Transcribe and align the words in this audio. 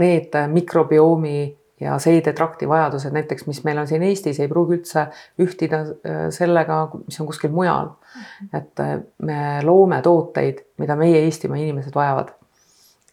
need 0.00 0.36
mikrobioomi 0.52 1.60
ja 1.80 1.98
seedetrakti 1.98 2.68
vajadused 2.68 3.12
näiteks, 3.12 3.46
mis 3.46 3.62
meil 3.64 3.78
on 3.78 3.86
siin 3.88 4.02
Eestis, 4.02 4.40
ei 4.40 4.48
pruugi 4.48 4.76
üldse 4.78 5.06
ühtida 5.40 5.80
äh, 5.84 6.26
sellega, 6.34 6.82
mis 7.06 7.20
on 7.20 7.28
kuskil 7.30 7.54
mujal. 7.54 7.94
et 8.52 8.80
äh, 8.80 8.98
me 9.22 9.38
loome 9.62 10.02
tooteid, 10.02 10.64
mida 10.78 10.96
meie 10.96 11.24
Eestimaa 11.24 11.56
inimesed 11.56 11.94
vajavad. 11.94 12.34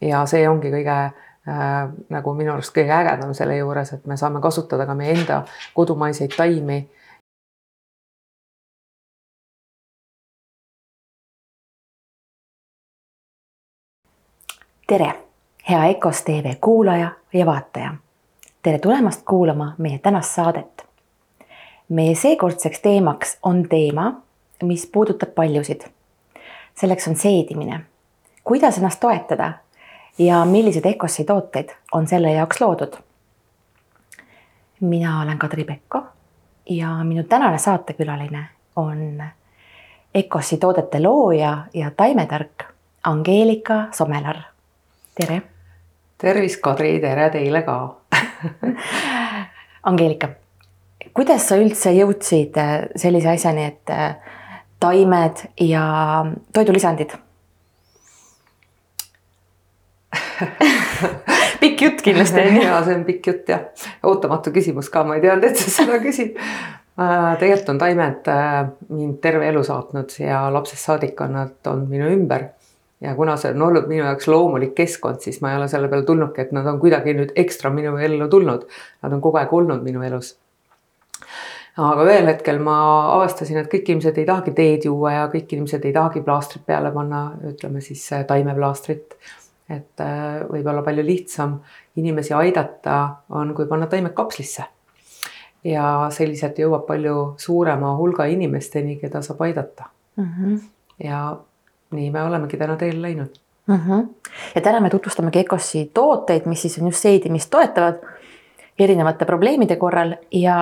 ja 0.02 0.26
see 0.26 0.50
ongi 0.50 0.71
kõige 0.73 0.97
äh, 0.97 1.88
nagu 2.10 2.34
minu 2.34 2.54
arust 2.54 2.76
kõige 2.76 2.94
ägedam 2.94 3.34
selle 3.34 3.58
juures, 3.58 3.94
et 3.94 4.06
me 4.06 4.18
saame 4.18 4.42
kasutada 4.42 4.86
ka 4.86 4.96
meie 4.96 5.16
enda 5.16 5.44
kodumaiseid 5.74 6.36
taimi 6.38 6.84
tere, 14.88 15.27
hea 15.70 15.86
EKOS 15.86 16.23
tv 16.23 16.55
kuulaja 16.61 17.11
ja 17.34 17.45
vaataja 17.45 17.93
tere 18.63 18.80
tulemast 18.80 19.21
kuulama 19.25 19.73
meie 19.77 19.98
tänast 19.98 20.35
saadet. 20.35 20.85
meie 21.89 22.16
seekordseks 22.16 22.80
teemaks 22.80 23.38
on 23.44 23.70
teema, 23.70 24.13
mis 24.63 24.89
puudutab 24.94 25.30
paljusid. 25.35 25.81
selleks 26.75 27.08
on 27.08 27.16
seedimine, 27.16 27.81
kuidas 28.44 28.77
ennast 28.77 28.99
toetada 28.99 29.53
ja 30.17 30.45
millised 30.45 30.85
EKOS-i 30.85 31.23
tooteid 31.23 31.70
on 31.91 32.08
selle 32.08 32.31
jaoks 32.31 32.61
loodud. 32.61 32.94
mina 34.80 35.22
olen 35.22 35.38
Kadri 35.38 35.63
Pekko 35.63 36.03
ja 36.70 37.03
minu 37.03 37.23
tänane 37.23 37.58
saatekülaline 37.58 38.45
on 38.75 39.23
EKOS-i 40.13 40.58
toodete 40.58 40.99
looja 40.99 41.58
ja 41.73 41.91
taimetark 41.97 42.63
Angeelika 43.03 43.88
Somelar. 43.91 44.38
tere. 45.16 45.41
Tervist, 46.17 46.62
Kadri, 46.62 46.98
tere 47.02 47.30
teile 47.34 47.62
ka 47.66 47.77
Angeelika, 49.89 50.30
kuidas 51.16 51.45
sa 51.47 51.58
üldse 51.61 51.94
jõudsid 51.95 52.58
äh, 52.61 52.73
sellise 53.00 53.30
asjani, 53.36 53.67
et 53.69 53.94
äh, 53.94 54.16
taimed 54.81 55.45
ja 55.64 55.83
toidulisandid 56.53 57.16
pikk 61.61 61.81
jutt 61.81 62.03
kindlasti 62.05 62.42
on 62.42 62.58
ju. 62.58 62.66
ja 62.66 62.81
see 62.86 62.97
on 62.97 63.05
pikk 63.08 63.31
jutt 63.31 63.53
jah, 63.53 63.64
ootamatu 64.05 64.53
küsimus 64.55 64.89
ka, 64.94 65.05
ma 65.08 65.17
ei 65.17 65.23
teadnud, 65.23 65.47
et 65.49 65.58
sa 65.61 65.73
seda 65.80 65.97
küsid. 66.03 66.38
Äh, 66.97 67.31
tegelikult 67.38 67.73
on 67.75 67.81
taimed 67.81 68.30
mind 68.89 69.17
terve 69.22 69.45
elu 69.52 69.61
saatnud 69.66 70.09
ja 70.22 70.47
lapsest 70.53 70.89
saadik 70.89 71.22
on 71.22 71.38
nad 71.38 71.70
olnud 71.70 71.89
minu 71.94 72.09
ümber 72.09 72.49
ja 73.02 73.16
kuna 73.16 73.38
see 73.38 73.53
on 73.53 73.62
olnud 73.62 73.88
minu 73.90 74.06
jaoks 74.06 74.28
loomulik 74.31 74.73
keskkond, 74.78 75.22
siis 75.22 75.40
ma 75.42 75.52
ei 75.52 75.59
ole 75.59 75.70
selle 75.70 75.90
peale 75.92 76.06
tulnudki, 76.06 76.42
et 76.48 76.52
nad 76.56 76.66
on 76.70 76.80
kuidagi 76.81 77.14
nüüd 77.17 77.34
ekstra 77.38 77.70
minu 77.73 77.98
ellu 78.02 78.28
tulnud. 78.31 78.67
Nad 79.04 79.14
on 79.14 79.22
kogu 79.22 79.38
aeg 79.42 79.54
olnud 79.54 79.84
minu 79.86 80.04
elus. 80.06 80.36
aga 81.78 82.06
ühel 82.09 82.26
hetkel 82.26 82.58
ma 82.64 82.78
avastasin, 83.16 83.59
et 83.62 83.67
kõik 83.70 83.92
inimesed 83.92 84.16
ei 84.17 84.26
tahagi 84.26 84.54
teed 84.58 84.88
juua 84.89 85.12
ja 85.14 85.28
kõik 85.34 85.52
inimesed 85.54 85.84
ei 85.86 85.94
tahagi 85.94 86.23
plaastrit 86.26 86.64
peale 86.66 86.92
panna, 86.92 87.28
ütleme 87.52 87.81
siis 87.86 88.02
äh, 88.14 88.26
taimeplaastrit. 88.26 89.14
et 89.70 90.02
äh, 90.02 90.48
võib-olla 90.50 90.82
palju 90.82 91.04
lihtsam 91.06 91.59
inimesi 91.95 92.34
aidata 92.34 92.98
on, 93.30 93.54
kui 93.54 93.67
panna 93.67 93.86
taimed 93.88 94.14
kapslisse. 94.17 94.64
ja 95.64 96.08
selliselt 96.09 96.58
jõuab 96.58 96.88
palju 96.88 97.36
suurema 97.38 97.94
hulga 97.98 98.26
inimesteni, 98.26 98.98
keda 98.98 99.22
saab 99.22 99.42
aidata 99.42 99.86
mm. 100.16 100.26
-hmm. 100.26 100.59
ja 101.04 101.38
nii 101.91 102.11
me 102.11 102.23
olemegi 102.23 102.57
täna 102.57 102.75
teele 102.75 103.02
läinud 103.02 103.39
mm. 103.67 103.80
-hmm. 103.88 104.07
ja 104.55 104.61
täna 104.61 104.80
me 104.80 104.89
tutvustamegi 104.89 105.39
EKOS-i 105.39 105.91
tooteid, 105.93 106.45
mis 106.45 106.61
siis 106.61 106.80
on 106.80 106.88
just 106.88 107.02
seedimist 107.02 107.49
toetavad 107.49 107.95
erinevate 108.80 109.25
probleemide 109.25 109.75
korral 109.75 110.15
ja 110.31 110.58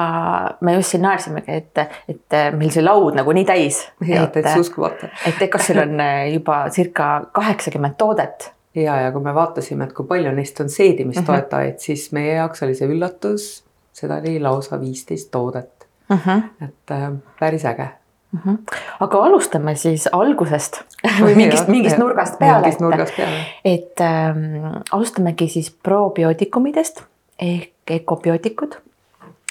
me 0.61 0.73
just 0.73 0.89
siin 0.89 1.01
naersimegi, 1.01 1.51
et, 1.51 1.77
et 2.09 2.55
meil 2.55 2.71
see 2.71 2.83
laud 2.83 3.15
nagu 3.15 3.31
nii 3.31 3.45
täis. 3.45 3.81
ja 4.07 4.27
täitsa 4.27 4.59
uskumatu. 4.59 5.09
et 5.27 5.41
EKOS-il 5.41 5.79
on 5.79 5.99
juba 6.33 6.69
circa 6.69 7.25
kaheksakümmend 7.31 7.97
toodet. 7.97 8.51
ja, 8.75 9.01
ja 9.01 9.11
kui 9.11 9.21
me 9.21 9.33
vaatasime, 9.35 9.83
et 9.83 9.93
kui 9.93 10.07
palju 10.07 10.31
neist 10.31 10.59
on 10.59 10.69
seedimistoetajaid 10.69 11.73
mm, 11.73 11.77
-hmm. 11.77 11.85
siis 11.85 12.11
meie 12.11 12.33
jaoks 12.33 12.63
oli 12.63 12.75
see 12.75 12.87
üllatus, 12.87 13.65
seda 13.93 14.17
oli 14.23 14.39
lausa 14.39 14.79
viisteist 14.79 15.31
toodet 15.31 15.87
mm. 16.09 16.17
-hmm. 16.17 16.41
et 16.65 16.91
äh, 16.91 17.11
päris 17.39 17.65
äge 17.65 17.89
Mm 18.35 18.41
-hmm. 18.45 18.79
aga 18.99 19.17
alustame 19.25 19.75
siis 19.75 20.07
algusest 20.11 20.81
või 21.25 21.35
mingist, 21.35 21.67
mingist 21.67 21.97
nurgast 21.97 22.39
peale. 22.39 22.61
mingist 22.61 22.81
nurgast 22.81 23.15
peale. 23.15 23.45
et 23.65 24.01
ähm, 24.01 24.81
alustamegi 24.91 25.47
siis 25.47 25.71
probiootikumidest 25.71 27.03
ehk 27.39 27.71
ökobiootikud, 27.91 28.75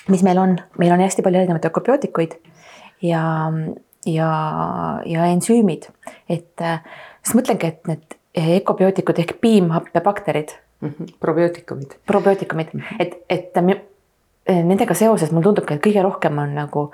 mis 0.09 0.23
meil 0.23 0.39
on, 0.39 0.59
meil 0.79 0.93
on 0.93 1.01
hästi 1.01 1.23
palju 1.23 1.39
erinevaid 1.39 1.65
ökobiootikuid 1.65 2.35
ja, 3.03 3.53
ja, 4.07 4.31
ja 5.07 5.25
ensüümid, 5.25 5.89
et 6.29 6.61
äh, 6.61 6.81
siis 7.23 7.37
mõtlengi, 7.39 7.67
et 7.67 7.87
need 7.87 8.19
ökobiootikud 8.61 9.19
ehk 9.19 9.41
piimhappebakterid 9.41 10.57
mm. 10.81 10.89
-hmm. 10.89 11.17
probiootikumid. 11.21 11.97
probiootikumid 12.07 12.75
mm, 12.75 12.81
-hmm. 12.81 12.97
et, 12.99 13.15
et 13.31 13.53
Eh, 13.57 13.94
nendega 14.49 14.95
seoses 14.97 15.33
mulle 15.33 15.49
tundubki, 15.49 15.77
et 15.77 15.85
kõige 15.85 16.03
rohkem 16.05 16.39
on 16.43 16.55
nagu 16.59 16.85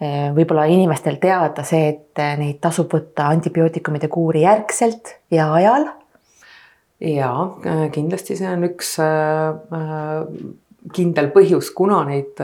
eh, 0.00 0.32
võib-olla 0.34 0.66
inimestel 0.70 1.20
teada 1.22 1.64
see, 1.66 1.92
et 1.92 2.22
eh, 2.22 2.34
neid 2.40 2.58
tasub 2.62 2.90
võtta 2.92 3.28
antibiootikumide 3.34 4.10
kuuri 4.12 4.42
järgselt 4.46 5.16
ja 5.30 5.52
ajal. 5.54 5.90
ja 7.00 7.30
kindlasti 7.94 8.38
see 8.38 8.48
on 8.50 8.64
üks 8.70 8.94
kindel 10.96 11.30
põhjus, 11.34 11.70
kuna 11.76 12.02
neid 12.08 12.40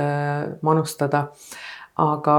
manustada. 0.62 1.28
aga 1.96 2.36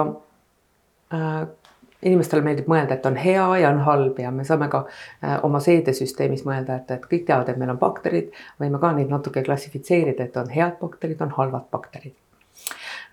inimestele 2.06 2.44
meeldib 2.46 2.68
mõelda, 2.72 2.98
et 2.98 3.06
on 3.10 3.20
hea 3.20 3.46
ja 3.62 3.70
on 3.74 3.84
halb 3.88 4.20
ja 4.20 4.32
me 4.32 4.46
saame 4.48 4.70
ka 4.72 4.86
äh, 4.88 5.38
oma 5.44 5.62
seedesüsteemis 5.64 6.46
mõelda, 6.48 6.82
et, 6.82 6.92
et 6.98 7.08
kõik 7.12 7.28
teavad, 7.30 7.50
et 7.50 7.62
meil 7.62 7.74
on 7.76 7.82
bakterid, 7.82 8.34
võime 8.62 8.82
ka 8.82 8.94
neid 8.98 9.14
natuke 9.14 9.46
klassifitseerida, 9.46 10.30
et 10.30 10.38
on 10.42 10.52
head 10.54 10.78
bakterid, 10.82 11.22
on 11.24 11.34
halvad 11.38 11.70
bakterid. 11.72 12.16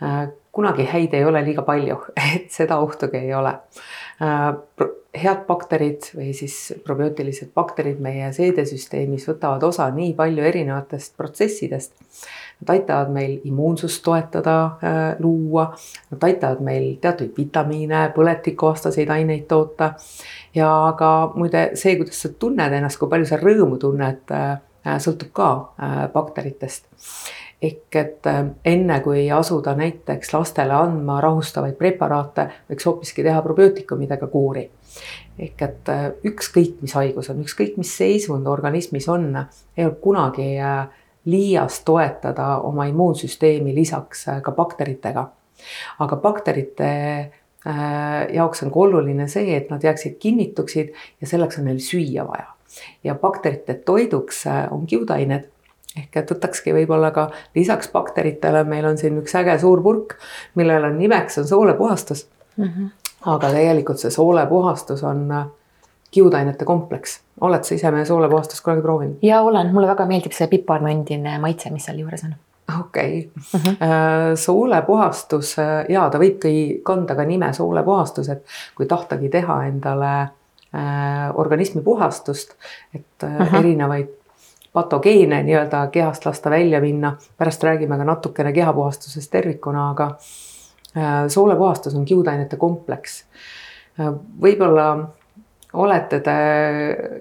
Äh, 0.03 0.29
kunagi 0.53 0.87
häid 0.89 1.13
ei 1.15 1.25
ole 1.25 1.43
liiga 1.45 1.63
palju, 1.63 1.99
et 2.35 2.49
seda 2.53 2.81
ohtugi 2.81 3.21
ei 3.21 3.35
ole. 3.37 3.53
Äh, 4.25 4.87
head 5.21 5.43
bakterid 5.49 6.07
või 6.15 6.31
siis 6.37 6.55
probiootilised 6.87 7.51
bakterid 7.55 7.99
meie 8.01 8.29
seedesüsteemis 8.33 9.27
võtavad 9.29 9.65
osa 9.67 9.89
nii 9.93 10.15
palju 10.17 10.45
erinevatest 10.47 11.17
protsessidest 11.19 11.97
Nad 12.61 12.75
aitavad 12.75 13.09
meil 13.09 13.39
immuunsust 13.49 14.03
toetada, 14.05 14.55
äh, 14.85 14.99
luua, 15.19 15.71
nad 16.13 16.25
aitavad 16.29 16.61
meil 16.61 16.91
teatud 17.01 17.33
vitamiine, 17.37 18.03
põletikuvastaseid 18.17 19.09
aineid 19.11 19.47
toota. 19.49 19.95
ja 20.55 20.95
ka 20.99 21.33
muide 21.35 21.71
see, 21.75 21.97
kuidas 21.97 22.21
sa 22.23 22.29
tunned 22.29 22.73
ennast, 22.73 22.99
kui 22.99 23.09
palju 23.09 23.27
sa 23.27 23.39
rõõmu 23.41 23.79
tunned, 23.79 24.33
sõltub 24.85 25.31
ka 25.33 25.49
bakteritest 26.13 26.89
ehk 27.63 27.97
et 27.97 28.27
enne 28.65 29.01
kui 29.05 29.27
asuda 29.31 29.75
näiteks 29.77 30.33
lastele 30.33 30.73
andma 30.73 31.19
rahustavaid 31.21 31.75
preparaate, 31.77 32.47
võiks 32.71 32.87
hoopiski 32.89 33.23
teha 33.27 33.43
probiootikumidega 33.43 34.27
kuuri. 34.33 34.71
ehk 35.39 35.63
et 35.63 35.91
ükskõik, 36.25 36.81
mis 36.81 36.95
haigus 36.97 37.31
on, 37.31 37.43
ükskõik, 37.45 37.77
mis 37.77 37.93
seisund 37.97 38.47
organismis 38.47 39.09
on, 39.09 39.37
ei 39.77 39.85
ole 39.85 39.95
kunagi 40.01 40.49
liiast 41.25 41.85
toetada 41.85 42.59
oma 42.59 42.85
immuunsüsteemi 42.85 43.75
lisaks 43.75 44.29
äh, 44.29 44.43
ka 44.43 44.53
bakteritega. 44.53 45.29
aga 45.99 46.17
bakterite 46.17 46.89
äh, 47.67 48.35
jaoks 48.35 48.63
on 48.63 48.71
ka 48.73 48.81
oluline 48.81 49.29
see, 49.29 49.57
et 49.57 49.71
nad 49.71 49.85
jääksid 49.85 50.17
kinnituksid 50.19 50.95
ja 51.21 51.27
selleks 51.27 51.59
on 51.59 51.69
neil 51.69 51.81
süüa 51.85 52.27
vaja. 52.29 52.55
ja 53.05 53.15
bakterite 53.15 53.75
toiduks 53.75 54.47
äh, 54.47 54.73
on 54.73 54.87
kiudained 54.87 55.51
ehk 55.99 56.17
et 56.17 56.31
võtakski 56.31 56.75
võib-olla 56.75 57.11
ka 57.15 57.31
lisaks 57.55 57.91
bakteritele, 57.93 58.65
meil 58.65 58.87
on 58.87 58.99
siin 58.99 59.19
üks 59.23 59.35
äge 59.39 59.59
suur 59.59 59.83
purk, 59.83 60.17
millel 60.55 60.85
on 60.91 60.99
nimeks 60.99 61.39
on 61.39 61.49
soolepuhastus 61.49 62.27
mm. 62.57 62.65
-hmm. 62.65 62.91
aga 63.35 63.51
tegelikult 63.51 63.99
see 63.99 64.11
soolepuhastus 64.11 65.03
on 65.05 65.27
kiudainete 66.11 66.65
kompleks. 66.65 67.21
oled 67.41 67.65
sa 67.65 67.75
ise 67.75 67.91
meie 67.91 68.05
soolepuhastust 68.05 68.65
kunagi 68.65 68.83
proovinud? 68.83 69.19
ja 69.23 69.41
olen, 69.43 69.73
mulle 69.75 69.89
väga 69.89 70.07
meeldib 70.07 70.33
see 70.37 70.47
piparmündine 70.47 71.39
maitse, 71.39 71.71
mis 71.71 71.85
seal 71.85 71.99
juures 71.99 72.25
on. 72.25 72.35
okei 72.81 73.19
okay. 73.19 73.29
uh, 73.55 73.61
-huh. 73.61 73.71
Äh, 73.71 74.35
soolepuhastus 74.35 75.59
äh, 75.59 75.85
ja 75.89 76.09
ta 76.11 76.19
võibki 76.19 76.81
kanda 76.83 77.15
ka 77.15 77.25
nime 77.25 77.53
soolepuhastus, 77.53 78.29
et 78.29 78.45
kui 78.75 78.87
tahtagi 78.87 79.29
teha 79.29 79.65
endale 79.67 80.15
äh, 80.21 81.35
organismi 81.35 81.83
puhastust, 81.83 82.55
et 82.95 83.23
uh 83.23 83.31
-huh. 83.31 83.59
erinevaid 83.59 84.20
patogeene 84.73 85.43
nii-öelda 85.43 85.87
kehast 85.93 86.27
lasta 86.27 86.51
välja 86.51 86.81
minna, 86.81 87.17
pärast 87.39 87.65
räägime 87.65 87.97
ka 87.99 88.05
natukene 88.05 88.53
kehapuhastusest 88.53 89.31
tervikuna, 89.31 89.91
aga 89.91 90.11
soolepuhastus 91.29 91.95
on 91.95 92.05
kiudainete 92.05 92.57
kompleks. 92.57 93.25
võib-olla 94.43 94.87
olete 95.73 96.21
te 96.21 96.37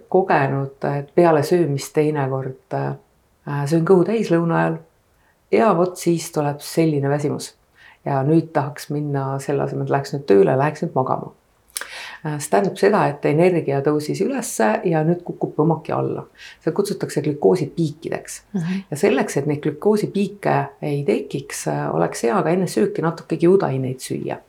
kogenud, 0.10 0.78
et 0.98 1.16
peale 1.16 1.44
söömist 1.44 1.94
teinekord 1.94 2.76
äh, 2.76 3.66
söön 3.70 3.86
kõhu 3.86 4.06
täis 4.08 4.32
lõuna 4.34 4.62
ajal 4.62 4.78
ja 5.54 5.72
vot 5.78 5.98
siis 5.98 6.32
tuleb 6.34 6.62
selline 6.66 7.10
väsimus. 7.10 7.54
Ja 8.06 8.22
nüüd 8.24 8.54
tahaks 8.56 8.90
minna 8.90 9.34
selle 9.44 9.66
asemel, 9.66 9.86
et 9.86 9.94
läheks 9.94 10.14
nüüd 10.16 10.26
tööle, 10.30 10.56
läheks 10.58 10.86
nüüd 10.86 10.96
magama. 10.96 11.34
Äh, 11.80 12.09
see 12.24 12.50
tähendab 12.52 12.78
seda, 12.80 13.06
et 13.08 13.26
energia 13.30 13.80
tõusis 13.86 14.20
ülesse 14.26 14.70
ja 14.90 15.04
nüüd 15.08 15.24
kukub 15.28 15.56
põmmaki 15.56 15.94
alla. 15.96 16.26
seda 16.60 16.76
kutsutakse 16.76 17.22
glükoosipiikideks 17.22 18.42
mm. 18.54 18.60
-hmm. 18.60 18.84
ja 18.92 18.98
selleks, 18.98 19.38
et 19.38 19.46
neid 19.46 19.64
glükoosipiike 19.64 20.58
ei 20.82 21.04
tekiks, 21.08 21.68
äh, 21.68 21.96
oleks 21.96 22.24
hea 22.24 22.44
ka 22.44 22.50
enne 22.50 22.68
sööki 22.68 23.02
natuke 23.02 23.38
kiudaineid 23.38 24.00
süüa 24.00 24.40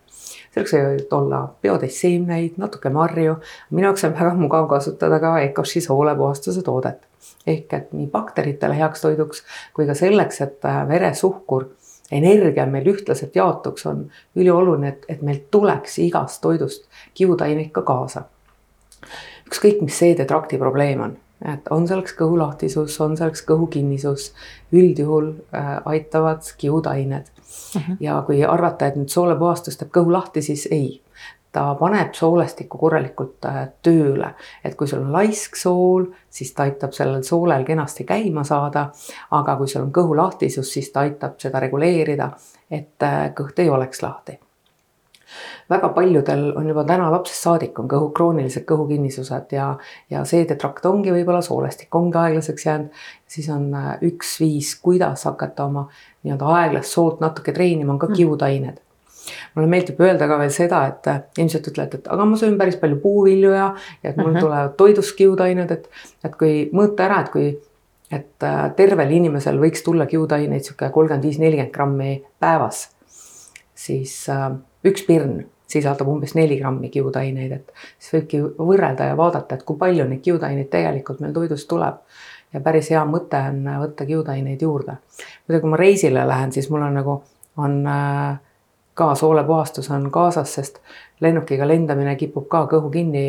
selleks 0.50 0.72
võivad 0.74 1.12
olla 1.14 1.40
biotäis 1.62 2.00
seemneid, 2.00 2.56
natuke 2.56 2.90
marju. 2.90 3.36
minu 3.70 3.86
jaoks 3.86 4.04
on 4.04 4.14
väga 4.14 4.34
mugav 4.34 4.68
kasutada 4.68 5.20
ka 5.20 5.38
Ecoshi 5.40 5.80
soolepuhastuse 5.80 6.62
toodet. 6.62 7.06
ehk 7.46 7.72
et 7.72 7.92
nii 7.92 8.06
bakteritele 8.06 8.76
heaks 8.76 9.00
toiduks 9.00 9.44
kui 9.74 9.86
ka 9.86 9.94
selleks, 9.94 10.40
et 10.40 10.64
äh, 10.64 10.88
veresuhkur 10.88 11.68
energia 12.10 12.66
meil 12.66 12.86
ühtlaselt 12.90 13.36
jaotuks, 13.36 13.86
on 13.86 14.04
ülioluline, 14.36 14.88
et, 14.88 15.08
et 15.08 15.22
meil 15.22 15.42
tuleks 15.50 15.98
igast 15.98 16.40
toidust 16.42 16.86
kiudaineid 17.14 17.72
ka 17.72 17.82
kaasa. 17.82 18.24
ükskõik, 19.50 19.80
mis 19.82 19.98
seedetrakti 19.98 20.58
probleem 20.58 21.00
on, 21.00 21.16
et 21.52 21.68
on 21.70 21.86
selleks 21.88 22.14
kõhulahtisus, 22.18 23.00
on 23.00 23.16
selleks 23.16 23.42
kõhukinnisus, 23.48 24.32
üldjuhul 24.72 25.32
äh, 25.54 25.76
aitavad 25.84 26.42
kiudained. 26.58 27.30
Mhm. 27.74 27.84
-huh. 27.84 27.96
ja 28.00 28.22
kui 28.26 28.44
arvata, 28.44 28.86
et 28.86 28.96
nüüd 28.96 29.08
soolepuhastus 29.08 29.76
teeb 29.76 29.90
kõhu 29.90 30.12
lahti, 30.12 30.42
siis 30.42 30.68
ei 30.70 31.00
ta 31.52 31.74
paneb 31.74 32.14
soolestikku 32.14 32.78
korralikult 32.78 33.46
äh, 33.48 33.62
tööle, 33.82 34.34
et 34.64 34.76
kui 34.78 34.88
sul 34.88 35.02
on 35.02 35.12
laisk 35.14 35.56
sool, 35.58 36.06
siis 36.30 36.52
ta 36.54 36.66
aitab 36.68 36.94
sellel 36.94 37.24
soolel 37.26 37.64
kenasti 37.66 38.06
käima 38.06 38.44
saada. 38.46 38.90
aga 39.30 39.56
kui 39.56 39.68
sul 39.68 39.82
on 39.82 39.92
kõhulahtisus, 39.92 40.72
siis 40.72 40.92
ta 40.92 41.00
aitab 41.00 41.40
seda 41.42 41.60
reguleerida, 41.60 42.30
et 42.70 43.02
äh, 43.02 43.32
kõht 43.34 43.58
ei 43.58 43.70
oleks 43.70 44.02
lahti. 44.02 44.38
väga 45.70 45.88
paljudel 45.94 46.52
on 46.56 46.68
juba 46.68 46.84
täna 46.84 47.10
lapsest 47.10 47.42
saadik 47.42 47.78
on 47.78 47.88
kõhu, 47.88 48.10
kroonilised 48.14 48.64
kõhukinnisused 48.66 49.52
ja, 49.54 49.76
ja 50.10 50.24
seedetrakt 50.24 50.86
ongi 50.86 51.12
võib-olla 51.14 51.42
soolestik 51.42 51.94
ongi 51.94 52.18
aeglaseks 52.18 52.66
jäänud. 52.66 53.02
siis 53.26 53.48
on 53.50 53.74
äh, 53.74 53.96
üks 54.02 54.38
viis, 54.40 54.76
kuidas 54.76 55.24
hakata 55.24 55.64
oma 55.64 55.88
nii-öelda 56.22 56.46
aeglast 56.46 56.94
soolt 56.94 57.20
natuke 57.20 57.52
treenima, 57.52 57.92
on 57.92 57.98
ka 57.98 58.06
mm. 58.06 58.14
kiudained 58.14 58.80
mulle 59.54 59.68
meeldib 59.70 60.00
öelda 60.00 60.28
ka 60.30 60.38
veel 60.40 60.52
seda, 60.54 60.84
et 60.90 61.10
äh, 61.10 61.20
ilmselt 61.42 61.68
ütled, 61.72 61.96
et 61.98 62.08
aga 62.12 62.26
ma 62.28 62.38
söön 62.40 62.58
päris 62.60 62.78
palju 62.80 63.00
puuvilju 63.02 63.52
ja, 63.54 63.70
ja 64.02 64.12
et 64.12 64.16
mul 64.16 64.30
mhm. 64.30 64.36
-huh. 64.36 64.46
tulevad 64.46 64.76
toidust 64.76 65.16
kiudained, 65.18 65.70
et, 65.70 65.90
et 66.24 66.36
kui 66.36 66.54
mõõta 66.72 67.06
ära, 67.08 67.20
et 67.24 67.32
kui, 67.34 67.46
et 68.10 68.46
äh, 68.46 68.64
tervel 68.76 69.14
inimesel 69.20 69.60
võiks 69.60 69.84
tulla 69.86 70.06
kiudaineid 70.06 70.66
sihuke 70.66 70.90
kolmkümmend 70.90 71.24
viis, 71.24 71.38
nelikümmend 71.38 71.74
grammi 71.74 72.12
päevas, 72.40 72.88
siis 73.74 74.28
äh, 74.28 74.50
üks 74.84 75.06
pirn 75.06 75.40
sisaldab 75.70 76.08
umbes 76.10 76.34
neli 76.34 76.58
grammi 76.58 76.90
kiudaineid, 76.90 77.52
et 77.52 77.72
siis 77.98 78.16
võibki 78.16 78.42
võrrelda 78.58 79.12
ja 79.12 79.16
vaadata, 79.16 79.54
et 79.54 79.62
kui 79.66 79.78
palju 79.78 80.06
neid 80.08 80.22
kiudaineid 80.24 80.70
tegelikult 80.72 81.20
meil 81.20 81.34
toidust 81.36 81.68
tuleb. 81.70 82.02
ja 82.52 82.60
päris 82.60 82.88
hea 82.90 83.04
mõte 83.06 83.38
on 83.38 83.62
võtta 83.78 84.06
kiudaineid 84.06 84.62
juurde. 84.62 84.96
muidu, 85.48 85.60
kui 85.60 85.70
ma 85.70 85.76
reisile 85.76 86.26
lähen, 86.26 86.52
siis 86.52 86.70
mul 86.70 86.82
on 86.82 86.94
nagu, 86.94 87.22
on 87.56 87.86
äh, 87.86 88.40
ka 88.94 89.14
soolepuhastus 89.14 89.90
on 89.90 90.10
kaasas, 90.10 90.54
sest 90.54 90.78
lennukiga 91.20 91.68
lendamine 91.68 92.16
kipub 92.16 92.48
ka 92.48 92.66
kõhu 92.70 92.90
kinni 92.90 93.24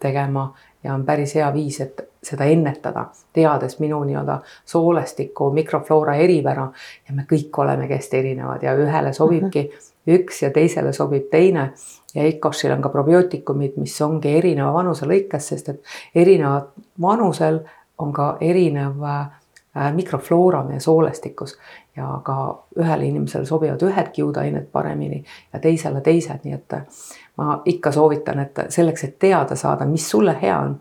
tegema 0.00 0.50
ja 0.84 0.94
on 0.94 1.04
päris 1.04 1.34
hea 1.34 1.52
viis, 1.54 1.80
et 1.80 2.06
seda 2.22 2.44
ennetada, 2.44 3.06
teades 3.32 3.78
minu 3.80 4.02
nii-öelda 4.04 4.38
soolestiku 4.68 5.50
mikrofloora 5.56 6.14
eripära 6.20 6.68
ja 7.08 7.16
me 7.16 7.24
kõik 7.30 7.56
oleme 7.62 7.88
hästi 7.88 8.16
erinevad 8.16 8.62
ja 8.62 8.74
ühele 8.76 9.12
sobibki 9.12 9.62
-hmm. 9.62 10.14
üks 10.18 10.42
ja 10.42 10.50
teisele 10.50 10.92
sobib 10.92 11.30
teine. 11.30 11.72
ja 12.14 12.22
EKOS-il 12.22 12.72
on 12.72 12.82
ka 12.82 12.88
probiootikumid, 12.88 13.72
mis 13.76 14.00
ongi 14.02 14.36
erineva 14.36 14.72
vanuse 14.72 15.06
lõikes, 15.06 15.38
sest 15.38 15.68
et 15.68 15.82
erinevad 16.14 16.66
vanusel 17.00 17.60
on 17.98 18.12
ka 18.12 18.36
erinev 18.40 19.02
äh, 19.02 19.26
mikrofloora 19.94 20.64
meie 20.64 20.80
soolestikus. 20.80 21.58
Ja 21.96 22.20
ka 22.24 22.36
ühele 22.78 23.04
inimesele 23.06 23.46
sobivad 23.46 23.82
ühed 23.82 24.12
kiudained 24.14 24.68
paremini 24.72 25.24
ja 25.52 25.60
teisele 25.60 26.00
teised, 26.00 26.44
nii 26.44 26.54
et 26.54 26.76
ma 27.36 27.60
ikka 27.64 27.92
soovitan, 27.92 28.38
et 28.40 28.62
selleks, 28.68 29.04
et 29.04 29.18
teada 29.18 29.56
saada, 29.56 29.86
mis 29.86 30.06
sulle 30.10 30.36
hea 30.42 30.56
on, 30.58 30.76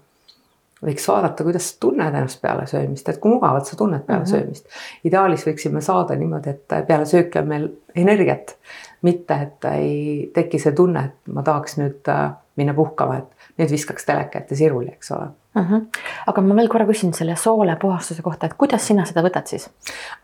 võiks 0.86 1.08
vaadata, 1.10 1.44
kuidas 1.44 1.72
sa 1.72 1.78
tunned 1.80 2.16
ennast 2.16 2.42
peale 2.42 2.68
söömist, 2.68 3.10
et 3.10 3.20
kui 3.20 3.34
mugavalt 3.34 3.68
sa 3.68 3.76
tunned 3.76 4.06
peale 4.06 4.22
mm 4.22 4.26
-hmm. 4.26 4.30
söömist. 4.30 4.66
ideaalis 5.04 5.46
võiksime 5.48 5.82
saada 5.82 6.16
niimoodi, 6.16 6.50
et 6.50 6.88
peale 6.88 7.06
sööki 7.06 7.40
on 7.40 7.48
meil 7.48 7.70
energiat, 7.96 8.56
mitte 9.02 9.34
et 9.42 9.66
ei 9.74 10.32
teki 10.34 10.60
see 10.60 10.72
tunne, 10.72 11.06
et 11.06 11.34
ma 11.34 11.44
tahaks 11.44 11.78
nüüd 11.78 12.08
äh, 12.08 12.32
minna 12.56 12.74
puhkama, 12.74 13.18
et 13.18 13.58
nüüd 13.58 13.72
viskaks 13.72 14.06
teleka 14.06 14.40
ette 14.40 14.56
siruli, 14.56 14.92
eks 14.92 15.12
ole 15.12 15.28
uh. 15.56 15.72
-huh. 15.72 15.86
aga 16.28 16.42
ma 16.42 16.56
veel 16.56 16.70
korra 16.70 16.86
küsin 16.86 17.14
selle 17.14 17.36
soolepuhastuse 17.36 18.22
kohta, 18.22 18.46
et 18.46 18.58
kuidas 18.58 18.88
sina 18.88 19.06
seda 19.06 19.24
võtad 19.26 19.48
siis 19.48 19.70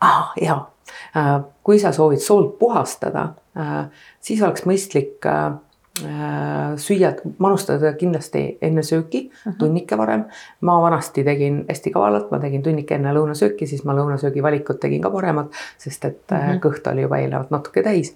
ah,? 0.00 0.32
ja, 0.40 0.60
äh, 1.16 1.40
kui 1.62 1.78
sa 1.78 1.92
soovid 1.92 2.22
soolt 2.22 2.58
puhastada, 2.58 3.28
äh, 3.58 3.86
siis 4.20 4.42
oleks 4.42 4.66
mõistlik 4.66 5.26
Äh, 6.04 6.76
süüa, 6.76 7.14
manustada 7.38 7.94
kindlasti 7.96 8.58
enne 8.62 8.82
sööki 8.84 9.20
uh, 9.30 9.36
-huh. 9.46 9.54
tunnike 9.58 9.96
varem. 9.98 10.24
ma 10.60 10.82
vanasti 10.82 11.24
tegin 11.24 11.64
hästi 11.68 11.90
kavalalt, 11.90 12.30
ma 12.30 12.38
tegin 12.38 12.62
tunnike 12.62 12.94
enne 12.94 13.14
lõunasööki, 13.14 13.66
siis 13.66 13.84
ma 13.84 13.94
lõunasöögi 13.96 14.42
valikud 14.42 14.76
tegin 14.80 15.00
ka 15.02 15.10
paremad, 15.10 15.46
sest 15.78 16.04
et 16.04 16.32
uh 16.32 16.36
äh, 16.36 16.48
-huh. 16.48 16.60
kõht 16.60 16.92
oli 16.92 17.02
juba 17.02 17.16
eelnevalt 17.16 17.50
natuke 17.50 17.82
täis. 17.82 18.14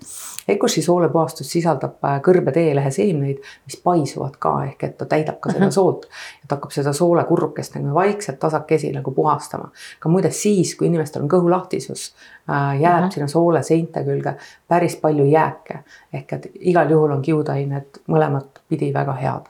Ecoshi 0.49 0.82
soolepuhastus 0.82 1.50
sisaldab 1.50 2.05
äh, 2.05 2.21
kõrbe 2.21 2.53
teelehe 2.53 2.91
seemneid, 2.91 3.38
mis 3.65 3.77
paisuvad 3.85 4.37
ka 4.38 4.65
ehk 4.65 4.85
et 4.85 4.99
ta 4.99 5.05
täidab 5.05 5.41
ka 5.41 5.53
seda 5.53 5.65
uh 5.65 5.69
-huh. 5.69 5.75
soolt. 5.75 6.06
et 6.44 6.50
hakkab 6.50 6.71
seda 6.71 6.93
soolekurbukest 6.93 7.75
nagu 7.75 7.94
vaikselt 7.94 8.38
tasakesi 8.38 8.93
nagu 8.93 9.11
puhastama. 9.11 9.71
ka 10.00 10.09
muide 10.09 10.31
siis, 10.31 10.75
kui 10.75 10.87
inimestel 10.87 11.23
on 11.23 11.29
kõhulahtisus, 11.29 12.12
jääb 12.81 13.00
uh 13.00 13.09
-huh. 13.09 13.15
sinna 13.15 13.29
soole 13.29 13.62
seinte 13.62 14.05
külge 14.05 14.35
päris 14.69 14.97
palju 14.97 15.25
jääke 15.25 15.79
ehk 16.12 16.33
et 16.33 16.47
igal 16.55 16.91
juhul 16.91 17.11
on 17.11 17.23
kiudained 17.71 18.03
mõlemat 18.11 18.61
pidi 18.69 18.93
väga 18.93 19.13
head. 19.13 19.47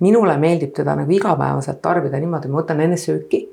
minule 0.00 0.36
meeldib 0.38 0.72
teda 0.74 0.94
nagu 0.96 1.10
igapäevaselt 1.10 1.80
tarbida 1.82 2.18
niimoodi, 2.18 2.48
ma 2.48 2.60
võtan 2.62 2.80
enne 2.80 2.96
sööki, 2.96 3.48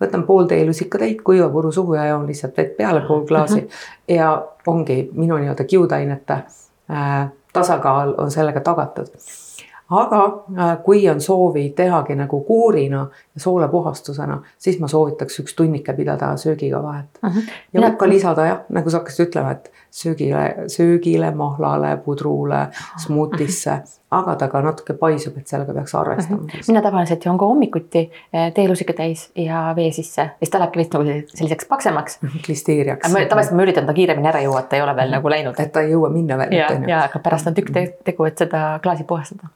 võtan 0.00 0.26
pool 0.26 0.46
teelusikatäit 0.46 1.22
kuiva 1.22 1.48
puru 1.50 1.72
suhu 1.72 1.94
ja 1.94 2.06
joon 2.06 2.26
lihtsalt 2.26 2.56
vett 2.56 2.76
peale 2.76 3.00
pool 3.06 3.26
klaasi 3.26 3.68
ja 4.08 4.44
ongi 4.66 5.10
minu 5.12 5.38
nii-öelda 5.38 5.64
kiudainete 5.64 6.32
äh, 6.90 7.28
tasakaal 7.52 8.14
on 8.18 8.30
sellega 8.30 8.60
tagatud 8.60 9.08
aga 9.90 10.44
äh, 10.58 10.78
kui 10.82 11.08
on 11.08 11.20
soovi 11.20 11.70
tehagi 11.70 12.14
nagu 12.14 12.40
kuurina 12.40 13.06
ja 13.34 13.40
soolepuhastusena, 13.40 14.40
siis 14.58 14.80
ma 14.80 14.88
soovitaks 14.88 15.40
üks 15.40 15.54
tunnike 15.54 15.92
pidada 15.94 16.36
söögiga 16.36 16.82
vahet 16.82 17.20
uh. 17.22 17.30
-huh. 17.30 17.50
ja 17.72 17.80
võib 17.80 17.96
ka 17.96 18.08
lisada 18.08 18.46
jah, 18.46 18.60
nagu 18.68 18.90
sa 18.90 18.98
hakkasid 18.98 19.28
ütlema, 19.28 19.50
et 19.50 19.70
söögile, 19.90 20.54
söögile, 20.66 21.30
mahlale, 21.30 21.96
pudrule, 21.96 22.66
smuutisse, 22.98 23.78
aga 24.10 24.34
ta 24.36 24.48
ka 24.48 24.60
natuke 24.60 24.94
paisub, 24.94 25.38
et 25.38 25.46
sellega 25.46 25.72
peaks 25.72 25.94
arvestama 25.94 26.42
uh. 26.42 26.48
-huh. 26.48 26.64
mina 26.68 26.82
tavaliselt 26.82 27.24
joon 27.24 27.38
ka 27.38 27.46
hommikuti 27.46 28.10
eh, 28.32 28.52
teelusika 28.54 28.92
täis 28.92 29.30
ja 29.34 29.72
vee 29.76 29.92
sisse, 29.92 30.30
siis 30.38 30.50
ta 30.50 30.58
lähebki 30.58 30.78
vist 30.78 30.94
nagu 30.94 31.04
selliseks 31.34 31.64
paksemaks. 31.64 32.18
klisteeriaks. 32.46 33.12
tavaliselt 33.28 33.56
ma 33.56 33.62
üritan 33.62 33.86
ta 33.86 33.94
kiiremini 33.94 34.28
ära 34.28 34.40
juua, 34.40 34.60
et 34.60 34.68
ta 34.68 34.76
ei 34.76 34.82
ole 34.82 34.96
veel 34.96 35.14
nagu 35.14 35.30
läinud. 35.30 35.54
et 35.58 35.72
ta 35.72 35.80
ei 35.80 35.92
jõua 35.92 36.10
minna 36.10 36.38
veel. 36.38 36.52
ja, 36.52 36.72
ja 36.86 37.04
aga 37.04 37.18
pärast 37.18 37.46
on 37.46 37.54
tükk 37.54 38.02
tegu, 38.04 38.24
et 38.24 38.38
seda 38.38 38.80
klaasi 38.82 39.04
puhastada 39.04 39.54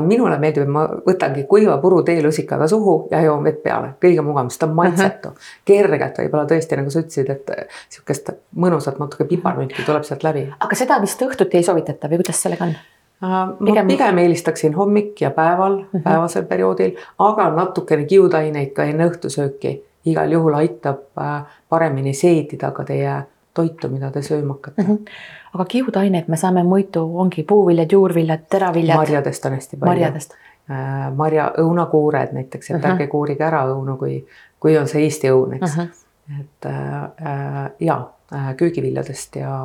minule 0.00 0.38
meeldib, 0.38 0.62
et 0.62 0.72
ma 0.72 0.86
võtangi 1.06 1.44
kuiva 1.50 1.76
puru 1.82 2.02
teelusikaga 2.06 2.68
suhu 2.70 2.96
ja 3.10 3.20
joon 3.24 3.44
vett 3.44 3.62
peale, 3.62 3.94
kõige 4.02 4.22
mugavam, 4.24 4.50
sest 4.50 4.62
ta 4.62 4.70
on 4.70 4.74
maitsetu 4.78 5.34
kergelt 5.68 6.18
võib-olla 6.22 6.46
tõesti, 6.50 6.78
nagu 6.78 6.90
sa 6.90 7.02
ütlesid, 7.02 7.30
et 7.30 7.76
sihukest 7.88 8.32
mõnusat 8.56 8.98
natuke 9.02 9.26
piparmünti 9.28 9.86
tuleb 9.86 10.06
sealt 10.08 10.24
läbi. 10.26 10.48
aga 10.60 10.78
seda 10.78 11.00
vist 11.02 11.22
õhtuti 11.22 11.60
ei 11.60 11.66
soovitata 11.66 12.10
või 12.10 12.22
kuidas 12.22 12.42
sellega 12.42 12.70
on? 12.70 12.76
Äh, 13.22 13.28
ma 13.30 13.66
pigem, 13.66 13.86
pigem 13.86 14.18
eelistaksin 14.18 14.74
hommik 14.74 15.20
ja 15.20 15.30
päeval 15.30 15.72
uh, 15.78 15.86
-huh. 15.94 16.02
päevasel 16.02 16.44
perioodil, 16.44 16.96
aga 17.18 17.50
natukene 17.50 18.04
kiudaineid 18.04 18.72
ka 18.74 18.84
enne 18.84 19.06
õhtusööki 19.10 19.80
igal 20.04 20.32
juhul 20.32 20.54
aitab 20.54 21.04
äh, 21.18 21.42
paremini 21.68 22.14
seedida 22.14 22.70
ka 22.70 22.84
teie 22.84 23.22
toitu, 23.54 23.88
mida 23.92 24.10
te 24.10 24.22
sööma 24.22 24.56
hakkate 24.56 24.82
mm. 24.82 24.88
-hmm. 24.88 25.18
aga 25.54 25.64
kiudaineid 25.74 26.28
me 26.28 26.36
saame 26.36 26.62
muidu, 26.62 27.04
ongi 27.24 27.42
puuviljad, 27.48 27.92
juurviljad, 27.92 28.46
teraviljad. 28.50 28.96
marjadest 28.96 29.46
on 29.46 29.52
hästi 29.58 29.76
palju. 29.76 29.90
marjadest 29.90 30.34
äh,. 30.70 31.12
marja, 31.16 31.52
õunakuured 31.58 32.32
näiteks, 32.32 32.70
et 32.70 32.76
mm 32.76 32.82
-hmm. 32.82 32.92
ärge 32.92 33.06
kuurige 33.06 33.44
ära 33.44 33.64
õunu, 33.66 33.96
kui, 33.98 34.26
kui 34.60 34.78
on 34.78 34.88
see 34.88 35.02
Eesti 35.02 35.30
õun, 35.30 35.54
eks 35.56 35.76
mm. 35.76 35.82
-hmm. 35.82 36.40
et 36.40 36.66
äh, 36.66 37.70
ja 37.80 38.10
äh, 38.34 38.54
köögiviljadest 38.56 39.36
ja 39.36 39.56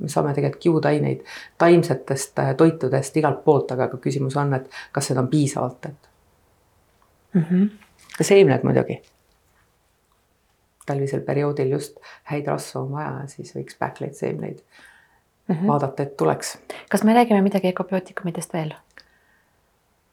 me 0.00 0.08
saame 0.08 0.34
tegelikult 0.34 0.62
kiudaineid 0.62 1.20
taimsetest 1.58 2.38
äh, 2.38 2.54
toitudest 2.56 3.16
igalt 3.16 3.44
poolt, 3.44 3.70
aga 3.72 3.88
ka 3.88 3.96
küsimus 3.96 4.36
on, 4.36 4.54
et 4.54 4.70
kas 4.92 5.06
seda 5.06 5.20
on 5.20 5.28
piisavalt, 5.28 5.86
et 5.86 6.08
mm. 7.34 7.44
-hmm. 7.50 7.70
seemned 8.20 8.62
muidugi 8.62 9.02
talvisel 10.88 11.24
perioodil 11.26 11.76
just 11.76 11.98
häid 12.32 12.48
rasvu 12.50 12.84
on 12.84 12.92
vaja, 12.96 13.26
siis 13.32 13.54
võiks 13.56 13.76
pähkleid, 13.78 14.16
seemneid 14.18 14.62
mm 15.48 15.54
-hmm. 15.54 15.66
vaadata, 15.66 16.02
et 16.02 16.16
tuleks. 16.16 16.58
kas 16.90 17.04
me 17.04 17.14
räägime 17.14 17.42
midagi 17.42 17.68
ökobiootikumidest 17.68 18.52
veel 18.52 18.74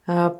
äh,? 0.09 0.31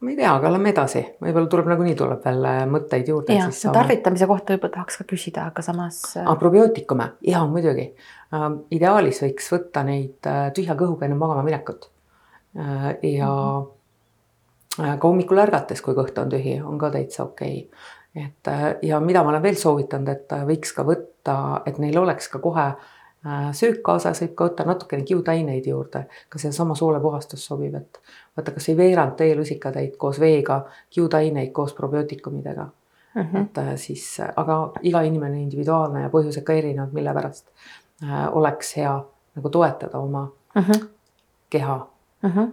ma 0.00 0.10
ei 0.10 0.16
tea, 0.16 0.34
aga 0.34 0.50
lähme 0.52 0.72
edasi, 0.72 1.02
võib-olla 1.22 1.46
tuleb 1.50 1.68
nagunii 1.70 1.94
tuleb 1.98 2.24
veel 2.24 2.44
äh, 2.44 2.62
mõtteid 2.66 3.08
juurde. 3.08 3.36
ja, 3.38 3.50
tarvitamise 3.72 4.26
kohta 4.26 4.54
võib-olla 4.54 4.74
tahaks 4.74 4.98
ka 4.98 5.04
küsida, 5.04 5.46
aga 5.52 5.62
samas. 5.62 6.00
Äh, 6.16 6.32
probiootikume, 6.38 7.12
ja 7.26 7.44
muidugi 7.46 7.86
äh,. 8.34 8.48
ideaalis 8.70 9.22
võiks 9.22 9.52
võtta 9.54 9.84
neid 9.86 10.26
äh, 10.26 10.48
tühja 10.56 10.74
kõhuga 10.74 11.06
enne 11.06 11.20
magama 11.20 11.46
minekut 11.46 11.90
äh,. 12.58 12.96
ja 13.02 13.30
mm 13.30 13.66
-hmm. 14.82 14.98
ka 14.98 15.08
hommikul 15.08 15.38
ärgates, 15.38 15.82
kui 15.82 15.94
kõht 15.94 16.18
on 16.18 16.30
tühi, 16.30 16.62
on 16.62 16.78
ka 16.78 16.90
täitsa 16.90 17.24
okei 17.24 17.66
okay 17.66 18.00
et 18.14 18.48
äh, 18.48 18.64
ja 18.82 19.00
mida 19.00 19.22
ma 19.22 19.32
olen 19.32 19.42
veel 19.42 19.56
soovitanud, 19.56 20.08
et 20.08 20.32
äh, 20.32 20.44
võiks 20.48 20.74
ka 20.76 20.84
võtta, 20.84 21.36
et 21.66 21.78
neil 21.80 21.96
oleks 21.98 22.28
ka 22.28 22.40
kohe 22.44 22.66
äh, 22.68 23.48
söök 23.56 23.80
kaasas, 23.84 24.20
võib 24.24 24.34
ka 24.36 24.48
võtta 24.50 24.66
natukene 24.68 25.06
kiudaineid 25.08 25.66
juurde, 25.66 26.04
ka 26.28 26.42
seesama 26.42 26.76
soolepuhastus 26.78 27.46
sobib, 27.48 27.74
et 27.80 28.00
võtta 28.36 28.52
kasvõi 28.52 28.76
veerand 28.82 29.16
teelusikatäit 29.16 29.96
koos 29.96 30.20
veega, 30.20 30.64
kiudaineid 30.90 31.52
koos 31.56 31.72
probiootikumidega 31.78 32.68
mm. 33.14 33.22
-hmm. 33.22 33.40
et 33.42 33.80
siis, 33.80 34.20
aga 34.36 34.72
iga 34.82 35.02
inimene 35.02 35.40
individuaalne 35.42 36.02
ja 36.02 36.12
põhjused 36.12 36.44
ka 36.44 36.52
erinevad, 36.52 36.92
mille 36.92 37.14
pärast 37.14 37.48
äh, 38.04 38.28
oleks 38.36 38.76
hea 38.76 38.92
nagu 39.36 39.48
toetada 39.48 39.98
oma 39.98 40.28
mm 40.54 40.62
-hmm. 40.62 40.86
keha 41.50 41.86
mm. 42.22 42.30
-hmm. 42.30 42.52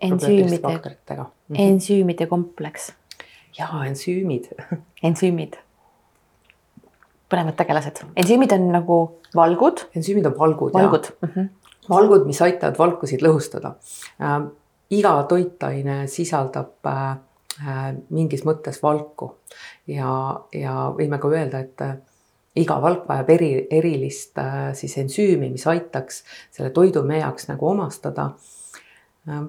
ensüümide, 0.00 0.80
-hmm. 1.08 1.56
ensüümide 1.58 2.26
kompleks 2.26 2.92
jaa, 3.58 3.84
ensüümid 3.86 4.50
ensüümid. 5.08 5.56
põnevad 7.30 7.56
tegelased. 7.58 8.02
ensüümid 8.16 8.52
on 8.52 8.68
nagu 8.72 8.98
valgud. 9.34 9.86
ensüümid 9.94 10.26
on 10.26 10.38
valgud. 10.38 10.74
valgud. 10.74 11.10
Mm 11.20 11.28
-hmm. 11.28 11.48
valgud, 11.88 12.26
mis 12.26 12.42
aitavad 12.42 12.78
valkusid 12.78 13.22
lõhustada 13.22 13.74
äh,. 14.20 14.42
iga 14.90 15.22
toitaine 15.22 16.06
sisaldab 16.06 16.86
äh, 16.86 17.16
äh, 17.68 17.94
mingis 18.10 18.44
mõttes 18.44 18.82
valku 18.82 19.34
ja, 19.86 20.40
ja 20.52 20.92
võime 20.98 21.18
ka 21.18 21.28
öelda, 21.28 21.58
et 21.58 21.80
äh, 21.80 21.96
iga 22.56 22.80
valk 22.82 23.08
vajab 23.08 23.30
eri, 23.30 23.50
erilist 23.70 24.38
äh, 24.38 24.74
siis 24.74 24.96
ensüümi, 24.98 25.50
mis 25.50 25.66
aitaks 25.66 26.22
selle 26.50 26.70
toidu 26.70 27.02
meie 27.02 27.20
jaoks 27.20 27.48
nagu 27.48 27.68
omastada 27.68 28.30
äh,. 29.28 29.42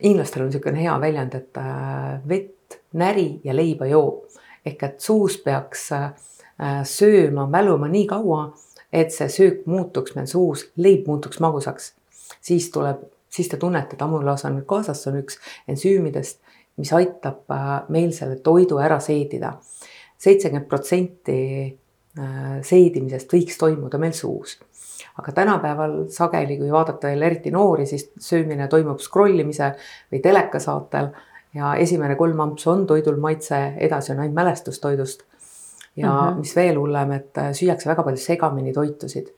inglastel 0.00 0.42
on 0.42 0.50
niisugune 0.50 0.82
hea 0.82 1.00
väljend, 1.00 1.34
et 1.34 1.56
äh, 1.56 2.20
vett 2.28 2.55
näri 2.96 3.40
ja 3.44 3.56
leiba 3.56 3.86
joo. 3.86 4.26
ehk 4.66 4.82
et 4.82 5.00
suus 5.00 5.36
peaks 5.38 5.92
äh, 5.92 6.12
sööma, 6.84 7.46
mäluma 7.46 7.86
nii 7.88 8.06
kaua, 8.10 8.48
et 8.92 9.12
see 9.14 9.28
söök 9.30 9.66
muutuks 9.70 10.16
meil 10.16 10.26
suus, 10.26 10.66
leib 10.76 11.06
muutuks 11.06 11.40
magusaks. 11.40 11.92
siis 12.40 12.70
tuleb, 12.70 13.04
siis 13.30 13.48
te 13.48 13.56
tunnete, 13.56 13.94
et 13.94 14.02
amulaas 14.02 14.44
on 14.44 14.56
nüüd 14.58 14.66
kaasas, 14.66 15.02
see 15.02 15.12
on 15.12 15.20
üks 15.22 15.38
ensüümidest, 15.68 16.40
mis 16.76 16.92
aitab 16.92 17.44
äh, 17.54 17.74
meil 17.88 18.12
selle 18.12 18.40
toidu 18.42 18.78
ära 18.82 19.00
seedida. 19.00 19.56
seitsekümmend 20.18 20.68
protsenti 20.68 21.40
äh, 22.18 22.58
seedimisest 22.62 23.32
võiks 23.32 23.58
toimuda 23.60 23.98
meil 24.02 24.16
suus 24.16 24.58
aga 25.18 25.32
tänapäeval 25.32 25.96
sageli, 26.12 26.58
kui 26.60 26.70
vaadata 26.72 27.08
veel 27.08 27.22
eriti 27.28 27.50
noori, 27.52 27.86
siis 27.88 28.10
söömine 28.20 28.68
toimub 28.68 29.00
scroll 29.00 29.40
imise 29.40 29.72
või 30.12 30.20
telekasaatel 30.24 31.10
ja 31.56 31.74
esimene 31.80 32.16
kolm 32.16 32.40
ampsu 32.44 32.70
on 32.70 32.84
toidul 32.86 33.16
maitse, 33.20 33.58
edasi 33.88 34.12
on 34.12 34.20
ainult 34.20 34.36
mälestustoidust. 34.36 35.22
ja 35.96 36.12
mm 36.12 36.28
-hmm. 36.28 36.38
mis 36.38 36.56
veel 36.56 36.78
hullem, 36.78 37.12
et 37.12 37.38
äh, 37.38 37.52
süüakse 37.52 37.88
väga 37.88 38.02
palju 38.02 38.16
segamini 38.16 38.72
toitusid. 38.72 39.28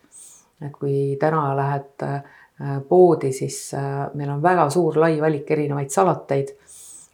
et 0.67 0.73
kui 0.73 1.17
täna 1.21 1.57
lähed 1.57 2.03
äh, 2.03 2.23
poodi, 2.89 3.33
siis 3.33 3.75
äh, 3.75 4.11
meil 4.15 4.31
on 4.31 4.43
väga 4.43 4.71
suur 4.71 5.01
lai 5.01 5.21
valik 5.21 5.51
erinevaid 5.51 5.91
salateid. 5.91 6.49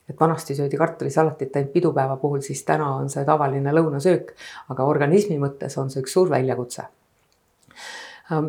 et 0.08 0.20
vanasti 0.20 0.54
söödi 0.54 0.76
kartulisalatit 0.76 1.56
ainult 1.56 1.72
pidupäeva 1.72 2.16
puhul, 2.16 2.40
siis 2.40 2.64
täna 2.64 2.94
on 2.94 3.10
see 3.10 3.24
tavaline 3.24 3.72
lõunasöök, 3.72 4.34
aga 4.68 4.84
organismi 4.84 5.38
mõttes 5.38 5.80
on 5.80 5.90
see 5.90 6.02
üks 6.02 6.12
suur 6.12 6.30
väljakutse 6.30 6.82
ähm, 8.32 8.46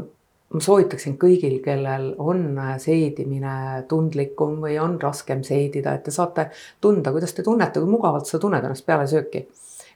ma 0.53 0.61
soovitaksin 0.61 1.17
kõigil, 1.21 1.57
kellel 1.63 2.11
on 2.21 2.47
äh, 2.61 2.75
seedimine 2.81 3.85
tundlikum 3.89 4.59
või 4.63 4.77
on 4.81 4.99
raskem 5.01 5.43
seedida, 5.43 5.95
et 5.95 6.05
te 6.05 6.13
saate 6.13 6.49
tunda, 6.81 7.13
kuidas 7.15 7.33
te 7.33 7.43
tunnete, 7.43 7.81
kui 7.81 7.89
mugavalt 7.89 8.29
sa 8.29 8.39
tunned 8.41 8.63
ennast 8.63 8.85
peale 8.85 9.07
sööki. 9.09 9.47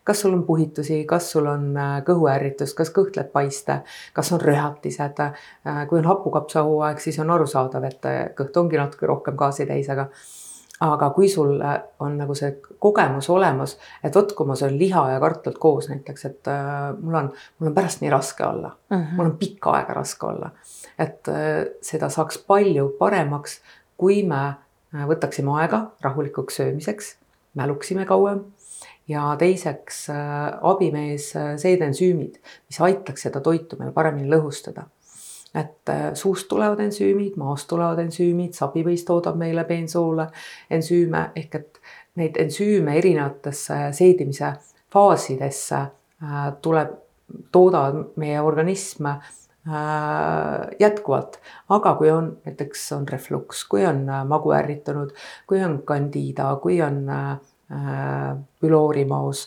kas 0.09 0.21
sul 0.23 0.33
on 0.33 0.43
puhitusi, 0.43 1.03
kas 1.05 1.31
sul 1.31 1.45
on 1.45 1.77
äh, 1.77 1.99
kõhuärritust, 2.07 2.73
kas 2.75 2.89
kõht 2.95 3.19
läheb 3.19 3.31
paiste, 3.31 3.81
kas 4.13 4.31
on 4.33 4.41
röhatised. 4.41 5.19
Äh, 5.21 5.85
kui 5.87 5.99
on 5.99 6.09
hapukapsahooaeg, 6.09 6.99
siis 6.99 7.19
on 7.19 7.29
arusaadav, 7.29 7.85
et 7.85 8.11
kõht 8.35 8.57
ongi 8.57 8.79
natuke 8.81 9.05
rohkem 9.05 9.37
gaasi 9.37 9.69
täis, 9.69 9.89
aga 9.89 10.09
aga 10.79 11.09
kui 11.15 11.29
sul 11.29 11.59
on 11.99 12.17
nagu 12.17 12.35
see 12.37 12.53
kogemus 12.79 13.29
olemas, 13.29 13.75
et 14.03 14.15
vot, 14.15 14.31
kui 14.35 14.47
ma 14.47 14.55
söön 14.59 14.77
liha 14.79 15.03
ja 15.13 15.19
kartulit 15.19 15.57
koos 15.59 15.89
näiteks, 15.91 16.25
et 16.29 16.51
äh, 16.51 16.77
mul 16.99 17.17
on, 17.19 17.31
mul 17.59 17.71
on 17.71 17.75
pärast 17.75 18.03
nii 18.03 18.11
raske 18.13 18.45
olla 18.45 18.71
mm, 18.89 18.97
-hmm. 18.97 19.15
mul 19.17 19.25
on 19.25 19.37
pikka 19.37 19.71
aega 19.71 19.93
raske 19.93 20.25
olla. 20.25 20.51
et 20.99 21.27
äh, 21.27 21.65
seda 21.81 22.09
saaks 22.09 22.37
palju 22.37 22.89
paremaks, 22.99 23.61
kui 23.97 24.23
me 24.23 24.45
äh, 24.45 25.07
võtaksime 25.07 25.59
aega 25.61 25.91
rahulikuks 26.01 26.55
söömiseks, 26.55 27.15
mäluksime 27.53 28.05
kauem 28.05 28.45
ja 29.07 29.35
teiseks 29.39 30.09
äh, 30.09 30.17
abimees 30.61 31.35
äh, 31.35 31.57
seedensüümid, 31.57 32.39
mis 32.69 32.81
aitaks 32.81 33.21
seda 33.21 33.41
toitu 33.41 33.77
meil 33.79 33.91
paremini 33.91 34.29
lõhustada 34.29 34.85
et 35.55 35.89
äh, 35.89 36.13
suust 36.13 36.47
tulevad 36.47 36.79
ensüümid, 36.83 37.37
maast 37.39 37.67
tulevad 37.69 37.99
ensüümid, 38.03 38.53
sabipõis 38.57 39.03
toodab 39.07 39.37
meile 39.39 39.63
peensoole 39.69 40.27
ensüüme 40.69 41.29
ehk 41.39 41.59
et 41.59 41.79
neid 42.19 42.37
ensüüme 42.41 42.97
erinevatesse 42.99 43.89
seedimise 43.97 44.53
faasidesse 44.93 45.81
äh, 45.81 46.39
tuleb, 46.61 46.93
toodavad 47.53 48.17
meie 48.21 48.41
organism 48.41 49.09
äh, 49.09 49.21
jätkuvalt, 50.79 51.39
aga 51.69 51.95
kui 51.97 52.11
on 52.13 52.31
näiteks 52.45 52.91
on 52.97 53.07
refluks, 53.09 53.63
kui 53.69 53.85
on 53.85 54.05
magu 54.29 54.53
ärritunud, 54.53 55.15
kui 55.49 55.63
on 55.65 55.81
candida, 55.85 56.51
kui 56.61 56.81
on 56.81 57.05
püloorimaos, 58.61 59.43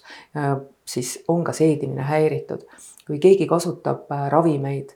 siis 0.87 1.17
on 1.29 1.43
ka 1.43 1.51
seedimine 1.53 2.05
häiritud. 2.07 2.63
kui 3.07 3.19
keegi 3.19 3.49
kasutab 3.51 4.13
ravimeid 4.31 4.93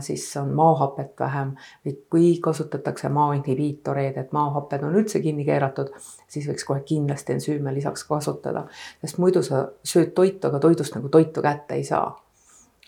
siis 0.00 0.36
on 0.36 0.50
maohapet 0.54 1.20
vähem 1.20 1.54
või 1.86 1.94
kui 2.10 2.32
kasutatakse 2.44 3.08
maoinhibiitoreid, 3.08 4.18
et 4.20 4.32
maohapped 4.32 4.82
on 4.84 4.98
üldse 5.00 5.20
kinni 5.24 5.46
keeratud, 5.48 5.88
siis 6.28 6.48
võiks 6.48 6.66
kohe 6.68 6.82
kindlasti 6.84 7.36
ensüüme 7.38 7.72
lisaks 7.74 8.04
kasutada, 8.08 8.66
sest 9.00 9.20
muidu 9.22 9.42
sa 9.42 9.64
sööd 9.84 10.12
toitu, 10.16 10.50
aga 10.50 10.60
toidust 10.60 10.98
nagu 10.98 11.08
toitu 11.08 11.44
kätte 11.44 11.80
ei 11.80 11.84
saa. 11.88 12.18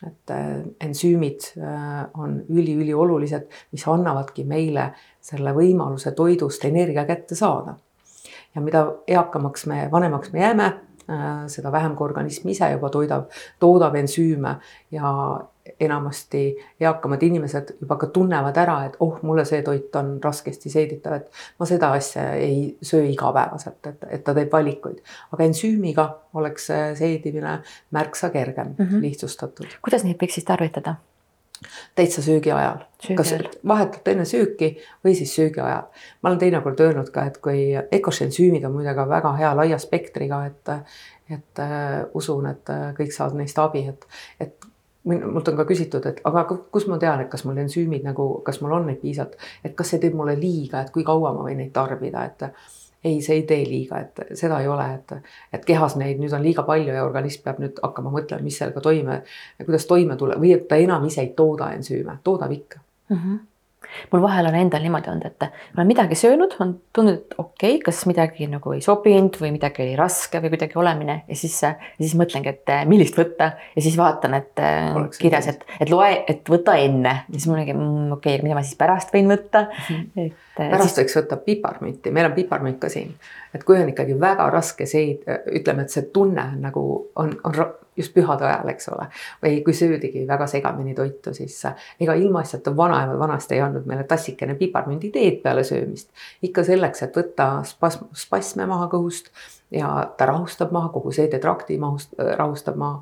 et 0.04 0.30
äh, 0.30 0.60
ensüümid 0.84 1.40
äh, 1.56 2.10
on 2.14 2.42
üliüliolulised, 2.48 3.46
mis 3.72 3.86
annavadki 3.88 4.44
meile 4.44 4.90
selle 5.20 5.54
võimaluse 5.56 6.12
toidust 6.12 6.64
energia 6.64 7.04
kätte 7.04 7.34
saada. 7.34 7.76
ja 8.54 8.60
mida 8.60 8.84
eakamaks 9.06 9.66
me, 9.66 9.88
vanemaks 9.90 10.32
me 10.32 10.40
jääme, 10.40 10.72
seda 11.48 11.72
vähem 11.72 11.96
kui 11.96 12.04
organism 12.04 12.48
ise 12.48 12.70
juba 12.70 12.88
toidab, 12.90 13.26
toodab 13.60 13.94
ensüüme 13.94 14.54
ja 14.90 15.10
enamasti 15.80 16.42
eakamad 16.80 17.22
inimesed 17.22 17.74
juba 17.80 17.96
ka 17.96 18.06
tunnevad 18.12 18.56
ära, 18.60 18.76
et 18.88 18.98
oh, 19.00 19.16
mulle 19.22 19.46
see 19.48 19.62
toit 19.64 19.96
on 19.96 20.18
raskesti 20.24 20.70
seeditav, 20.70 21.16
et 21.16 21.40
ma 21.60 21.68
seda 21.68 21.92
asja 21.96 22.26
ei 22.36 22.76
söö 22.82 23.06
igapäevaselt, 23.08 23.80
et, 23.88 24.04
et 24.18 24.24
ta 24.24 24.34
teeb 24.36 24.52
valikuid. 24.52 25.00
aga 25.32 25.44
ensüümiga 25.44 26.08
oleks 26.34 26.68
seedimine 27.00 27.58
märksa 27.90 28.30
kergem 28.30 28.74
mm, 28.78 28.84
-hmm. 28.84 29.00
lihtsustatud. 29.00 29.80
kuidas 29.82 30.04
neid 30.04 30.20
võiks 30.20 30.40
siis 30.40 30.44
tarvitada? 30.44 30.96
täitsa 31.94 32.22
söögi 32.22 32.52
ajal, 32.52 32.84
kas 33.16 33.34
vahetult 33.66 34.08
enne 34.08 34.24
sööki 34.28 34.74
või 35.04 35.14
siis 35.14 35.34
söögi 35.34 35.60
ajal. 35.60 35.88
ma 36.22 36.28
olen 36.28 36.38
teinekord 36.38 36.80
öelnud 36.80 37.10
ka, 37.10 37.24
et 37.24 37.38
kui 37.38 37.72
ökosensüümid 37.94 38.64
on 38.64 38.72
muide 38.72 38.94
ka 38.94 39.08
väga 39.08 39.32
hea 39.38 39.56
laia 39.56 39.78
spektriga, 39.78 40.44
et 40.46 40.76
et 41.30 41.58
äh, 41.58 42.04
usun, 42.14 42.46
et 42.46 42.68
äh, 42.68 42.90
kõik 42.98 43.12
saavad 43.14 43.38
neist 43.38 43.58
abi, 43.58 43.86
et, 43.88 44.06
et 44.40 44.66
mult 45.04 45.48
on 45.48 45.56
ka 45.56 45.66
küsitud, 45.68 46.06
et 46.08 46.22
aga 46.24 46.44
kus 46.72 46.86
ma 46.88 46.98
tean, 47.00 47.20
et 47.24 47.28
kas 47.32 47.44
mul 47.44 47.58
ensüümid 47.64 48.06
nagu, 48.06 48.28
kas 48.46 48.60
mul 48.64 48.72
on 48.78 48.88
neid 48.88 49.02
piisavalt, 49.02 49.36
et 49.64 49.74
kas 49.76 49.92
see 49.92 50.00
teeb 50.00 50.16
mulle 50.16 50.36
liiga, 50.40 50.80
et 50.80 50.94
kui 50.94 51.04
kaua 51.04 51.34
ma 51.36 51.44
võin 51.44 51.60
neid 51.60 51.72
tarbida, 51.76 52.24
et 52.24 52.46
ei, 53.04 53.20
see 53.22 53.40
ei 53.40 53.42
tee 53.48 53.64
liiga, 53.68 54.00
et 54.00 54.36
seda 54.38 54.60
ei 54.64 54.68
ole, 54.68 54.86
et, 54.96 55.32
et 55.52 55.64
kehas 55.68 55.98
neid 56.00 56.20
nüüd 56.22 56.32
on 56.32 56.44
liiga 56.44 56.64
palju 56.64 56.94
ja 56.94 57.04
organism 57.04 57.44
peab 57.44 57.60
nüüd 57.60 57.80
hakkama 57.84 58.12
mõtlema, 58.14 58.44
mis 58.44 58.56
sellega 58.60 58.80
toime, 58.84 59.20
kuidas 59.60 59.84
toime 59.90 60.16
tulla 60.20 60.38
või 60.40 60.54
et 60.56 60.64
ta 60.70 60.80
enam 60.80 61.04
ise 61.10 61.20
ei 61.24 61.34
tooda 61.36 61.74
ensüüme, 61.76 62.16
toodab 62.24 62.54
ikka 62.56 62.80
mm. 62.80 63.16
-hmm. 63.16 63.42
Mul 64.12 64.22
vahel 64.22 64.48
on 64.48 64.56
endal 64.58 64.84
niimoodi 64.84 65.10
olnud, 65.12 65.26
et 65.28 65.46
ma 65.46 65.82
olen 65.82 65.90
midagi 65.90 66.18
söönud, 66.18 66.56
on 66.62 66.74
tundnud, 66.94 67.20
et 67.20 67.36
okei 67.38 67.76
okay,, 67.76 67.82
kas 67.84 68.04
midagi 68.10 68.48
nagu 68.50 68.74
ei 68.74 68.82
sobinud 68.84 69.36
või 69.40 69.52
midagi 69.56 69.84
oli 69.84 69.96
raske 69.98 70.40
või 70.42 70.52
kuidagi 70.54 70.78
olemine 70.80 71.18
ja 71.28 71.38
siis, 71.38 71.56
siis 71.98 72.16
mõtlengi, 72.18 72.52
et 72.54 72.74
eh, 72.74 72.84
millist 72.90 73.18
võtta 73.18 73.50
ja 73.74 73.84
siis 73.84 73.98
vaatan, 74.00 74.38
et 74.40 74.64
eh, 74.64 74.90
Oleks 74.94 75.20
kirjas, 75.22 75.48
et, 75.52 75.64
et 75.80 75.92
loe, 75.92 76.10
et 76.30 76.50
võta 76.50 76.76
enne 76.80 77.14
ja 77.28 77.36
siis 77.36 77.48
mul 77.50 77.62
ongi 77.62 77.76
mm, 77.76 78.16
okei 78.18 78.38
okay,, 78.38 78.46
mida 78.46 78.58
ma 78.58 78.64
siis 78.66 78.78
pärast 78.80 79.14
võin 79.14 79.30
võtta 79.30 79.66
mm. 79.68 79.86
-hmm. 79.86 80.26
et. 80.26 80.42
Eh, 80.58 80.68
pärast 80.70 80.92
siis... 80.92 81.00
võiks 81.02 81.18
võtta 81.20 81.40
piparmünti, 81.46 82.14
meil 82.14 82.30
on 82.30 82.36
piparmünt 82.36 82.80
ka 82.82 82.90
siin, 82.92 83.14
et 83.54 83.64
kui 83.66 83.80
on 83.80 83.90
ikkagi 83.90 84.18
väga 84.20 84.50
raske 84.54 84.86
seid, 84.86 85.26
ütleme, 85.50 85.86
et 85.86 85.94
see 85.94 86.06
tunne 86.14 86.50
nagu 86.60 86.84
on, 87.18 87.34
on 87.44 87.56
just 87.96 88.14
pühade 88.14 88.46
ajal, 88.48 88.68
eks 88.72 88.88
ole. 88.92 89.08
või 89.44 89.60
kui 89.64 89.74
söödigi 89.74 90.24
väga 90.28 90.46
segamini 90.50 90.94
toitu, 90.94 91.34
siis 91.34 91.60
ega 92.00 92.14
ilmaasjata 92.14 92.76
vanaemad 92.76 93.18
vanasti 93.18 93.54
ei 93.54 93.64
andnud 93.64 93.86
meile 93.86 94.04
tassikene 94.08 94.54
piparmünditeed 94.60 95.42
peale 95.42 95.64
söömist. 95.64 96.10
ikka 96.42 96.64
selleks, 96.64 97.02
et 97.02 97.16
võtta 97.16 97.48
spasm, 97.68 98.08
spasme 98.12 98.66
maha 98.66 98.88
kõhust 98.92 99.30
ja 99.70 100.10
ta 100.18 100.26
rahustab 100.26 100.72
maha, 100.72 100.88
kogu 100.94 101.12
seedetrakti 101.12 101.78
mahust, 101.78 102.14
rahustab 102.18 102.76
maha. 102.76 103.00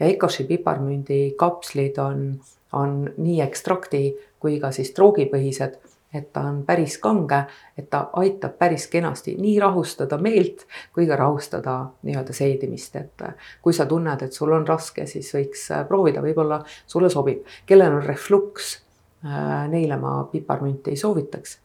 ja 0.00 0.06
Ekoši 0.06 0.44
piparmündi 0.44 1.34
kapslid 1.38 1.98
on, 1.98 2.40
on 2.72 3.06
nii 3.16 3.40
ekstrakti 3.46 4.04
kui 4.40 4.58
ka 4.60 4.72
siis 4.72 4.92
droogipõhised 4.96 5.78
et 6.14 6.32
ta 6.32 6.40
on 6.40 6.62
päris 6.66 6.98
kange, 6.98 7.44
et 7.78 7.90
ta 7.90 8.08
aitab 8.18 8.56
päris 8.58 8.86
kenasti 8.90 9.36
nii 9.38 9.58
rahustada 9.62 10.18
meelt 10.18 10.66
kui 10.94 11.06
ka 11.06 11.16
rahustada 11.16 11.76
nii-öelda 12.02 12.34
seedimist, 12.34 12.96
et 12.96 13.22
äh, 13.22 13.34
kui 13.62 13.74
sa 13.76 13.86
tunned, 13.86 14.22
et 14.22 14.34
sul 14.34 14.52
on 14.52 14.66
raske, 14.66 15.06
siis 15.06 15.30
võiks 15.34 15.68
äh, 15.74 15.84
proovida, 15.88 16.22
võib-olla 16.24 16.60
sulle 16.86 17.10
sobib. 17.10 17.44
kellel 17.66 18.00
on 18.00 18.06
refluks, 18.06 18.76
äh, 19.24 19.68
neile 19.70 19.98
ma 20.00 20.16
piparmünti 20.32 20.94
ei 20.94 21.00
soovitaks, 21.00 21.58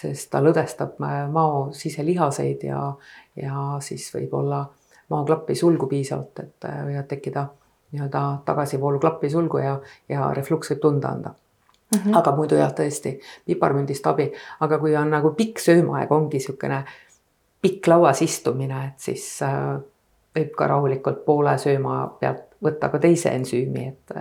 sest 0.00 0.30
ta 0.32 0.40
lõdestab 0.40 0.96
mao 1.32 1.68
siselihaseid 1.76 2.64
ja, 2.64 2.80
ja 3.36 3.66
siis 3.84 4.08
võib-olla 4.14 4.64
maoklapp 5.10 5.50
ei 5.50 5.58
sulgu 5.58 5.90
piisavalt, 5.90 6.38
et 6.40 6.68
võivad 6.86 7.08
tekkida 7.10 7.48
nii-öelda 7.90 8.24
tagasivoolu 8.46 9.00
klappi 9.02 9.30
sulgu 9.30 9.58
ja, 9.58 9.76
ja 10.08 10.30
refluks 10.32 10.70
võib 10.70 10.84
tunda 10.86 11.10
anda 11.10 11.34
Mm 11.90 11.98
-hmm. 11.98 12.18
aga 12.18 12.32
muidu 12.36 12.54
jah, 12.54 12.72
tõesti 12.72 13.16
piparmündist 13.46 14.06
abi, 14.06 14.32
aga 14.60 14.78
kui 14.78 14.96
on 14.96 15.10
nagu 15.10 15.30
pikk 15.34 15.58
söömaaeg, 15.58 16.12
ongi 16.12 16.36
niisugune 16.36 16.84
pikk 17.62 17.86
lauas 17.86 18.22
istumine, 18.22 18.84
et 18.86 19.00
siis 19.00 19.42
äh, 19.42 19.80
võib 20.38 20.52
ka 20.56 20.66
rahulikult 20.66 21.24
poole 21.24 21.58
sööma 21.58 22.16
pealt 22.20 22.46
võtta 22.64 22.88
ka 22.88 22.98
teise 22.98 23.32
ensüümi, 23.34 23.88
et, 23.88 24.16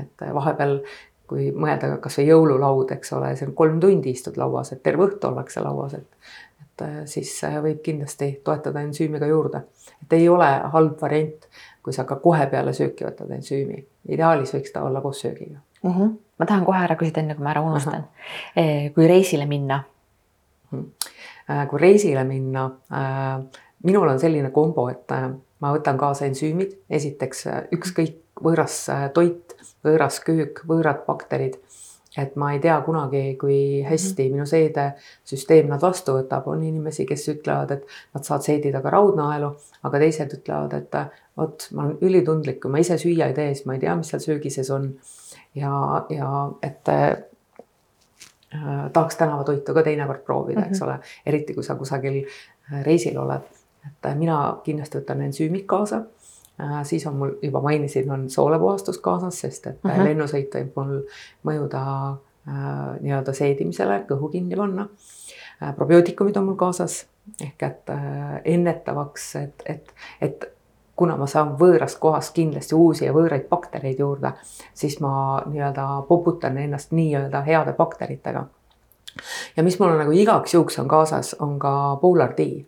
et 0.00 0.24
vahepeal 0.34 0.80
kui 1.26 1.50
mõelda 1.52 1.96
kasvõi 2.00 2.26
jõululaud, 2.28 2.90
eks 2.92 3.12
ole, 3.12 3.36
see 3.36 3.48
on 3.48 3.54
kolm 3.54 3.80
tundi 3.80 4.10
istud 4.10 4.36
lauas, 4.36 4.72
et 4.72 4.82
terve 4.82 5.08
õhtu 5.08 5.28
ollakse 5.28 5.60
lauas, 5.60 5.94
et 5.94 6.08
et 6.74 6.82
äh, 6.82 7.04
siis 7.06 7.30
äh, 7.44 7.60
võib 7.62 7.82
kindlasti 7.82 8.40
toetada 8.44 8.80
ensüümi 8.82 9.20
ka 9.22 9.26
juurde. 9.26 9.62
et 10.02 10.12
ei 10.12 10.28
ole 10.28 10.48
halb 10.72 11.00
variant, 11.00 11.46
kui 11.82 11.92
sa 11.92 12.04
ka 12.04 12.16
kohe 12.16 12.46
peale 12.46 12.72
sööki 12.72 13.04
võtad 13.04 13.30
ensüümi. 13.30 13.84
ideaalis 14.08 14.54
võiks 14.54 14.72
ta 14.72 14.82
olla 14.82 15.00
koos 15.00 15.20
söögiga 15.20 15.60
mm. 15.84 15.90
-hmm. 15.90 16.14
ma 16.38 16.46
tahan 16.46 16.64
kohe 16.64 16.84
ära 16.84 16.96
küsida, 17.00 17.20
enne 17.20 17.34
kui 17.34 17.44
ma 17.44 17.52
ära 17.54 17.62
unustan. 17.62 18.08
Eh, 18.56 18.92
kui 18.94 19.08
reisile 19.08 19.46
minna 19.46 19.84
mm. 20.72 20.90
kui 21.70 21.80
reisile 21.80 22.24
minna, 22.24 22.70
äh, 22.92 23.62
minul 23.84 24.08
on 24.08 24.20
selline 24.20 24.50
kombo, 24.50 24.88
et 24.88 25.10
ma 25.60 25.72
võtan 25.76 25.98
kaasa 26.00 26.24
ensüümid, 26.26 26.72
esiteks 26.90 27.46
ükskõik 27.76 28.40
võõras 28.40 28.86
toit, 29.14 29.54
võõras 29.84 30.20
köök, 30.24 30.64
võõrad 30.68 31.04
bakterid 31.06 31.60
et 32.16 32.36
ma 32.38 32.52
ei 32.54 32.60
tea 32.62 32.76
kunagi, 32.86 33.36
kui 33.40 33.82
hästi 33.82 34.22
-hmm. 34.22 34.32
minu 34.32 34.46
seedesüsteem 34.46 35.68
nad 35.68 35.82
vastu 35.82 36.14
võtab, 36.18 36.46
on 36.46 36.62
inimesi, 36.62 37.06
kes 37.06 37.28
ütlevad, 37.28 37.70
et 37.70 37.86
nad 38.14 38.24
saavad 38.24 38.46
seedida 38.46 38.82
ka 38.82 38.90
raudnaelu, 38.94 39.50
aga 39.82 39.98
teised 39.98 40.36
ütlevad, 40.38 40.76
et 40.78 40.94
vot 41.36 41.68
ma 41.72 41.82
olen 41.82 41.98
ülitundlik, 42.00 42.60
kui 42.62 42.70
ma 42.70 42.78
ise 42.78 42.98
süüa 42.98 43.26
ei 43.26 43.34
tee, 43.34 43.54
siis 43.54 43.66
ma 43.66 43.74
ei 43.74 43.82
tea, 43.82 43.96
mis 43.96 44.12
seal 44.12 44.22
söögi 44.22 44.50
sees 44.50 44.70
on 44.70 44.92
ja, 45.54 46.06
ja 46.08 46.30
et 46.62 46.88
äh, 46.88 47.16
tahaks 48.92 49.16
tänavatoitu 49.16 49.74
ka 49.74 49.82
teinekord 49.82 50.24
proovida 50.24 50.60
mm, 50.60 50.64
-hmm. 50.64 50.68
eks 50.70 50.80
mhm. 50.80 50.88
ole, 50.88 50.98
eriti 51.26 51.54
kui 51.54 51.64
sa 51.64 51.74
kusagil 51.74 52.24
äh, 52.24 52.84
reisil 52.84 53.18
oled. 53.18 53.42
et 53.86 54.06
äh, 54.06 54.16
mina 54.16 54.58
kindlasti 54.64 54.98
võtan 54.98 55.20
ensüümid 55.20 55.66
kaasa 55.66 56.02
äh,. 56.60 56.84
siis 56.84 57.06
on 57.06 57.16
mul 57.16 57.32
juba 57.42 57.60
mainisin, 57.60 58.10
on 58.10 58.30
soolepuhastus 58.30 58.98
kaasas, 58.98 59.40
sest 59.40 59.66
et 59.66 59.84
mm 59.84 59.90
-hmm. 59.90 60.04
lennusõit 60.04 60.54
võib 60.54 60.70
mul 60.76 61.02
mõjuda 61.44 61.82
äh, 62.48 63.00
nii-öelda 63.00 63.32
seedimisele, 63.32 64.04
kõhu 64.08 64.30
kinni 64.30 64.56
panna 64.56 64.88
probiootikumid 65.76 66.36
on 66.36 66.44
mul 66.44 66.56
kaasas 66.56 67.06
ehk 67.40 67.62
et 67.62 67.90
äh, 67.90 68.40
ennetavaks, 68.44 69.36
et, 69.36 69.62
et, 69.66 69.94
et 70.20 70.53
kuna 70.96 71.16
ma 71.18 71.26
saan 71.26 71.54
võõrast 71.58 71.98
kohast 72.02 72.34
kindlasti 72.34 72.74
uusi 72.78 73.06
ja 73.06 73.14
võõraid 73.14 73.48
baktereid 73.50 73.98
juurde, 73.98 74.34
siis 74.74 75.00
ma 75.02 75.42
nii-öelda 75.46 75.86
poputan 76.08 76.58
ennast 76.58 76.92
nii-öelda 76.94 77.42
heade 77.46 77.74
bakteritega. 77.78 78.46
ja 79.56 79.62
mis 79.62 79.78
mul 79.78 79.96
nagu 79.98 80.12
igaks 80.12 80.54
juhuks 80.54 80.78
on 80.78 80.88
kaasas, 80.88 81.34
on 81.40 81.58
ka 81.58 81.96
Polar 82.00 82.34
D. 82.38 82.64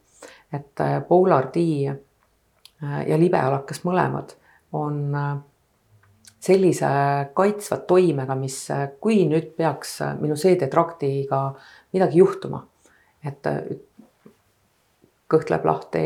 et 0.53 0.81
äh, 0.81 1.03
Polar 1.09 1.51
D 1.55 1.59
äh, 1.87 3.09
ja 3.09 3.19
libealakas 3.19 3.85
mõlemad 3.85 4.37
on 4.73 5.15
äh, 5.15 5.37
sellise 6.41 6.87
kaitsva 7.35 7.77
toimega, 7.77 8.35
mis, 8.35 8.69
kui 9.01 9.25
nüüd 9.27 9.55
peaks 9.57 9.99
minu 10.21 10.37
seedetraktiga 10.37 11.55
midagi 11.93 12.19
juhtuma, 12.19 12.61
et 13.25 13.47
kõht 15.33 15.51
läheb 15.51 15.65
lahti, 15.67 16.03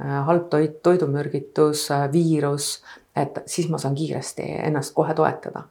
äh, 0.00 0.14
halb 0.28 0.48
toit, 0.52 0.80
toidumürgitus, 0.82 1.90
äh, 1.94 2.06
viirus, 2.12 2.80
et 3.16 3.42
siis 3.46 3.68
ma 3.72 3.78
saan 3.78 3.94
kiiresti 3.94 4.46
ennast 4.68 4.94
kohe 4.94 5.14
toetada. 5.14 5.66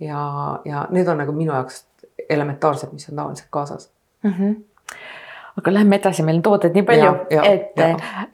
ja, 0.00 0.60
ja 0.64 0.86
need 0.92 1.08
on 1.08 1.18
nagu 1.18 1.32
minu 1.32 1.52
jaoks 1.52 1.86
elementaarsed, 2.28 2.92
mis 2.92 3.08
on 3.08 3.16
tavaliselt 3.16 3.48
kaasas 3.50 3.90
mm. 4.22 4.32
-hmm 4.32 4.56
aga 5.56 5.72
lähme 5.72 5.96
edasi, 5.96 6.22
meil 6.22 6.36
on 6.36 6.42
tooteid 6.42 6.74
nii 6.76 6.82
palju, 6.82 7.12
et 7.30 7.80
ja. 7.80 7.86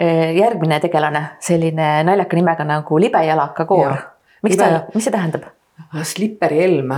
Äh, 0.02 0.32
järgmine 0.36 0.80
tegelane, 0.82 1.22
selline 1.40 2.02
naljaka 2.04 2.36
nimega 2.36 2.64
nagu 2.66 2.98
libejalakakoor. 2.98 3.92
miks 4.42 4.56
Libe... 4.56 4.64
ta, 4.64 4.80
mis 4.94 5.04
see 5.06 5.14
tähendab? 5.14 5.46
Slipperi 6.02 6.58
helm. 6.58 6.90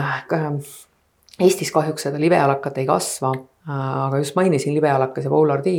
Eestis 1.40 1.72
kahjuks 1.74 2.06
seda 2.06 2.20
libejalakat 2.20 2.78
ei 2.78 2.86
kasva, 2.86 3.34
aga 3.66 4.18
just 4.22 4.36
mainisin 4.38 4.74
libejalakas 4.74 5.24
ja 5.24 5.30
Polar 5.30 5.64
D 5.64 5.76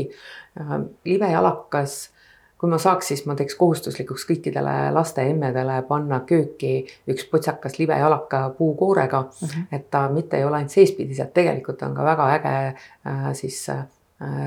Äh, 0.60 0.76
libejalakas, 1.06 2.10
kui 2.58 2.70
ma 2.72 2.78
saaks, 2.80 3.10
siis 3.12 3.26
ma 3.28 3.36
teeks 3.36 3.58
kohustuslikuks 3.60 4.24
kõikidele 4.30 4.76
laste 4.96 5.26
emmedele 5.28 5.82
panna 5.90 6.22
kööki 6.28 6.78
üks 7.12 7.26
potsakas 7.32 7.76
libejalaka 7.80 8.46
puukoorega 8.58 9.22
mm, 9.22 9.48
-hmm. 9.48 9.66
et 9.76 9.90
ta 9.92 10.08
mitte 10.10 10.38
ei 10.38 10.46
ole 10.46 10.62
ainult 10.62 10.72
seespidiselt, 10.72 11.34
tegelikult 11.34 11.82
on 11.84 11.96
ka 11.96 12.06
väga 12.06 12.30
äge 12.38 12.56
äh, 12.68 13.28
siis 13.34 13.70
äh, 13.70 13.84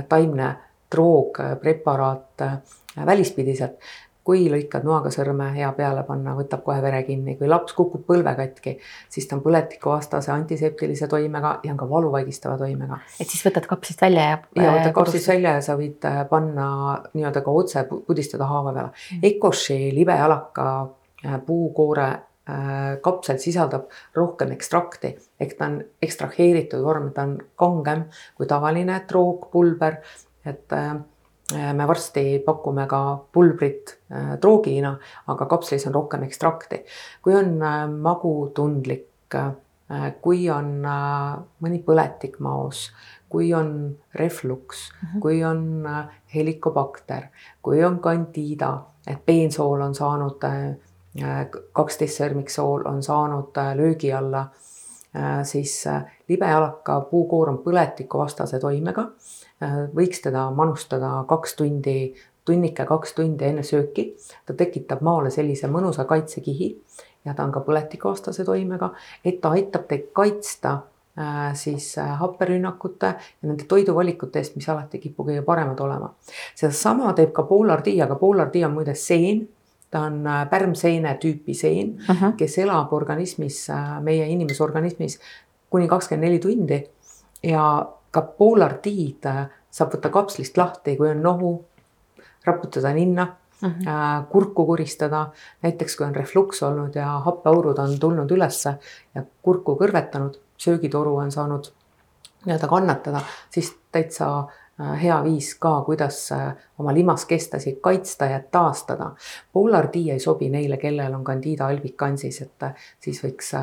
taimne 0.08 0.56
droog, 0.90 1.36
preparaat 1.60 2.40
välispidiselt 3.06 3.76
kui 4.28 4.44
lõikad 4.52 4.84
noaga 4.84 5.08
sõrme 5.12 5.46
hea 5.54 5.70
peale 5.72 6.02
panna, 6.04 6.34
võtab 6.36 6.60
kohe 6.66 6.82
vere 6.84 7.00
kinni, 7.06 7.38
kui 7.38 7.48
laps 7.48 7.72
kukub 7.76 8.02
põlve 8.10 8.34
katki, 8.36 8.74
siis 9.08 9.24
ta 9.24 9.38
on 9.38 9.42
põletikuvastase 9.46 10.34
antiseptilise 10.34 11.08
toimega 11.08 11.54
ja 11.64 11.72
on 11.72 11.80
ka 11.80 11.88
valuvaigistava 11.88 12.58
toimega. 12.60 13.00
et 13.16 13.24
siis 13.24 13.40
võtad 13.46 13.70
kapsist 13.70 14.04
välja 14.04 14.28
ja. 14.28 14.38
ja 14.60 14.76
võtad 14.76 14.94
kapsist 15.00 15.32
välja 15.32 15.56
ja 15.56 15.64
sa 15.64 15.78
võid 15.80 16.04
äh, 16.04 16.20
panna 16.28 16.68
nii-öelda 17.14 17.44
ka 17.46 17.56
otse 17.62 17.86
pudistada 17.88 18.50
haava 18.52 18.76
peale 18.76 18.92
mm.. 18.92 19.24
Ecoshi 19.32 19.80
libejalaka 19.96 20.70
äh, 21.24 21.40
puukoore 21.46 22.08
äh, 22.12 22.86
kapsel 23.00 23.40
sisaldab 23.40 23.88
rohkem 24.18 24.52
ekstrakti 24.58 25.16
ehk 25.40 25.56
ta 25.56 25.72
on 25.72 25.80
ekstraheeritud 26.04 26.84
vorm, 26.84 27.14
ta 27.16 27.24
on 27.30 27.38
kangem 27.56 28.10
kui 28.36 28.50
tavaline 28.50 29.06
troog, 29.08 29.48
pulber, 29.54 30.02
et 30.44 30.76
äh, 30.76 30.98
Äh, 30.98 31.17
me 31.52 31.86
varsti 31.88 32.38
pakume 32.44 32.86
ka 32.86 33.18
pulbrit 33.32 33.94
äh, 34.12 34.34
droogina, 34.40 34.92
aga 35.26 35.46
kapslis 35.46 35.86
on 35.88 35.94
rohkem 35.94 36.22
ekstrakti. 36.22 36.84
kui 37.22 37.34
on 37.34 37.62
äh, 37.62 37.84
magutundlik, 37.88 39.06
kui 40.20 40.50
on 40.52 40.68
mõni 41.64 41.78
põletik 41.84 42.38
maos, 42.44 42.90
kui 43.28 43.54
on 43.54 43.96
refluks 44.14 44.92
mm, 44.92 45.08
-hmm. 45.08 45.20
kui 45.20 45.44
on 45.44 45.88
helikobakter, 46.34 47.28
kui 47.62 47.84
on 47.84 47.98
candida, 48.00 48.82
et 49.06 49.26
peensool 49.26 49.80
on 49.80 49.94
saanud, 49.94 50.44
kaksteist 51.72 52.20
sõrmiksool 52.20 52.88
on 52.88 53.02
saanud 53.02 53.56
löögi 53.74 54.12
alla, 54.12 54.48
siis 55.42 55.84
libejalaka 56.28 57.00
puukoor 57.00 57.48
on 57.48 57.58
põletikuvastase 57.58 58.58
toimega 58.60 59.08
Äh, 59.08 59.47
võiks 59.94 60.20
teda 60.22 60.44
manustada 60.54 61.24
kaks 61.28 61.56
tundi, 61.58 62.14
tunnike 62.46 62.84
kaks 62.86 63.14
tundi 63.16 63.44
enne 63.44 63.62
sööki. 63.66 64.14
ta 64.46 64.54
tekitab 64.54 65.00
maale 65.02 65.30
sellise 65.34 65.66
mõnusa 65.66 66.04
kaitsekihi 66.06 66.68
ja 67.24 67.34
ta 67.34 67.44
on 67.44 67.52
ka 67.52 67.62
põletikuvastase 67.66 68.44
toimega, 68.46 68.92
et 69.24 69.40
ta 69.42 69.52
aitab 69.56 69.86
teid 69.90 70.08
kaitsta 70.16 70.74
äh, 71.18 71.52
siis 71.58 71.90
äh, 71.98 72.14
happerünnakute 72.20 73.12
ja 73.18 73.50
nende 73.50 73.66
toiduvalikute 73.68 74.40
eest, 74.40 74.56
mis 74.56 74.68
alati 74.68 74.98
ei 74.98 75.06
kipu 75.08 75.26
kõige 75.28 75.44
paremad 75.46 75.80
olema. 75.84 76.12
sedasama 76.54 77.12
teeb 77.18 77.34
ka 77.36 77.44
Polar 77.48 77.84
D, 77.84 77.98
aga 78.04 78.16
Polar 78.20 78.52
D 78.54 78.64
on 78.66 78.76
muide 78.76 78.94
seen, 78.98 79.46
ta 79.90 80.06
on 80.08 80.22
äh, 80.26 80.44
pärmseene 80.50 81.18
tüüpi 81.22 81.54
seen 81.54 81.96
uh, 81.98 82.14
-huh. 82.14 82.36
kes 82.36 82.58
elab 82.58 82.92
organismis, 82.92 83.66
meie 84.04 84.26
inimese 84.28 84.62
organismis 84.62 85.18
kuni 85.70 85.88
kakskümmend 85.88 86.24
neli 86.24 86.38
tundi 86.38 86.84
ja 87.42 87.64
ka 88.10 88.22
Polar 88.22 88.78
D-d 88.84 89.32
saab 89.70 89.94
võtta 89.94 90.10
kapslist 90.12 90.56
lahti, 90.56 90.96
kui 90.96 91.10
on 91.10 91.22
nohu, 91.22 91.52
raputada 92.46 92.92
ninna 92.92 93.26
mm 93.62 93.68
-hmm. 93.68 94.26
kurku 94.30 94.66
kuristada. 94.66 95.30
näiteks 95.62 95.96
kui 95.96 96.06
on 96.06 96.14
refluks 96.14 96.62
olnud 96.62 96.94
ja 96.94 97.06
happeaurud 97.06 97.78
on 97.78 97.98
tulnud 97.98 98.30
ülesse 98.30 98.78
ja 99.14 99.22
kurku 99.42 99.76
kõrvetanud, 99.76 100.38
söögitoru 100.56 101.16
on 101.16 101.32
saanud 101.32 101.72
nii-öelda 102.46 102.68
kannatada, 102.68 103.20
siis 103.50 103.76
täitsa 103.92 104.38
äh, 104.38 105.02
hea 105.02 105.24
viis 105.24 105.54
ka, 105.54 105.82
kuidas 105.82 106.32
äh, 106.32 106.54
oma 106.78 106.94
limaskestasid 106.94 107.80
kaitsta 107.80 108.24
ja 108.24 108.40
taastada. 108.50 109.10
Polar 109.52 109.88
D 109.88 109.94
ei 109.94 110.18
sobi 110.18 110.48
neile, 110.50 110.76
kellel 110.76 111.14
on 111.14 111.24
Candida 111.24 111.66
albicansis, 111.66 112.42
et 112.42 112.64
siis 113.00 113.24
võiks 113.24 113.54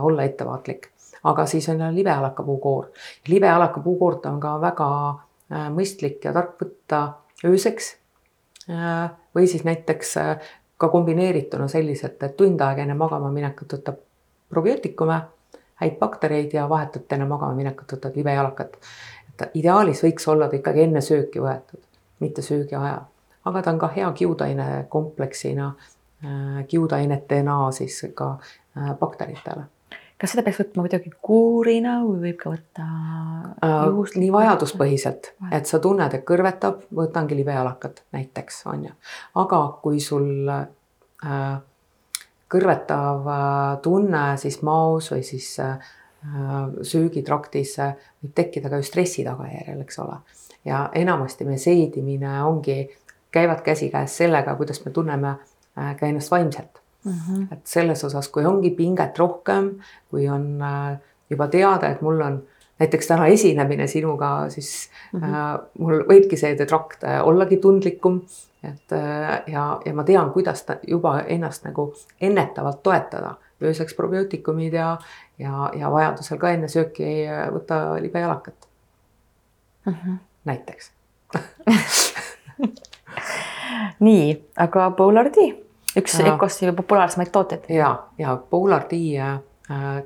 olla 0.00 0.22
ettevaatlik. 0.22 0.91
Aga 1.24 1.46
siis 1.46 1.68
on 1.68 1.82
libealakapuukoor. 1.94 2.86
libealakapuukoort 3.28 4.26
on 4.26 4.40
ka 4.40 4.60
väga 4.60 4.88
mõistlik 5.70 6.24
ja 6.24 6.32
tark 6.32 6.56
võtta 6.60 7.02
ööseks 7.44 7.96
Äh, 8.70 9.10
või 9.34 9.46
siis 9.46 9.64
näiteks 9.64 10.16
äh, 10.16 10.38
ka 10.78 10.88
kombineerituna 10.88 11.68
selliselt, 11.68 12.22
et 12.22 12.36
tund 12.36 12.60
aega 12.60 12.84
enne 12.84 12.94
magama 12.94 13.30
minekut 13.34 13.72
võtab 13.74 13.96
probiootikume, 14.52 15.16
häid 15.82 15.96
baktereid 15.98 16.54
ja 16.54 16.68
vahetult 16.70 17.12
enne 17.12 17.26
magama 17.26 17.56
minekut 17.58 17.96
võtad 17.96 18.14
libejalakat. 18.16 18.76
et 19.28 19.56
ideaalis 19.58 20.04
võiks 20.04 20.28
olla 20.28 20.48
ta 20.48 20.56
ikkagi 20.56 20.84
enne 20.84 21.00
sööki 21.00 21.42
võetud, 21.42 21.82
mitte 22.20 22.42
söögi 22.42 22.78
ajal, 22.78 23.02
aga 23.44 23.62
ta 23.62 23.74
on 23.74 23.82
ka 23.82 23.88
hea 23.96 24.12
kiudaine 24.12 24.86
kompleksina, 24.88 25.72
äh, 26.24 26.64
kiudainetena 26.68 27.72
siis 27.72 28.04
ka 28.14 28.36
bakteritele 29.00 29.64
kas 30.22 30.36
seda 30.36 30.44
peaks 30.46 30.60
võtma 30.60 30.84
kuidagi 30.84 31.10
kuurina 31.26 31.96
või 32.04 32.20
võib 32.28 32.36
ka 32.38 32.52
võtta 32.52 32.84
juhust? 33.88 34.14
nii 34.22 34.30
vajaduspõhiselt, 34.30 35.32
et 35.50 35.66
sa 35.66 35.80
tunned, 35.82 36.14
et 36.14 36.22
kõrvetab, 36.28 36.84
võtangi 36.94 37.38
libejalakat 37.40 38.04
näiteks 38.14 38.60
on 38.70 38.84
ju, 38.86 38.92
aga 39.42 39.60
kui 39.82 39.98
sul 40.04 40.46
äh, 40.46 41.56
kõrvetav 42.54 43.26
äh, 43.34 43.56
tunne 43.82 44.22
siis 44.38 44.60
maos 44.62 45.10
või 45.10 45.26
siis 45.26 45.48
äh, 45.64 45.90
söögitraktis 46.86 47.74
äh, 47.82 47.96
võib 48.22 48.36
tekkida 48.38 48.70
ka 48.70 48.78
ju 48.78 48.86
stressi 48.86 49.26
tagajärjel, 49.26 49.82
eks 49.82 49.98
ole. 50.04 50.20
ja 50.68 50.84
enamasti 50.94 51.48
meie 51.48 51.58
seedimine 51.58 52.36
ongi, 52.46 52.84
käivad 53.34 53.66
käsikäes 53.66 54.22
sellega, 54.22 54.54
kuidas 54.54 54.84
me 54.84 54.94
tunneme 54.94 55.34
äh, 55.34 55.96
ka 55.98 56.06
ennast 56.06 56.30
vaimselt 56.30 56.81
Mm 57.04 57.12
-hmm. 57.12 57.46
et 57.52 57.66
selles 57.66 58.04
osas, 58.04 58.28
kui 58.28 58.46
ongi 58.46 58.70
pinget 58.70 59.18
rohkem, 59.18 59.80
kui 60.10 60.28
on 60.28 60.62
äh, 60.62 60.98
juba 61.30 61.48
teada, 61.48 61.88
et 61.88 62.02
mul 62.02 62.20
on 62.20 62.42
näiteks 62.78 63.06
täna 63.06 63.26
esinemine 63.26 63.86
sinuga, 63.86 64.48
siis 64.48 64.90
mm 65.12 65.20
-hmm. 65.20 65.24
äh, 65.24 65.60
mul 65.78 66.04
võibki 66.08 66.36
seedetrakt 66.36 67.04
äh, 67.04 67.26
ollagi 67.26 67.56
tundlikum. 67.56 68.22
et 68.62 68.92
äh, 68.92 69.42
ja, 69.46 69.80
ja 69.84 69.94
ma 69.94 70.04
tean, 70.04 70.30
kuidas 70.30 70.62
ta 70.62 70.76
juba 70.86 71.20
ennast 71.20 71.64
nagu 71.64 71.94
ennetavalt 72.20 72.82
toetada, 72.82 73.34
ööseks 73.62 73.94
probiootikumid 73.94 74.72
ja, 74.72 74.98
ja, 75.38 75.70
ja 75.74 75.90
vajadusel 75.90 76.38
ka 76.38 76.50
enne 76.50 76.68
sööki 76.68 77.26
äh, 77.26 77.54
võtta 77.54 78.02
libejalakat 78.02 78.68
mm. 79.86 79.94
-hmm. 79.94 80.16
näiteks 80.44 80.92
nii, 84.06 84.44
aga 84.56 84.90
Polar 84.90 85.26
D 85.26 85.61
üks 85.96 86.20
Ecossi 86.20 86.72
populaarsemaid 86.72 87.30
tooteid. 87.32 87.64
ja, 87.68 88.06
ja 88.18 88.36
Polar 88.50 88.84
D 88.90 88.98
äh, 89.20 89.38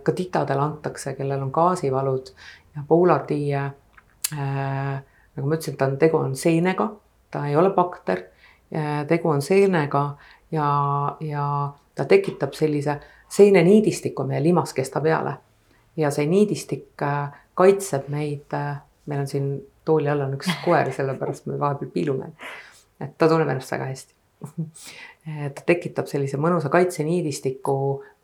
ka 0.03 0.12
titadele 0.12 0.61
antakse, 0.61 1.14
kellel 1.14 1.42
on 1.42 1.51
gaasivalud 1.51 2.33
ja 2.77 2.83
Polar 2.88 3.27
D 3.29 3.38
äh, 3.55 3.72
nagu 5.37 5.49
ma 5.49 5.55
ütlesin, 5.55 5.77
ta 5.77 5.87
on, 5.90 5.99
tegu 5.99 6.18
on 6.18 6.37
seenega, 6.37 6.88
ta 7.31 7.46
ei 7.46 7.57
ole 7.57 7.70
bakter 7.70 8.25
äh,. 8.75 9.05
tegu 9.07 9.31
on 9.31 9.42
seenega 9.42 10.16
ja, 10.53 10.70
ja 11.20 11.46
ta 11.94 12.05
tekitab 12.05 12.55
sellise 12.55 13.01
seeneniidistiku 13.29 14.25
meie 14.25 14.42
limaskesta 14.42 15.01
peale. 15.01 15.37
ja 15.96 16.11
see 16.11 16.27
niidistik 16.27 17.03
äh, 17.03 17.31
kaitseb 17.55 18.09
meid 18.09 18.53
meil 19.07 19.20
on 19.20 19.27
siin 19.27 19.51
tooli 19.85 20.11
all 20.11 20.20
on 20.20 20.35
üks 20.35 20.51
koer, 20.64 20.90
sellepärast 20.92 21.46
me 21.46 21.59
vahepeal 21.59 21.90
piilume. 21.90 22.33
et 23.01 23.18
ta 23.18 23.29
tunneb 23.29 23.49
ennast 23.49 23.72
väga 23.72 23.92
hästi 23.92 24.15
ta 25.55 25.64
tekitab 25.66 26.09
sellise 26.11 26.38
mõnusa 26.40 26.70
kaitseniidistiku, 26.72 27.79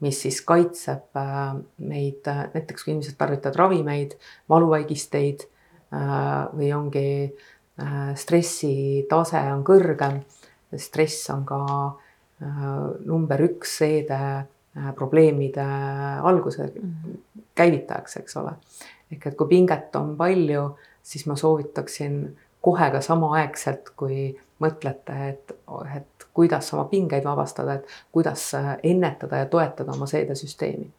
mis 0.04 0.20
siis 0.24 0.40
kaitseb 0.46 1.18
äh, 1.18 1.56
meid 1.82 2.28
äh, 2.30 2.44
näiteks 2.54 2.84
kui 2.84 2.94
inimesed 2.94 3.18
tarvitavad 3.20 3.58
ravimeid, 3.58 4.16
valuvaigisteid 4.52 5.46
äh, 5.46 6.06
või 6.52 6.70
ongi 6.76 7.08
stressitase 8.20 9.40
on 9.48 9.62
kõrgem. 9.64 10.18
stress 10.76 11.30
on 11.32 11.40
ka 11.48 11.58
number 13.08 13.40
üks 13.42 13.78
seede 13.80 14.18
probleemide 14.94 15.64
alguse 16.22 16.68
käivitajaks, 17.56 18.18
eks 18.20 18.36
ole. 18.36 18.52
ehk 19.10 19.26
et 19.26 19.36
kui 19.40 19.48
pinget 19.48 19.96
on 19.96 20.12
palju, 20.20 20.66
siis 21.02 21.24
ma 21.26 21.36
soovitaksin 21.36 22.20
kohe 22.60 22.90
ka 22.92 23.00
samaaegselt, 23.00 23.94
kui 23.96 24.36
mõtlete, 24.62 25.18
et, 25.28 25.54
et 25.96 26.26
kuidas 26.34 26.72
oma 26.74 26.86
pingeid 26.90 27.24
vabastada, 27.24 27.78
et 27.78 27.98
kuidas 28.12 28.54
äh, 28.58 28.74
ennetada 28.82 29.42
ja 29.42 29.46
toetada 29.46 29.92
oma 29.92 30.06
seedesüsteemi. 30.06 30.90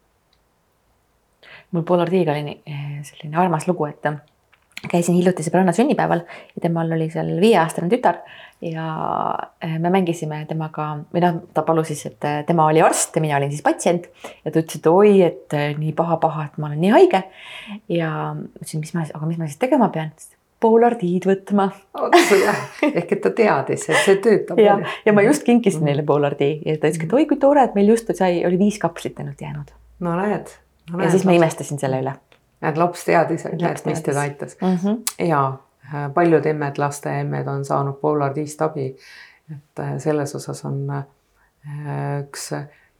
mul 1.71 1.83
Polar 1.83 2.09
Tiiga 2.09 2.31
oli 2.31 2.61
eh, 2.65 2.99
selline 3.03 3.37
armas 3.37 3.67
lugu, 3.67 3.85
et 3.85 4.05
äh, 4.05 4.19
käisin 4.91 5.15
hiljuti 5.15 5.43
sõbranna 5.45 5.73
sünnipäeval 5.73 6.21
ja 6.27 6.61
temal 6.61 6.91
oli 6.91 7.09
seal 7.09 7.31
viieaastane 7.41 7.89
tütar 7.89 8.19
ja 8.61 8.85
äh, 9.63 9.79
me 9.79 9.89
mängisime 9.89 10.43
temaga 10.49 10.91
või 11.13 11.23
noh, 11.25 11.41
ta 11.53 11.65
palus 11.65 11.89
siis, 11.89 12.05
et 12.11 12.29
tema 12.47 12.67
oli 12.69 12.83
arst 12.85 13.15
ja 13.15 13.25
mina 13.25 13.39
olin 13.39 13.51
siis 13.51 13.65
patsient 13.65 14.09
ja 14.45 14.51
ta 14.51 14.59
ütles, 14.59 14.77
et 14.77 14.91
oi, 14.91 15.15
et 15.25 15.57
nii 15.79 15.95
paha-paha, 15.97 16.49
et 16.49 16.61
ma 16.61 16.69
olen 16.69 16.81
nii 16.83 16.93
haige. 16.93 17.23
ja 17.89 18.13
ütlesin, 18.37 18.85
mis 18.85 18.93
ma, 18.93 19.07
aga 19.09 19.25
mis 19.25 19.41
ma 19.41 19.49
siis 19.49 19.61
tegema 19.61 19.89
pean? 19.89 20.13
Polardiid 20.63 21.27
võtma. 21.27 21.67
ehk 22.89 23.15
et 23.15 23.21
ta 23.23 23.31
teadis, 23.35 23.87
et 23.89 23.99
see 24.05 24.19
töötab. 24.23 24.59
ja, 24.61 24.77
ja 25.05 25.13
ma 25.15 25.25
just 25.25 25.45
kinkisin 25.47 25.81
mm. 25.81 25.89
neile 25.91 26.05
Polardi 26.07 26.51
ja 26.65 26.77
ta 26.77 26.91
ütles, 26.91 27.07
et 27.07 27.15
oi 27.19 27.25
kui 27.29 27.39
tore, 27.41 27.65
et 27.67 27.75
meil 27.77 27.91
just 27.93 28.11
sai, 28.17 28.43
oli 28.47 28.59
viis 28.61 28.79
kapslit 28.81 29.19
ainult 29.23 29.41
jäänud. 29.41 29.73
no 30.05 30.15
näed 30.19 30.53
no,. 30.91 31.01
ja 31.03 31.11
siis 31.11 31.25
ma 31.27 31.35
imestasin 31.37 31.81
selle 31.81 31.99
üle. 32.03 32.15
näed, 32.63 32.79
laps 32.79 33.05
teadis, 33.09 33.45
et 33.49 33.85
mis 33.89 34.05
teda 34.05 34.25
aitas 34.27 34.57
mm. 34.61 34.77
-hmm. 34.77 35.27
ja 35.27 35.43
äh, 35.93 36.07
paljud 36.13 36.45
emmed, 36.45 36.79
lasteemmed 36.79 37.47
on 37.47 37.65
saanud 37.65 37.99
Polardist 38.01 38.61
abi. 38.61 38.95
et 39.51 39.79
äh, 39.79 39.97
selles 39.97 40.35
osas 40.35 40.65
on 40.65 40.87
äh, 40.89 41.03
üks 42.23 42.51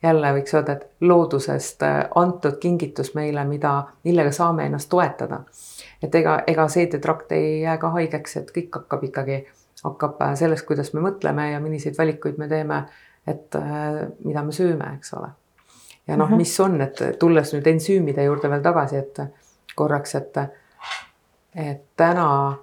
jälle 0.04 0.34
võiks 0.36 0.54
öelda, 0.54 0.74
et 0.74 0.90
loodusest 1.02 1.84
antud 2.16 2.58
kingitus 2.60 3.14
meile, 3.16 3.46
mida, 3.46 3.84
millega 4.04 4.32
saame 4.32 4.66
ennast 4.66 4.90
toetada 4.90 5.44
et 6.04 6.16
ega, 6.16 6.38
ega 6.48 6.66
seedetrakt 6.72 7.32
ei 7.36 7.62
jää 7.62 7.78
ka 7.82 7.92
haigeks, 7.96 8.38
et 8.42 8.52
kõik 8.56 8.76
hakkab 8.80 9.06
ikkagi, 9.08 9.40
hakkab 9.84 10.20
äh, 10.26 10.36
sellest, 10.40 10.66
kuidas 10.68 10.92
me 10.96 11.04
mõtleme 11.06 11.50
ja 11.52 11.62
milliseid 11.64 11.98
valikuid 11.98 12.40
me 12.42 12.50
teeme, 12.52 12.84
et 13.28 13.56
äh, 13.60 14.04
mida 14.26 14.44
me 14.44 14.56
sööme, 14.56 14.94
eks 14.98 15.14
ole. 15.20 15.32
ja 16.08 16.18
noh 16.18 16.30
-hmm. 16.30 16.44
mis 16.44 16.60
on, 16.60 16.82
et 16.82 17.00
tulles 17.20 17.54
nüüd 17.54 17.68
ensüümide 17.68 18.24
juurde 18.24 18.50
veel 18.50 18.62
tagasi, 18.62 18.98
et 18.98 19.20
korraks, 19.76 20.16
et, 20.16 20.38
et 21.56 21.84
täna 21.96 22.28
äh, 22.52 22.60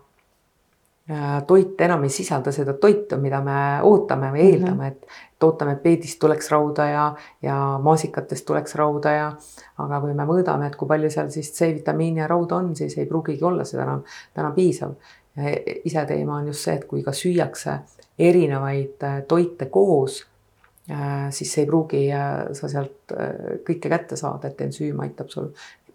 toit 1.46 1.80
enam 1.80 2.04
ei 2.06 2.12
sisalda 2.14 2.52
seda 2.54 2.76
toitu, 2.78 3.16
mida 3.18 3.40
me 3.42 3.54
ootame 3.82 4.28
või 4.30 4.44
eeldame 4.44 4.70
mm, 4.70 4.80
-hmm. 4.80 4.86
et, 4.86 5.22
et 5.34 5.42
ootame, 5.42 5.72
et 5.72 5.82
peedist 5.82 6.20
tuleks 6.22 6.50
rauda 6.52 6.86
ja, 6.86 7.06
ja 7.42 7.56
maasikatest 7.82 8.46
tuleks 8.46 8.74
rauda 8.78 9.14
ja 9.16 9.30
aga 9.78 10.00
kui 10.00 10.14
me 10.14 10.26
mõõdame, 10.28 10.68
et 10.68 10.76
kui 10.76 10.88
palju 10.88 11.10
seal 11.10 11.32
siis 11.34 11.50
C-vitamiini 11.56 12.22
ja 12.22 12.28
rauda 12.30 12.60
on, 12.60 12.76
siis 12.76 12.94
ei 12.98 13.08
pruugigi 13.10 13.44
olla 13.44 13.64
seda 13.64 13.88
enam 13.88 14.04
täna 14.34 14.52
piisav. 14.54 14.94
iseteema 15.84 16.36
on 16.36 16.46
just 16.46 16.64
see, 16.66 16.74
et 16.74 16.84
kui 16.84 17.02
ka 17.02 17.12
süüakse 17.16 17.78
erinevaid 18.20 19.02
äh, 19.02 19.22
toite 19.28 19.66
koos, 19.66 20.26
äh, 20.90 21.30
siis 21.30 21.58
ei 21.58 21.66
pruugi 21.66 22.04
äh, 22.12 22.50
sa 22.56 22.68
sealt 22.68 23.14
kõike 23.66 23.90
kätte 23.90 24.16
saada, 24.16 24.50
et 24.50 24.60
ensüüm 24.62 25.00
aitab 25.02 25.32
sul 25.32 25.48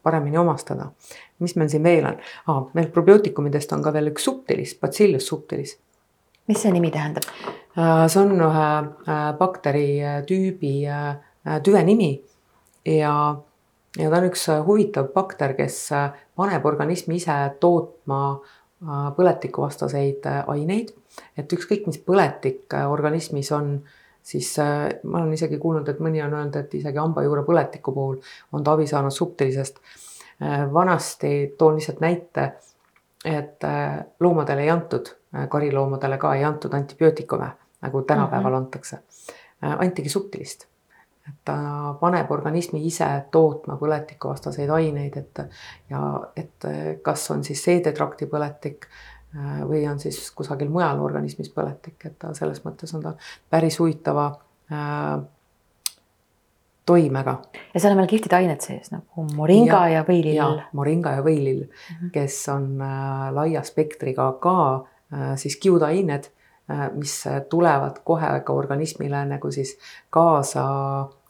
paremini 0.06 0.38
omastada. 0.38 0.91
mis 1.39 1.56
meil 1.60 1.70
siin 1.74 1.84
veel 1.84 2.06
on 2.06 2.22
ah,? 2.48 2.62
meil 2.74 2.91
probiootikumidest 2.94 3.74
on 3.74 3.84
ka 3.84 3.94
veel 3.94 4.13
üks 4.13 4.30
subtilis, 4.30 4.78
Bacillus 4.82 5.28
subtilis. 5.28 5.78
mis 6.48 6.62
see 6.62 6.72
nimi 6.72 6.94
tähendab? 6.94 7.28
see 7.76 8.22
on 8.22 8.38
ühe 8.38 8.70
bakteritüübi 9.39 10.76
tüve 11.65 11.84
nimi 11.84 12.13
ja 12.86 13.15
ja 14.00 14.12
ta 14.12 14.20
on 14.20 14.30
üks 14.30 14.46
huvitav 14.68 15.10
bakter, 15.15 15.56
kes 15.58 15.80
paneb 16.36 16.65
organismi 16.68 17.20
ise 17.20 17.36
tootma 17.63 18.22
põletikuvastaseid 19.15 20.28
aineid, 20.52 20.91
et 21.39 21.54
ükskõik, 21.58 21.86
mis 21.88 22.00
põletik 22.04 22.76
organismis 22.89 23.52
on, 23.56 23.78
siis 24.26 24.56
ma 25.04 25.20
olen 25.20 25.34
isegi 25.34 25.60
kuulnud, 25.62 25.90
et 25.90 26.00
mõni 26.02 26.24
on 26.26 26.34
öelnud, 26.34 26.56
et 26.58 26.74
isegi 26.74 26.98
hambajuure 26.98 27.44
põletiku 27.46 27.94
puhul 27.94 28.16
on 28.54 28.64
ta 28.66 28.74
abi 28.74 28.88
saanud 28.90 29.14
subtilisest. 29.14 29.78
vanasti 30.74 31.56
toon 31.58 31.78
lihtsalt 31.78 32.02
näite, 32.02 32.46
et 33.26 33.64
loomadele 34.20 34.66
ei 34.66 34.70
antud, 34.70 35.12
kariloomadele 35.50 36.18
ka 36.18 36.34
ei 36.36 36.44
antud 36.44 36.74
antibiootikume 36.74 37.52
nagu 37.86 38.02
tänapäeval 38.02 38.52
mm 38.52 38.56
-hmm. 38.56 38.58
antakse. 38.58 38.98
Äh, 39.64 39.76
antigi 39.80 40.10
subtilist, 40.10 40.68
et 41.30 41.36
ta 41.46 41.56
paneb 42.00 42.32
organismi 42.32 42.86
ise 42.86 43.08
tootma 43.32 43.78
põletikuvastaseid 43.78 44.70
aineid, 44.70 45.18
et 45.18 45.40
ja 45.90 46.22
et 46.36 46.66
kas 47.02 47.32
on 47.32 47.44
siis 47.44 47.64
seedetrakti 47.64 48.26
põletik 48.26 48.86
äh, 48.86 49.14
või 49.36 49.82
on 49.91 50.00
siis 50.00 50.19
kusagil 50.32 50.69
mujal 50.71 51.02
organismis 51.04 51.50
põletik, 51.52 51.98
et 52.06 52.19
ta 52.19 52.34
selles 52.38 52.62
mõttes 52.63 52.93
on 52.95 53.02
ta 53.04 53.15
päris 53.52 53.80
huvitava 53.82 54.30
äh, 54.71 55.17
toimega. 56.86 57.39
ja 57.74 57.80
seal 57.80 57.95
on 57.95 58.04
veel 58.04 58.12
kihvtid 58.13 58.38
ained 58.38 58.63
sees 58.63 58.93
nagu 58.93 59.28
moringa 59.36 59.82
ja, 59.89 60.00
ja 60.00 60.06
võilill. 60.08 60.62
moringa 60.74 61.17
ja 61.17 61.26
võilill 61.26 61.65
mm, 61.65 61.98
-hmm. 62.00 62.13
kes 62.15 62.39
on 62.54 62.69
äh, 62.82 63.28
laia 63.36 63.63
spektriga 63.63 64.32
ka 64.41 64.58
äh, 64.80 65.36
siis 65.41 65.60
kiudained 65.60 66.32
Äh, 66.71 66.89
mis 66.93 67.24
tulevad 67.50 68.00
kohe 68.04 68.39
ka 68.41 68.54
organismile 68.54 69.19
nagu 69.30 69.52
siis 69.54 69.76
kaasa 70.10 70.63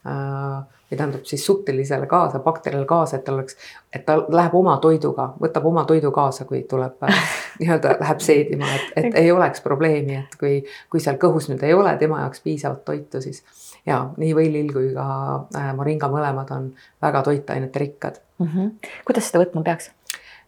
äh, 0.08 0.75
või 0.92 0.98
tähendab 0.98 1.26
siis 1.26 1.46
subtilisele 1.46 2.08
kaasa, 2.08 2.40
bakterile 2.40 2.86
kaasa, 2.86 3.18
et 3.18 3.26
tal 3.26 3.40
oleks, 3.40 3.58
et 3.94 4.06
ta 4.06 4.18
läheb 4.22 4.56
oma 4.56 4.78
toiduga, 4.84 5.32
võtab 5.42 5.66
oma 5.66 5.86
toidu 5.90 6.12
kaasa, 6.16 6.46
kui 6.46 6.64
tuleb 6.70 7.04
äh, 7.10 7.36
nii-öelda 7.60 7.98
läheb 8.00 8.24
seedima, 8.24 8.70
et, 8.76 8.92
et 9.02 9.20
ei 9.24 9.32
oleks 9.32 9.64
probleemi, 9.66 10.22
et 10.24 10.40
kui, 10.40 10.60
kui 10.90 11.04
seal 11.04 11.20
kõhus 11.22 11.50
nüüd 11.52 11.64
ei 11.66 11.74
ole 11.74 11.98
tema 12.02 12.22
jaoks 12.26 12.44
piisavat 12.46 12.86
toitu, 12.86 13.22
siis 13.22 13.44
ja 13.86 14.00
nii 14.18 14.32
võilill 14.38 14.72
kui 14.74 14.94
ka 14.96 15.74
moringa 15.78 16.10
mõlemad 16.10 16.50
on 16.56 16.72
väga 17.02 17.22
toitainete 17.28 17.80
rikkad 17.80 18.18
mm. 18.40 18.48
-hmm. 18.48 18.90
kuidas 19.06 19.30
seda 19.30 19.44
võtma 19.44 19.64
peaks? 19.64 19.92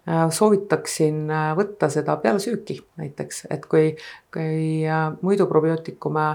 Äh, 0.08 0.30
soovitaksin 0.32 1.26
äh, 1.32 1.50
võtta 1.58 1.90
seda 1.92 2.16
peale 2.24 2.40
sööki 2.40 2.78
näiteks, 2.96 3.48
et 3.52 3.66
kui, 3.68 3.90
kui 4.32 4.86
äh, 4.88 5.10
muidu 5.22 5.48
probiootikume 5.50 6.28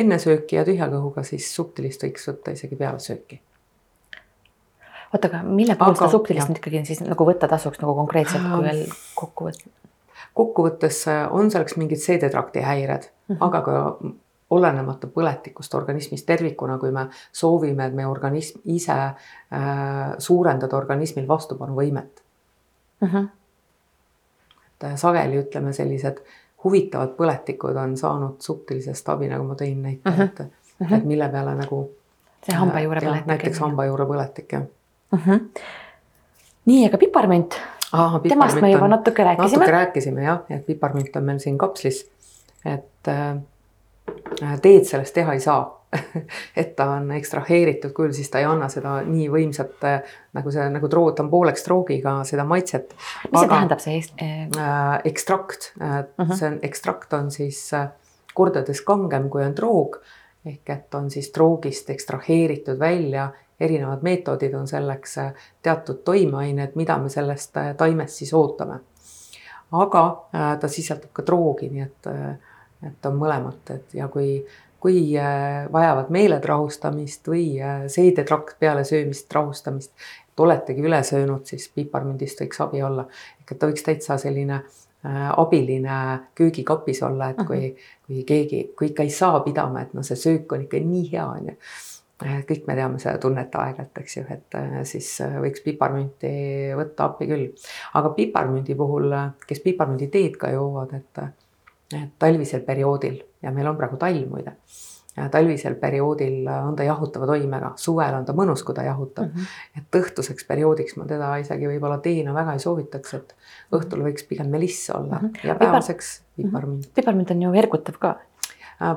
enne 0.00 0.18
sööki 0.22 0.56
ja 0.58 0.64
tühja 0.66 0.88
kõhuga, 0.92 1.24
siis 1.26 1.48
subtilist 1.54 2.04
võiks 2.04 2.28
võtta 2.30 2.54
isegi 2.56 2.76
peale 2.76 3.02
sööki. 3.02 3.40
oota, 5.12 5.28
aga 5.28 5.42
mille 5.42 5.76
puhul 5.80 5.98
seda 5.98 6.10
subtilist 6.12 6.50
nüüd 6.50 6.62
ikkagi 6.62 6.84
siis 6.84 7.02
nagu 7.04 7.26
võtta 7.28 7.48
tasuks 7.48 7.80
nagu 7.82 7.94
konkreetselt, 7.98 8.46
kui 8.52 8.64
veel 8.64 8.86
kokku 9.18 9.50
võtta? 9.50 9.74
kokkuvõttes 10.38 11.02
on 11.34 11.50
selleks 11.50 11.76
mingid 11.80 12.00
seedetrakti 12.02 12.62
häired 12.62 13.08
mm, 13.08 13.34
-hmm. 13.34 13.44
aga 13.46 13.62
ka 13.62 13.76
olenemata 14.50 15.08
põletikust 15.12 15.74
organismis 15.76 16.24
tervikuna, 16.24 16.78
kui 16.78 16.92
me 16.92 17.08
soovime, 17.32 17.86
et 17.86 17.94
meie 17.94 18.08
organism 18.08 18.62
ise 18.64 18.96
äh, 18.96 20.14
suurendada 20.18 20.76
organismil 20.76 21.28
vastupanuvõimet 21.28 22.22
mm. 23.00 23.08
-hmm. 23.08 23.28
et 24.76 24.84
äh, 24.84 24.96
sageli 24.96 25.42
ütleme, 25.42 25.72
sellised 25.72 26.22
huvitavad 26.64 27.14
põletikud 27.18 27.76
on 27.76 27.96
saanud 27.96 28.40
subtilisest 28.42 29.08
abi, 29.08 29.28
nagu 29.30 29.46
ma 29.46 29.56
tõin 29.58 29.82
näite 29.82 30.10
mm, 30.10 30.16
-hmm. 30.16 30.24
et, 30.24 30.78
mhm. 30.80 30.94
et 30.94 31.04
mille 31.04 31.28
peale 31.28 31.54
nagu. 31.54 31.90
see 32.46 32.54
hambajuure 32.56 33.00
põletik. 33.00 33.26
näiteks 33.26 33.58
hambajuure 33.58 34.06
põletik 34.06 34.52
jah 34.52 34.62
mm. 35.12 35.18
-hmm. 35.18 35.40
nii, 36.64 36.86
aga 36.86 36.98
piparmünt. 36.98 37.60
temast 38.28 38.60
me 38.60 38.70
juba 38.70 38.88
natuke 38.88 39.24
rääkisime. 39.24 39.58
natuke 39.58 39.70
rääkisime 39.70 40.22
jah, 40.22 40.40
et 40.50 40.66
piparmünt 40.66 41.16
on 41.16 41.24
meil 41.24 41.38
siin 41.38 41.58
kapslis. 41.58 42.10
et 42.64 43.08
äh, 43.08 43.36
teed 44.62 44.86
sellest 44.86 45.14
teha 45.14 45.34
ei 45.34 45.40
saa 45.42 45.66
et 46.60 46.74
ta 46.76 46.84
on 46.98 47.10
ekstraheeritud 47.16 47.94
kujul, 47.96 48.12
siis 48.12 48.28
ta 48.28 48.42
ei 48.42 48.44
anna 48.44 48.68
seda 48.68 48.98
nii 49.06 49.30
võimsat 49.32 49.86
nagu 50.36 50.52
see 50.52 50.66
nagu 50.74 50.90
troo, 50.92 51.14
ta 51.16 51.24
on 51.24 51.30
pooleks 51.32 51.64
troogiga 51.64 52.18
seda 52.28 52.44
maitset. 52.44 52.92
mis 53.30 53.40
see 53.40 53.48
tähendab, 53.48 53.80
see 53.80 54.02
äh, 54.20 55.00
ekstrakt 55.08 55.72
äh, 55.80 55.98
uh, 56.04 56.26
-huh. 56.26 56.36
see 56.36 56.48
on 56.52 56.58
ekstrakt 56.62 57.12
on 57.16 57.30
siis 57.30 57.62
äh, 57.72 57.88
kordades 58.34 58.84
kangem, 58.84 59.30
kui 59.32 59.44
on 59.44 59.54
troog 59.54 60.00
ehk 60.46 60.70
et 60.70 60.94
on 60.94 61.10
siis 61.10 61.30
troogist 61.32 61.90
ekstraheeritud 61.90 62.78
välja 62.78 63.30
erinevad 63.60 64.02
meetodid 64.02 64.54
on 64.54 64.68
selleks 64.68 65.18
äh, 65.18 65.32
teatud 65.62 66.02
toimeained, 66.04 66.74
mida 66.74 66.98
me 66.98 67.08
sellest 67.08 67.56
äh, 67.56 67.74
taimest 67.76 68.22
siis 68.22 68.34
ootame. 68.34 68.80
aga 69.72 70.02
äh, 70.34 70.58
ta 70.58 70.68
sisaldab 70.68 71.10
ka 71.12 71.22
troogi, 71.22 71.68
nii 71.68 71.82
et, 71.82 72.06
et 72.86 73.06
on 73.06 73.16
mõlemat, 73.18 73.74
et 73.74 73.94
ja 73.98 74.08
kui 74.12 74.42
kui 74.80 75.18
äh, 75.18 75.66
vajavad 75.72 76.10
meeled 76.14 76.44
rahustamist 76.46 77.26
või 77.28 77.58
äh, 77.60 77.86
seedetrakt 77.90 78.58
peale 78.62 78.84
söömist 78.86 79.32
rahustamist, 79.34 79.92
et 80.30 80.42
oletegi 80.42 80.84
üle 80.86 81.00
söönud, 81.06 81.46
siis 81.50 81.68
piparmündist 81.74 82.44
võiks 82.44 82.62
abi 82.62 82.82
olla. 82.86 83.08
ehk 83.40 83.52
et 83.52 83.58
ta 83.58 83.70
võiks 83.70 83.86
täitsa 83.86 84.18
selline 84.22 84.60
äh, 84.60 85.26
abiline 85.34 85.98
köögikapis 86.38 87.02
olla, 87.02 87.32
et 87.32 87.42
kui, 87.42 87.72
mhm. 87.72 87.90
kui 88.06 88.24
keegi, 88.28 88.62
kui 88.78 88.92
ikka 88.92 89.06
ei 89.06 89.10
saa 89.14 89.40
pidama, 89.42 89.82
et 89.82 89.98
noh, 89.98 90.06
see 90.06 90.18
söök 90.18 90.54
on 90.54 90.64
ikka 90.68 90.82
nii 90.84 91.10
hea, 91.12 91.26
on 91.26 91.52
ju 91.52 91.58
kõik 92.18 92.64
me 92.66 92.74
teame 92.74 92.98
seda 92.98 93.14
tunnet 93.22 93.52
aeg-ajalt, 93.54 93.98
eks 94.02 94.16
ju, 94.16 94.22
et 94.34 94.54
siis 94.90 95.06
võiks 95.38 95.62
piparmünti 95.62 96.30
võtta 96.74 97.04
appi 97.12 97.28
küll. 97.30 97.44
aga 97.94 98.10
piparmündi 98.16 98.74
puhul, 98.74 99.14
kes 99.46 99.62
piparmündi 99.62 100.08
teed 100.10 100.34
ka 100.40 100.50
joovad, 100.50 100.96
et 100.98 101.20
talvisel 102.18 102.60
perioodil 102.66 103.18
ja 103.42 103.52
meil 103.54 103.66
on 103.70 103.76
praegu 103.76 103.96
talv 103.96 104.28
muide. 104.30 104.52
talvisel 105.32 105.74
perioodil 105.74 106.46
on 106.46 106.76
ta 106.76 106.84
jahutava 106.86 107.26
toimega, 107.26 107.72
suvel 107.76 108.14
on 108.14 108.24
ta 108.24 108.32
mõnus, 108.38 108.62
kui 108.62 108.74
ta 108.74 108.84
jahutab 108.86 109.26
mm. 109.26 109.34
-hmm. 109.34 109.80
et 109.80 110.00
õhtuseks 110.00 110.46
perioodiks 110.48 110.96
ma 110.96 111.06
teda 111.06 111.36
isegi 111.42 111.66
võib-olla 111.66 111.98
teena 111.98 112.34
väga 112.34 112.52
ei 112.52 112.62
soovitaks, 112.62 113.14
et 113.14 113.34
õhtul 113.72 114.04
võiks 114.06 114.28
pigem 114.28 114.50
meliss 114.50 114.90
olla 114.90 115.18
mm 115.18 115.28
-hmm. 115.28 115.48
ja 115.48 115.54
päevaseks 115.54 116.22
piparmünt 116.36 116.78
mm. 116.78 116.88
-hmm. 116.88 116.94
piparmünt 116.94 117.30
on 117.30 117.42
ju 117.42 117.54
ergutav 117.54 117.98
ka 117.98 118.16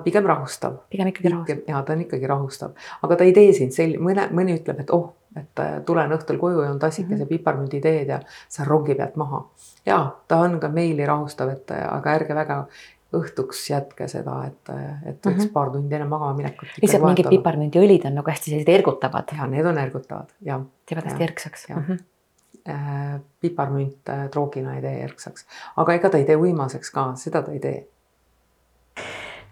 pigem 0.04 0.26
rahustav. 0.26 0.78
pigem 0.90 1.08
ikkagi 1.08 1.30
rahustav. 1.30 1.58
ja 1.68 1.82
ta 1.84 1.94
on 1.94 2.02
ikkagi 2.02 2.28
rahustav, 2.28 2.72
aga 3.02 3.16
ta 3.16 3.24
ei 3.24 3.34
tee 3.34 3.54
sind 3.54 3.74
sel-, 3.74 3.98
mõne, 4.00 4.28
mõni 4.32 4.60
ütleb, 4.60 4.80
et 4.80 4.90
oh, 4.90 5.14
et 5.36 5.60
äh, 5.60 5.76
tulen 5.86 6.12
õhtul 6.12 6.40
koju, 6.40 6.64
joon 6.66 6.80
tassikese 6.80 7.24
-hmm. 7.24 7.30
piparmünditeed 7.30 8.08
ja 8.08 8.20
saan 8.50 8.68
rongi 8.68 8.96
pealt 8.96 9.16
maha. 9.16 9.46
ja 9.86 10.16
ta 10.28 10.38
on 10.38 10.60
ka 10.60 10.70
meeli 10.70 11.06
rahustav, 11.06 11.50
et 11.50 11.72
äh, 11.72 11.86
aga 11.94 12.16
ärge 12.20 12.36
väga 12.36 12.68
õhtuks 13.16 13.64
jätke 13.70 14.08
seda, 14.08 14.38
et, 14.48 14.70
et 15.06 15.26
võiks 15.26 15.38
mm 15.38 15.44
-hmm. 15.44 15.52
paar 15.54 15.72
tundi 15.72 15.96
enne 15.96 16.08
magama 16.08 16.34
minekut. 16.34 16.70
lihtsalt 16.82 17.04
mingid 17.04 17.28
piparmündiõlid 17.30 18.06
on 18.08 18.16
nagu 18.16 18.32
hästi 18.32 18.52
sellised 18.52 18.70
ergutavad. 18.70 19.34
ja 19.38 19.48
need 19.48 19.66
on 19.66 19.78
ergutavad 19.78 20.32
ja. 20.42 20.62
teevad 20.86 21.06
hästi 21.06 21.24
erksaks. 21.24 21.68
Mm 21.70 21.84
-hmm. 21.88 23.20
piparmünt 23.42 24.10
äh, 24.10 24.30
troogina 24.30 24.76
ei 24.76 24.82
tee 24.82 25.04
erksaks, 25.04 25.46
aga 25.76 25.94
ega 25.94 26.10
ta 26.10 26.18
ei 26.18 26.26
tee 26.26 26.36
uimaseks 26.36 26.92
ka, 26.92 27.12
seda 27.16 27.42
ta 27.42 27.52
ei 27.52 27.60
tee. 27.60 27.88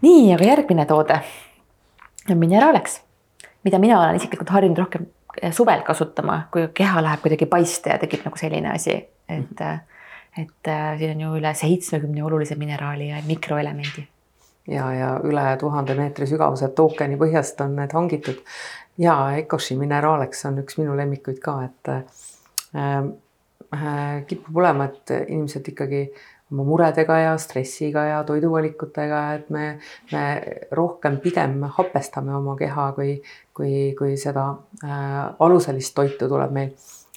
nii, 0.00 0.34
aga 0.34 0.44
järgmine 0.44 0.86
toode 0.86 1.20
on 2.30 2.38
mineraaleks, 2.38 3.00
mida 3.64 3.78
mina 3.78 4.00
olen 4.00 4.16
isiklikult 4.16 4.48
harjunud 4.48 4.78
rohkem 4.78 5.02
äh, 5.02 5.19
suvel 5.52 5.82
kasutama, 5.86 6.42
kui 6.52 6.68
keha 6.74 7.02
läheb 7.02 7.22
kuidagi 7.22 7.46
paiste 7.46 7.90
ja 7.90 7.98
tekib 7.98 8.24
nagu 8.26 8.38
selline 8.38 8.72
asi, 8.74 8.96
et 9.28 9.38
mm. 9.38 9.56
-hmm 9.56 9.78
et 10.38 10.68
äh, 10.68 10.98
siin 10.98 11.16
on 11.16 11.20
ju 11.20 11.36
üle 11.40 11.52
seitsmekümne 11.54 12.24
olulise 12.24 12.54
mineraali 12.54 13.08
ja 13.08 13.22
mikroelemendi. 13.26 14.06
ja, 14.68 14.92
ja 14.94 15.08
üle 15.24 15.56
tuhande 15.58 15.94
meetri 15.98 16.26
sügavuselt 16.30 16.78
ookeani 16.78 17.16
põhjast 17.18 17.60
on 17.64 17.74
need 17.76 17.94
hangitud. 17.96 18.42
ja 18.98 19.16
Ecoshi 19.36 19.76
Mineralex 19.76 20.44
on 20.46 20.60
üks 20.62 20.78
minu 20.78 20.96
lemmikuid 20.96 21.40
ka, 21.42 21.56
et 21.64 21.88
äh, 21.88 22.04
äh, 23.74 24.26
kipub 24.26 24.62
olema, 24.62 24.90
et 24.90 25.16
inimesed 25.26 25.72
ikkagi 25.74 26.04
oma 26.52 26.64
muredega 26.66 27.18
ja 27.18 27.34
stressiga 27.38 28.04
ja 28.04 28.22
toiduvalikutega, 28.26 29.20
et 29.34 29.50
me, 29.50 29.66
me 30.12 30.24
rohkem 30.76 31.20
pigem 31.22 31.62
hapestame 31.78 32.34
oma 32.36 32.56
keha, 32.58 32.92
kui, 32.96 33.20
kui, 33.54 33.74
kui 33.98 34.16
seda 34.20 34.48
äh, 34.84 35.20
aluselist 35.38 35.94
toitu 35.94 36.28
tuleb 36.28 36.56
meil 36.56 36.74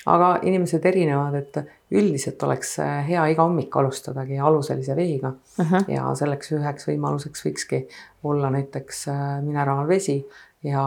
aga 0.10 0.38
inimesed 0.43 0.86
erinevad, 0.86 1.36
et 1.39 1.60
üldiselt 1.96 2.41
oleks 2.43 2.76
hea 3.08 3.26
iga 3.32 3.46
hommik 3.46 3.76
alustadagi 3.80 4.39
aluselise 4.39 4.96
veega 4.96 5.30
uh. 5.32 5.72
-huh. 5.72 5.86
ja 5.91 6.15
selleks 6.15 6.52
üheks 6.58 6.88
võimaluseks 6.89 7.46
võikski 7.46 7.84
olla 8.24 8.50
näiteks 8.50 9.08
äh, 9.08 9.41
mineraalvesi 9.43 10.17
ja 10.63 10.84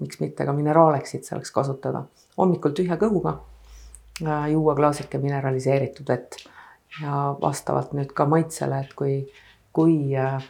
miks 0.00 0.20
mitte 0.20 0.44
ka 0.44 0.52
mineraaleksit 0.52 1.24
selleks 1.24 1.50
kasutada. 1.50 2.04
hommikul 2.38 2.70
tühja 2.70 2.96
kõhuga 2.96 3.38
äh, 4.26 4.50
juua 4.50 4.74
klaasike 4.74 5.18
mineraliseeritud 5.18 6.08
vett 6.08 6.36
ja 7.02 7.36
vastavalt 7.40 7.92
nüüd 7.96 8.12
ka 8.16 8.26
maitsele, 8.30 8.80
et 8.84 8.94
kui, 8.96 9.18
kui 9.76 9.98
äh, 10.16 10.42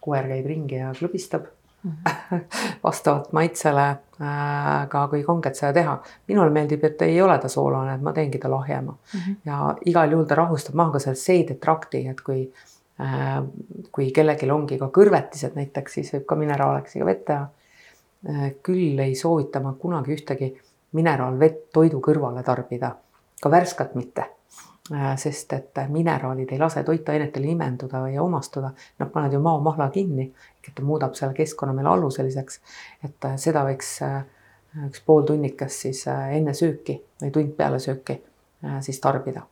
koer 0.00 0.28
käib 0.30 0.48
ringi 0.48 0.80
ja 0.80 0.92
klõbistab 0.96 1.48
vastavalt 2.86 3.32
maitsele 3.34 3.86
äh, 3.90 4.88
ka, 4.88 5.06
kui 5.10 5.22
kanget 5.26 5.58
seda 5.58 5.72
teha. 5.76 5.96
minule 6.28 6.50
meeldib, 6.54 6.84
et 6.86 7.02
ei 7.02 7.20
ole 7.22 7.38
ta 7.42 7.50
soolane, 7.50 7.96
et 7.96 8.04
ma 8.04 8.12
teengi 8.16 8.38
ta 8.38 8.50
lahjema 8.50 8.92
mm 8.92 9.20
-hmm. 9.20 9.36
ja 9.44 9.76
igal 9.86 10.12
juhul 10.12 10.26
ta 10.26 10.34
rahustab 10.34 10.74
maha 10.74 10.92
ka 10.92 10.98
selle 10.98 11.16
seedetrakti, 11.16 12.06
et 12.08 12.20
kui 12.20 12.52
äh,, 13.00 13.42
kui 13.92 14.10
kellelgi 14.10 14.50
ongi 14.50 14.78
ka 14.78 14.86
kõrvetised 14.86 15.54
näiteks, 15.54 15.92
siis 15.92 16.12
võib 16.14 16.26
ka 16.26 16.36
mineraalleksiga 16.36 17.04
vett 17.04 17.24
teha 17.24 17.48
äh,. 18.28 18.52
küll 18.62 18.98
ei 18.98 19.14
soovita 19.14 19.60
ma 19.60 19.72
kunagi 19.72 20.14
ühtegi 20.14 20.54
mineraalvett 20.92 21.72
toidu 21.72 22.00
kõrvale 22.00 22.42
tarbida, 22.42 22.96
ka 23.42 23.50
värskat 23.50 23.94
mitte 23.94 24.26
sest 25.16 25.52
et 25.52 25.78
mineraalid 25.88 26.52
ei 26.52 26.58
lase 26.58 26.82
toitainetel 26.84 27.44
imenduda 27.44 28.02
ja 28.12 28.22
omastuda, 28.22 28.72
nad 28.98 29.10
panevad 29.10 29.32
ju 29.32 29.40
maomahla 29.40 29.88
kinni, 29.90 30.26
et 30.68 30.82
muudab 30.84 31.14
selle 31.14 31.34
keskkonna 31.34 31.72
meile 31.72 31.88
aluseliseks. 31.88 32.60
et 33.04 33.24
äh, 33.24 33.36
seda 33.36 33.64
võiks 33.68 33.94
äh, 34.02 34.22
üks 34.88 35.02
pool 35.06 35.24
tunnikest 35.28 35.86
siis 35.86 36.04
enne 36.08 36.54
sööki 36.54 36.98
või 37.22 37.30
tund 37.32 37.56
peale 37.56 37.78
sööki 37.78 38.20
siis 38.80 39.00
tarbida. 39.00 39.42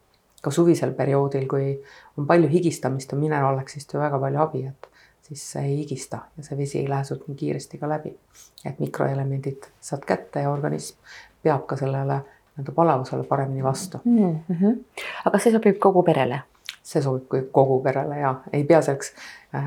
ka 0.42 0.50
suvisel 0.50 0.94
perioodil, 0.96 1.46
kui 1.48 1.82
on 2.16 2.26
palju 2.26 2.48
higistamist, 2.48 3.12
on 3.12 3.20
mineraaleksist 3.20 3.92
ju 3.92 4.00
väga 4.00 4.18
palju 4.18 4.40
abi, 4.40 4.62
et 4.66 4.88
siis 5.22 5.56
ei 5.56 5.76
higista 5.76 6.22
ja 6.36 6.44
see 6.44 6.56
vesi 6.58 6.78
ei 6.78 6.88
lähe 6.88 7.04
sult 7.04 7.26
nii 7.28 7.36
kiiresti 7.36 7.78
ka 7.78 7.88
läbi. 7.88 8.16
et 8.64 8.78
mikroelemendid 8.80 9.68
saad 9.80 10.04
kätte 10.06 10.40
ja 10.40 10.50
organism 10.50 10.96
peab 11.42 11.66
ka 11.66 11.76
sellele 11.76 12.20
nii-öelda 12.60 12.76
palavusele 12.76 13.24
paremini 13.24 13.64
vastu 13.64 13.98
mm. 14.04 14.38
-hmm. 14.52 14.78
aga 15.24 15.38
see 15.38 15.52
sobib 15.52 15.78
kogu 15.78 16.02
perele? 16.02 16.42
see 16.82 17.02
sobib 17.02 17.50
kogu 17.52 17.82
perele 17.84 18.20
ja 18.20 18.34
ei 18.52 18.64
pea 18.64 18.82
selleks 18.82 19.12
äh,, 19.54 19.62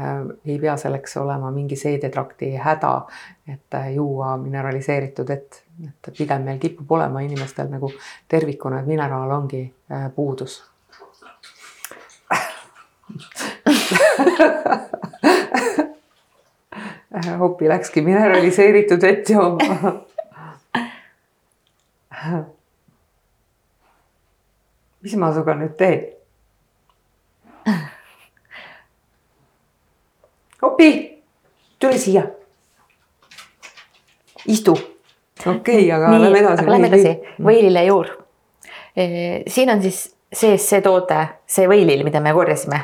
ei 0.46 0.60
pea 0.60 0.78
selleks 0.78 1.18
olema 1.18 1.52
mingi 1.52 1.76
seedetrakti 1.76 2.56
häda, 2.58 3.02
et 3.48 3.74
äh, 3.74 3.94
juua 3.94 4.38
mineraliseeritud 4.38 5.28
vett, 5.28 5.64
et 5.88 6.14
pigem 6.18 6.42
meil 6.42 6.60
kipub 6.60 6.92
olema 6.92 7.20
inimestel 7.24 7.68
nagu 7.72 7.92
tervikuna, 8.28 8.80
et 8.80 8.86
mineraal 8.88 9.32
ongi 9.32 9.74
äh, 9.92 10.12
puudus 10.16 10.64
hopi 17.40 17.70
läkski 17.70 18.02
mineraliseeritud 18.02 19.02
vett 19.02 19.30
jooma 19.30 20.04
mis 25.04 25.16
ma 25.20 25.32
sinuga 25.34 25.56
nüüd 25.60 25.76
teen? 25.80 26.06
Opi, 30.64 30.90
tule 31.80 31.98
siia. 32.00 32.24
istu. 34.48 34.72
okei 35.46 35.56
okay,, 35.56 35.92
aga 35.92 36.10
Nii, 36.12 36.24
lähme 36.24 36.40
edasi. 36.40 36.66
Lähme 36.70 36.88
edasi, 36.88 37.14
võililejuur. 37.44 38.10
siin 39.48 39.70
on 39.70 39.82
siis 39.84 40.02
sees 40.34 40.70
see 40.70 40.82
toode, 40.82 41.28
see 41.48 41.68
võilill, 41.70 42.04
mida 42.08 42.20
me 42.24 42.34
korjasime 42.34 42.82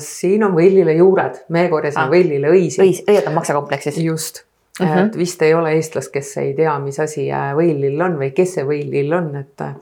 siin 0.00 0.44
on 0.46 0.54
võililejuured, 0.56 1.42
me 1.52 1.66
korjasime 1.68 2.06
ah. 2.06 2.10
võilileõisi. 2.12 2.80
õis, 2.82 3.02
õied 3.08 3.26
on 3.28 3.36
maksakompleksis. 3.36 3.98
just 4.00 4.44
uh, 4.80 4.86
-huh. 4.86 5.06
et 5.06 5.18
vist 5.18 5.42
ei 5.42 5.54
ole 5.54 5.74
eestlast, 5.76 6.12
kes 6.12 6.36
ei 6.40 6.54
tea, 6.54 6.78
mis 6.78 7.00
asi 7.00 7.28
äh, 7.30 7.52
võilill 7.56 8.00
on 8.00 8.16
või 8.20 8.32
kes 8.36 8.54
see 8.56 8.64
võilill 8.64 9.12
on, 9.16 9.34
et 9.36 9.60
äh, 9.60 9.74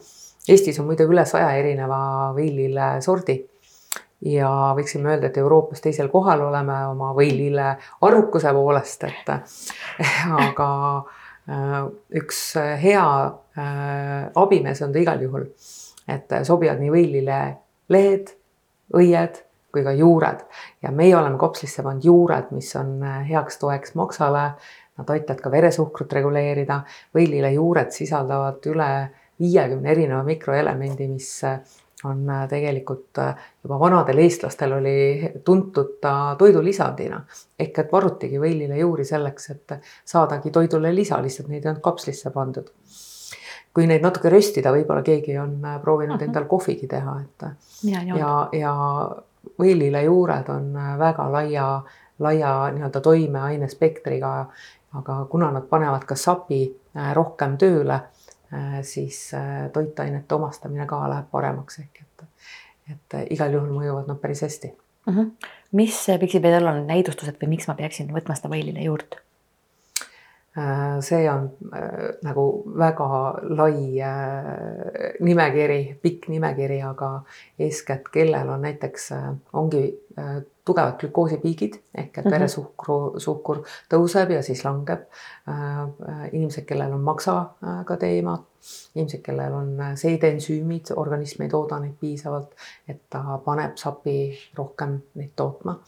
Eestis 0.48 0.78
on 0.80 0.88
muide 0.88 1.04
üle 1.08 1.24
saja 1.28 1.50
erineva 1.58 2.00
võilille 2.36 2.96
sordi. 3.04 3.36
Ja 4.24 4.50
võiksime 4.76 5.14
öelda, 5.14 5.30
et 5.30 5.38
Euroopas 5.40 5.80
teisel 5.80 6.10
kohal 6.12 6.42
oleme 6.44 6.76
oma 6.90 7.14
võilille 7.16 7.70
arvukuse 8.04 8.52
poolest, 8.52 9.06
et 9.08 9.30
aga 10.48 10.70
äh, 11.48 11.76
üks 12.20 12.40
hea 12.82 13.06
äh, 13.24 14.26
abimees 14.42 14.82
on 14.84 14.92
ta 14.92 15.00
igal 15.00 15.24
juhul, 15.24 15.46
et 16.08 16.36
sobivad 16.44 16.82
nii 16.82 16.92
võilile 16.92 17.40
lehed, 17.88 18.34
õied 18.96 19.40
kui 19.72 19.84
ka 19.86 19.94
juured. 19.96 20.44
Ja 20.82 20.92
meie 20.92 21.16
oleme 21.16 21.38
kopslisse 21.40 21.84
pannud 21.86 22.04
juured, 22.04 22.50
mis 22.52 22.68
on 22.76 22.98
heaks 23.28 23.60
toeks 23.60 23.94
maksale. 23.98 24.50
Nad 25.00 25.10
aitavad 25.14 25.40
ka 25.40 25.52
veresuhkrut 25.52 26.12
reguleerida, 26.12 26.82
võilile 27.16 27.54
juured 27.54 27.94
sisaldavad 27.94 28.66
üle 28.68 28.90
viiekümne 29.40 29.90
erineva 29.90 30.22
mikroelemendi, 30.22 31.08
mis 31.08 31.28
äh, 31.44 31.60
on 32.04 32.30
äh, 32.30 32.48
tegelikult 32.48 33.18
äh, 33.18 33.34
juba 33.64 33.78
vanadel 33.80 34.18
eestlastel 34.24 34.72
oli 34.72 35.32
tuntud 35.44 35.96
ta 36.00 36.36
toidulisandina. 36.38 37.20
ehk 37.58 37.78
et 37.78 37.92
varutigi 37.92 38.40
võilile 38.40 38.78
juuri 38.80 39.04
selleks, 39.04 39.50
et 39.50 39.76
saadagi 40.04 40.50
toidule 40.50 40.94
lisa, 40.94 41.22
lihtsalt 41.22 41.48
neid 41.48 41.64
ei 41.64 41.72
olnud 41.72 41.84
kapslisse 41.84 42.30
pandud. 42.30 42.70
kui 43.74 43.86
neid 43.86 44.02
natuke 44.02 44.30
röstida, 44.30 44.72
võib-olla 44.74 45.02
keegi 45.06 45.38
on 45.38 45.60
proovinud 45.82 46.16
mhm. 46.16 46.22
-huh. 46.22 46.28
endal 46.28 46.44
kohvigi 46.44 46.86
teha, 46.86 47.20
et 47.20 47.48
ja, 47.84 48.02
ja, 48.16 48.48
ja 48.52 48.74
võilile 49.58 50.02
juured 50.04 50.48
on 50.48 50.72
väga 50.98 51.32
laia, 51.32 51.82
laia 52.18 52.70
nii-öelda 52.74 53.00
toimeainespektriga, 53.00 54.46
aga 54.94 55.24
kuna 55.30 55.50
nad 55.50 55.68
panevad 55.70 56.04
ka 56.04 56.14
sapi 56.14 56.64
rohkem 57.14 57.56
tööle 57.56 58.00
siis 58.82 59.34
äh, 59.34 59.70
toitainete 59.72 60.34
omastamine 60.34 60.86
ka 60.86 61.00
läheb 61.10 61.30
paremaks 61.30 61.78
ehk 61.78 62.02
et, 62.02 62.24
et 62.92 63.18
äh, 63.18 63.26
igal 63.30 63.52
juhul 63.54 63.72
mõjuvad 63.78 64.10
nad 64.10 64.18
päris 64.22 64.42
hästi 64.42 64.72
mm. 64.72 65.16
-hmm. 65.16 65.50
mis 65.72 65.98
võiksid 66.22 66.42
veel 66.42 66.58
olla 66.58 66.74
näidustused 66.80 67.38
või 67.42 67.56
miks 67.56 67.68
ma 67.70 67.78
peaksin 67.78 68.10
võtma 68.14 68.34
seda 68.38 68.52
võilile 68.52 68.82
juurt? 68.88 69.20
See 71.00 71.30
on 71.30 71.50
äh, 71.72 72.10
nagu 72.22 72.44
väga 72.78 73.08
lai 73.56 74.00
äh, 74.00 75.14
nimekiri, 75.20 75.98
pikk 76.02 76.28
nimekiri, 76.28 76.82
aga 76.82 77.10
eeskätt 77.58 78.08
kellel 78.12 78.48
on 78.48 78.66
näiteks 78.66 79.12
äh,, 79.12 79.28
ongi 79.52 79.84
tugevad 80.64 80.98
glükoosipiigid 81.00 81.74
ehk 81.94 82.18
et 82.18 82.24
-hmm. 82.24 82.30
veresuhkru, 82.30 83.20
suhkur 83.20 83.62
tõuseb 83.94 84.30
ja 84.30 84.42
siis 84.42 84.64
langeb. 84.64 85.00
Äh, 85.48 85.82
äh, 85.82 86.28
inimesed, 86.32 86.64
kellel 86.64 86.92
on 86.92 87.00
maksaga 87.00 87.96
teemad, 87.98 88.44
inimesed, 88.94 89.22
kellel 89.22 89.52
on 89.52 89.76
seedensüümid, 89.94 90.92
organism 90.96 91.42
ei 91.42 91.48
tooda 91.48 91.78
neid 91.78 91.94
piisavalt, 92.00 92.54
et 92.88 93.00
ta 93.10 93.38
paneb 93.44 93.76
sapi 93.76 94.38
rohkem 94.56 95.00
neid 95.14 95.32
tootma. 95.36 95.80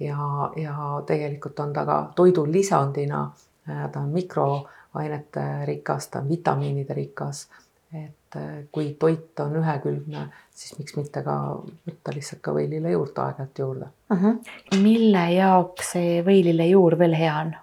ja, 0.00 0.50
ja 0.56 1.02
tegelikult 1.06 1.60
on 1.60 1.72
ta 1.72 1.84
ka 1.84 2.12
toidulisandina, 2.16 3.22
äh, 3.22 3.55
ta 3.66 4.00
on 4.00 4.12
mikroainete 4.14 5.46
rikas, 5.66 6.08
ta 6.08 6.20
on 6.22 6.28
vitamiinide 6.28 6.94
rikas 6.94 7.46
et 8.04 8.36
äh, 8.36 8.64
kui 8.72 8.96
toit 8.98 9.40
on 9.40 9.54
ühekülgne, 9.60 10.26
siis 10.54 10.74
miks 10.78 10.96
mitte 10.98 11.22
ka 11.26 11.36
võtta 11.86 12.14
lihtsalt 12.14 12.42
ka 12.44 12.54
võililejuurt 12.56 13.20
aeg-ajalt 13.22 13.62
juurde 13.62 13.86
uh. 14.12 14.18
-huh. 14.22 14.82
mille 14.82 15.24
jaoks 15.34 15.92
see 15.96 16.20
võililejuur 16.26 16.98
veel 16.98 17.14
hea 17.14 17.36
on? 17.44 17.54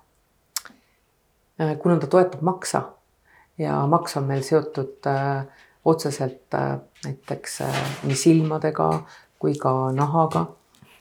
Äh, 1.61 1.75
kuna 1.79 1.99
ta 1.99 2.07
toetab 2.07 2.41
maksa 2.41 2.83
ja 3.57 3.83
maks 3.87 4.17
on 4.17 4.27
meil 4.31 4.43
seotud 4.43 5.11
äh, 5.11 5.45
otseselt 5.85 6.55
äh, 6.55 6.79
näiteks 7.05 7.61
äh, 7.61 7.83
nii 8.07 8.15
silmadega 8.15 8.89
kui 9.39 9.57
ka 9.59 9.91
nahaga, 9.91 10.45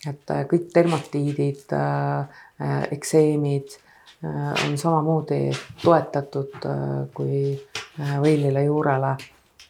et 0.08 0.30
äh, 0.30 0.44
kõik 0.50 0.72
dermatiidid 0.74 1.72
äh,, 1.78 2.42
äh 2.60 2.88
ekseemid 2.98 3.78
äh, 3.78 3.81
on 4.22 4.78
samamoodi 4.78 5.50
toetatud 5.82 6.66
äh, 6.66 7.08
kui 7.14 7.56
Äh, 8.00 8.14
võilile 8.22 8.62
juurele 8.64 9.10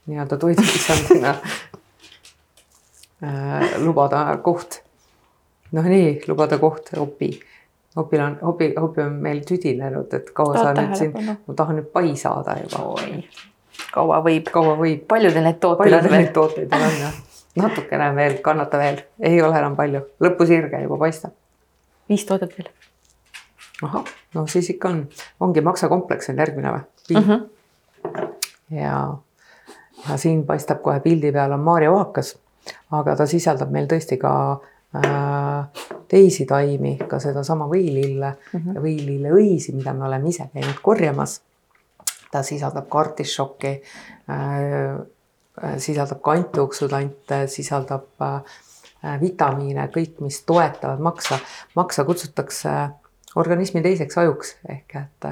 nii-öelda 0.06 0.36
toidulisandina 0.38 1.30
äh, 3.26 3.72
lubada 3.82 4.36
koht. 4.42 4.78
noh, 5.74 5.82
nii 5.90 6.20
lubada 6.28 6.58
koht 6.62 6.92
opi. 7.02 7.32
opil 7.96 8.20
on, 8.22 8.36
opi, 8.42 8.68
opi 8.78 9.02
on 9.02 9.12
meil 9.24 9.40
tüdinenud, 9.48 10.14
et 10.14 10.30
kaua 10.30 10.54
sa 10.54 10.70
nüüd 10.76 10.94
siin, 11.00 11.12
ma 11.18 11.54
tahan 11.58 11.80
nüüd 11.80 11.90
pai 11.90 12.14
saada 12.16 12.54
juba. 12.62 12.78
kaua 13.90 14.22
võib. 14.22 14.46
kaua 14.54 14.78
võib. 14.78 15.02
palju 15.10 15.34
teil 15.34 15.48
neid 15.48 15.58
tooteid 15.58 15.82
palju 15.82 16.00
teil 16.06 16.16
neid 16.20 16.32
tooteid 16.38 16.78
on 16.78 16.98
jah? 17.00 17.18
natukene 17.58 18.14
veel, 18.14 18.38
kannata 18.46 18.78
veel, 18.78 19.02
ei 19.18 19.42
ole 19.42 19.58
enam 19.58 19.74
palju, 19.76 20.06
lõpusirge 20.22 20.86
juba 20.86 21.02
paistab. 21.02 21.34
viis 22.06 22.22
toodet 22.30 22.54
veel. 22.54 22.70
Ahah, 23.82 24.04
no 24.34 24.46
siis 24.46 24.70
ikka 24.70 24.88
on, 24.88 25.02
ongi 25.40 25.60
maksakompleks 25.60 26.30
on 26.30 26.38
järgmine 26.38 26.76
või? 26.76 26.86
Uh 27.16 27.28
-huh 27.28 27.40
ja, 28.72 29.16
ja 30.08 30.16
siin 30.16 30.46
paistab 30.46 30.82
kohe 30.82 31.00
pildi 31.00 31.32
peal 31.32 31.52
on 31.52 31.60
Maarja 31.60 31.92
oakas, 31.92 32.36
aga 32.92 33.16
ta 33.16 33.26
sisaldab 33.28 33.72
meil 33.74 33.88
tõesti 33.90 34.18
ka 34.20 34.32
äh, 34.98 35.84
teisi 36.08 36.46
taimi, 36.48 36.96
ka 37.08 37.20
sedasama 37.22 37.68
võilille 37.70 38.32
mm 38.32 38.60
-hmm. 38.60 38.74
ja 38.74 38.84
võililleõisi, 38.84 39.74
mida 39.76 39.94
me 39.94 40.06
oleme 40.08 40.28
ise 40.28 40.48
käinud 40.52 40.80
korjamas. 40.82 41.40
ta 42.32 42.42
sisaldab 42.42 42.88
ka 42.88 42.98
artišokki 42.98 43.82
äh,, 44.30 45.00
sisaldab 45.76 46.22
ka 46.22 46.30
antioksüdante, 46.30 47.46
sisaldab 47.46 48.22
äh, 48.22 49.20
vitamiine, 49.20 49.88
kõik, 49.92 50.20
mis 50.20 50.42
toetavad 50.42 51.00
maksa. 51.00 51.38
maksa 51.74 52.04
kutsutakse 52.04 52.68
organismi 53.36 53.82
teiseks 53.82 54.18
ajuks 54.18 54.56
ehk 54.68 54.96
et, 55.00 55.26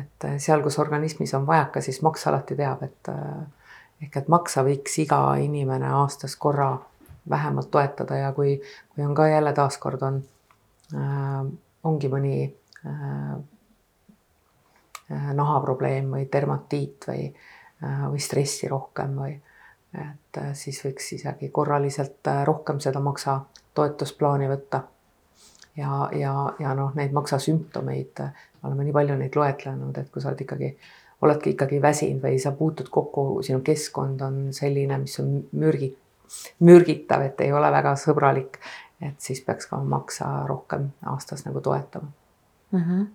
et 0.00 0.26
seal, 0.38 0.62
kus 0.62 0.78
organismis 0.78 1.34
on 1.34 1.46
vajaka, 1.46 1.80
siis 1.80 2.02
maks 2.06 2.26
alati 2.30 2.56
teab, 2.58 2.82
et 2.86 3.10
ehk 4.04 4.16
et 4.16 4.28
maksa 4.32 4.64
võiks 4.66 4.98
iga 5.02 5.20
inimene 5.40 5.88
aastas 6.00 6.36
korra 6.36 6.72
vähemalt 7.30 7.70
toetada 7.70 8.16
ja 8.16 8.32
kui, 8.32 8.56
kui 8.94 9.04
on 9.04 9.14
ka 9.14 9.28
jälle 9.28 9.52
taaskord 9.52 10.02
on 10.02 10.22
äh,, 10.94 11.44
ongi 11.84 12.08
mõni 12.12 12.34
äh, 12.86 13.36
nahaprobleem 15.34 16.10
või 16.16 16.26
dermatiit 16.32 17.08
või 17.08 17.28
äh,, 17.28 18.04
või 18.10 18.20
stressi 18.24 18.68
rohkem 18.68 19.16
või 19.20 19.36
et 19.94 20.38
äh, 20.38 20.52
siis 20.54 20.80
võiks 20.84 21.12
isegi 21.16 21.50
korraliselt 21.54 22.26
äh, 22.30 22.44
rohkem 22.46 22.80
seda 22.82 23.00
maksa 23.02 23.40
toetusplaani 23.74 24.48
võtta. 24.50 24.84
Ja, 25.76 26.08
ja, 26.16 26.34
ja 26.58 26.74
noh, 26.74 26.94
neid 26.94 27.12
maksa 27.12 27.38
sümptomeid, 27.38 28.22
oleme 28.62 28.84
nii 28.84 28.92
palju 28.92 29.16
neid 29.20 29.36
loetlenud, 29.36 29.98
et 29.98 30.10
kui 30.10 30.22
sa 30.22 30.32
oled 30.32 30.44
ikkagi 30.46 30.74
oledki 31.20 31.54
ikkagi 31.54 31.82
väsinud 31.82 32.22
või 32.24 32.38
sa 32.40 32.52
puutud 32.56 32.88
kokku, 32.92 33.42
sinu 33.44 33.60
keskkond 33.64 34.22
on 34.24 34.38
selline, 34.56 34.98
mis 35.02 35.18
on 35.20 35.34
mürgi, 35.60 35.90
mürgitav, 36.64 37.24
et 37.26 37.40
ei 37.44 37.52
ole 37.52 37.68
väga 37.72 37.92
sõbralik, 38.00 38.56
et 39.00 39.20
siis 39.20 39.40
peaks 39.44 39.68
ka 39.70 39.80
maksa 39.84 40.28
rohkem 40.48 40.90
aastas 41.12 41.44
nagu 41.46 41.60
toetama 41.60 42.10
mm. 42.70 42.80
-hmm. 42.80 43.06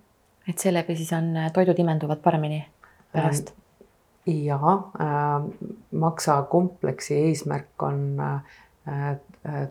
et 0.49 0.57
seeläbi 0.59 0.95
siis 0.95 1.13
on 1.13 1.33
toidud 1.53 1.79
imenduvad 1.79 2.17
paremini 2.17 2.65
pärast 3.13 3.49
ähm,? 3.49 3.59
ja 4.27 4.55
äh, 5.01 5.43
maksa 5.91 6.41
kompleksi 6.41 7.15
eesmärk 7.15 7.83
on 7.83 8.19
äh, 8.19 8.41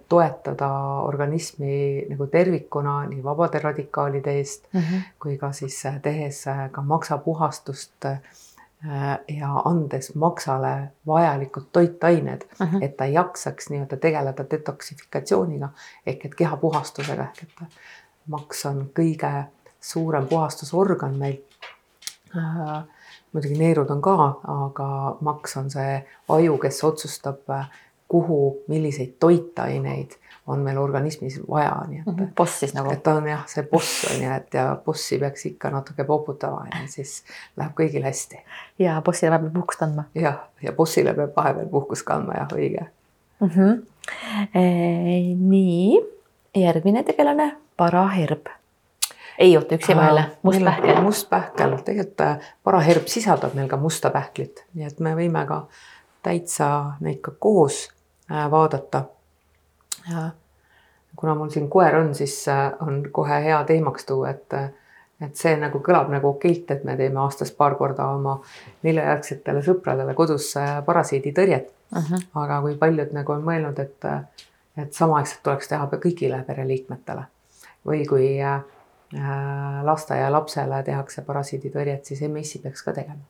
toetada 0.08 0.68
organismi 1.06 2.06
nagu 2.10 2.26
tervikuna 2.26 3.04
nii 3.06 3.22
vabade 3.24 3.58
radikaalide 3.62 4.32
eest 4.38 4.66
mm 4.72 4.80
-hmm. 4.80 5.02
kui 5.22 5.38
ka 5.38 5.52
siis 5.52 5.82
tehes 6.02 6.44
ka 6.72 6.82
maksapuhastust 6.82 8.04
äh, 8.04 8.20
ja 9.28 9.52
andes 9.64 10.14
maksale 10.14 10.90
vajalikud 11.06 11.62
toitained 11.72 12.42
uh, 12.60 12.66
-huh. 12.66 12.84
et 12.84 12.96
ta 12.96 13.06
jaksaks 13.06 13.70
nii-öelda 13.70 13.96
tegeleda 13.96 14.44
detoksifikatsiooniga 14.50 15.68
ehk 16.06 16.24
et 16.24 16.34
kehapuhastusega 16.34 17.22
ehk 17.22 17.42
et 17.42 17.68
maks 18.26 18.66
on 18.66 18.90
kõige 19.00 19.44
suurem 19.80 20.26
puhastusorgan 20.26 21.16
meil 21.16 21.38
äh, 22.36 22.84
muidugi 23.34 23.58
neerud 23.58 23.90
on 23.90 24.02
ka, 24.02 24.16
aga 24.42 24.88
maks 25.20 25.56
on 25.56 25.70
see 25.70 25.96
aju, 26.28 26.58
kes 26.62 26.84
otsustab, 26.84 27.50
kuhu, 28.08 28.64
milliseid 28.68 29.14
toitaineid 29.20 30.10
on 30.46 30.60
meil 30.60 30.78
organismis 30.78 31.40
vaja, 31.50 31.84
nii 31.88 31.98
et 31.98 32.06
mm. 32.06 32.14
-hmm. 32.14 32.32
boss 32.36 32.60
siis 32.60 32.74
nagu. 32.74 32.92
et 32.92 33.02
ta 33.02 33.14
on 33.14 33.28
jah, 33.28 33.46
see 33.46 33.62
boss 33.62 34.06
on 34.10 34.22
ju, 34.22 34.32
et 34.32 34.54
ja 34.54 34.76
bossi 34.84 35.18
peaks 35.18 35.46
ikka 35.46 35.70
natuke 35.70 36.04
poputama 36.04 36.66
ja 36.70 36.80
siis 36.86 37.24
läheb 37.56 37.72
kõigil 37.80 38.04
hästi. 38.04 38.42
ja 38.78 39.02
bossile 39.04 39.38
peab 39.38 39.52
puhkust 39.54 39.82
andma. 39.82 40.04
jah, 40.14 40.38
ja 40.62 40.72
bossile 40.72 41.14
peab 41.14 41.36
vahepeal 41.36 41.68
puhkust 41.68 42.06
kandma, 42.06 42.34
jah, 42.34 42.48
õige 42.52 42.86
mm. 43.40 43.48
-hmm. 43.48 43.82
E, 44.54 44.60
nii, 45.36 46.00
järgmine 46.54 47.02
tegelane, 47.02 47.56
paraherb 47.76 48.46
ei 49.38 49.56
oota, 49.56 49.74
üks 49.74 49.88
jäi 49.88 49.96
vahele, 49.96 50.24
must 50.42 50.64
pähkel. 50.64 51.00
must 51.02 51.30
pähkel, 51.30 51.76
tegelikult 51.86 52.20
äh, 52.20 52.52
paraherb 52.64 53.08
sisaldab 53.10 53.54
meil 53.54 53.68
ka 53.68 53.76
musta 53.80 54.10
pähklit, 54.14 54.64
nii 54.74 54.86
et 54.86 55.00
me 55.00 55.14
võime 55.18 55.46
ka 55.48 55.64
täitsa 56.24 56.68
neid 57.04 57.20
ka 57.24 57.34
koos 57.38 57.88
äh, 58.30 58.46
vaadata. 58.50 59.04
ja 60.10 60.30
kuna 61.16 61.34
mul 61.34 61.50
siin 61.50 61.68
koer 61.70 61.96
on, 61.96 62.14
siis 62.14 62.48
äh, 62.48 62.72
on 62.82 63.04
kohe 63.12 63.42
hea 63.44 63.64
teemaks 63.64 64.06
tuua, 64.06 64.30
et 64.30 64.58
et 65.22 65.36
see 65.38 65.54
nagu 65.56 65.78
kõlab 65.78 66.10
nagu 66.10 66.28
okeilt, 66.34 66.70
et 66.74 66.82
me 66.84 66.96
teeme 66.98 67.20
aastas 67.22 67.52
paar 67.54 67.76
korda 67.78 68.08
oma 68.16 68.40
neljajärgsetele 68.82 69.62
sõpradele 69.62 70.14
kodus 70.14 70.50
parasiiditõrjet 70.86 71.70
uh. 71.96 72.10
-huh. 72.10 72.26
aga 72.42 72.60
kui 72.60 72.74
paljud 72.76 73.12
nagu 73.12 73.32
on 73.32 73.44
mõelnud, 73.46 73.78
et, 73.78 74.10
et 74.76 74.92
samaaegselt 74.92 75.42
tuleks 75.42 75.68
teha 75.68 75.86
kõigile 75.86 76.42
pereliikmetele 76.46 77.24
või 77.86 78.06
kui 78.08 78.28
äh, 78.42 78.60
Äh, 79.14 79.84
lasteaialapsele 79.86 80.80
tehakse 80.82 81.22
parasiiditõrjet, 81.22 82.08
siis 82.08 82.22
MES-i 82.26 82.58
peaks 82.58 82.82
ka 82.82 82.92
tegema. 82.96 83.20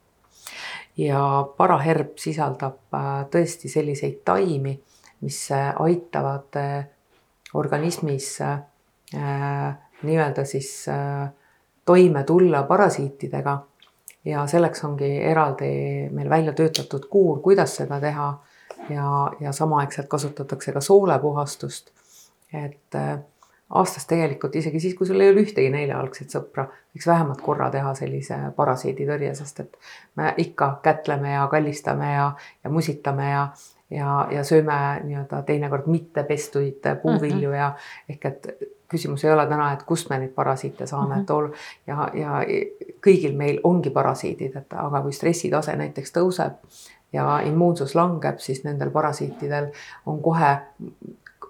Ja 0.97 1.21
paraherb 1.57 2.19
sisaldab 2.19 2.95
äh, 2.95 3.13
tõesti 3.31 3.69
selliseid 3.69 4.21
taimi, 4.25 4.75
mis 5.25 5.41
äh, 5.53 5.73
aitavad 5.81 6.59
organismis 7.55 8.39
nii-öelda 9.15 10.43
siis 10.45 10.69
toime 11.87 12.23
tulla 12.27 12.65
parasiitidega 12.67 13.53
ja 14.27 14.47
selleks 14.51 14.83
ongi 14.89 15.11
eraldi 15.23 15.69
meil 16.11 16.31
välja 16.31 16.53
töötatud 16.53 17.07
kuur, 17.11 17.39
kuidas 17.45 17.77
seda 17.79 18.01
teha 18.03 18.27
ja, 18.91 19.07
ja 19.41 19.53
samaaegselt 19.53 20.09
kasutatakse 20.11 20.73
ka 20.73 20.81
soolepuhastust. 20.81 21.93
et 22.55 22.97
aastas 23.75 24.07
tegelikult 24.07 24.57
isegi 24.57 24.81
siis, 24.81 24.95
kui 24.95 25.07
sul 25.07 25.21
ei 25.21 25.33
ole 25.33 25.43
ühtegi 25.43 25.71
neljajalgset 25.75 26.35
sõpra, 26.35 26.67
võiks 26.95 27.07
vähemalt 27.11 27.41
korra 27.43 27.71
teha 27.75 27.95
sellise 27.99 28.39
parasiiditõrje, 28.57 29.35
sest 29.35 29.65
et 29.65 29.79
me 30.17 30.35
ikka 30.39 30.79
kätleme 30.83 31.35
ja 31.35 31.47
kallistame 31.51 32.13
ja, 32.13 32.29
ja 32.65 32.71
musitame 32.71 33.31
ja, 33.31 33.49
ja, 33.91 34.21
ja 34.31 34.45
sööme 34.47 34.79
nii-öelda 35.05 35.43
teinekord 35.49 35.91
mittepestuid 35.91 36.87
puuvilju 37.03 37.49
mm 37.49 37.55
-hmm. 37.55 37.59
ja 37.59 37.75
ehk 38.09 38.25
et 38.31 38.49
küsimus 38.95 39.25
ei 39.25 39.33
ole 39.33 39.47
täna, 39.47 39.73
et 39.73 39.83
kust 39.83 40.11
me 40.11 40.19
neid 40.19 40.35
parasiite 40.35 40.87
saame 40.87 41.15
mm, 41.15 41.21
-hmm. 41.21 41.23
et 41.23 41.31
ol- 41.31 41.53
ja, 41.87 42.09
ja 42.15 42.43
kõigil 43.07 43.37
meil 43.37 43.61
ongi 43.65 43.91
parasiidid, 43.91 44.57
et 44.57 44.73
aga 44.87 45.03
kui 45.03 45.13
stressitase 45.13 45.77
näiteks 45.77 46.13
tõuseb 46.13 46.53
ja 47.13 47.41
immuunsus 47.47 47.95
langeb, 47.95 48.39
siis 48.39 48.65
nendel 48.65 48.91
parasiitidel 48.91 49.71
on 50.07 50.23
kohe 50.23 50.57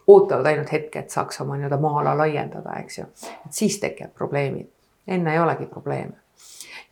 ootavad 0.06 0.46
ainult 0.46 0.72
hetke, 0.72 0.98
et 0.98 1.10
saaks 1.10 1.40
oma 1.40 1.56
nii-öelda 1.56 1.78
maa-ala 1.80 2.16
laiendada, 2.18 2.76
eks 2.82 2.98
ju. 2.98 3.06
et 3.46 3.52
siis 3.52 3.78
tekivad 3.80 4.12
probleemid, 4.14 4.68
enne 5.06 5.32
ei 5.32 5.40
olegi 5.40 5.66
probleeme. 5.66 6.20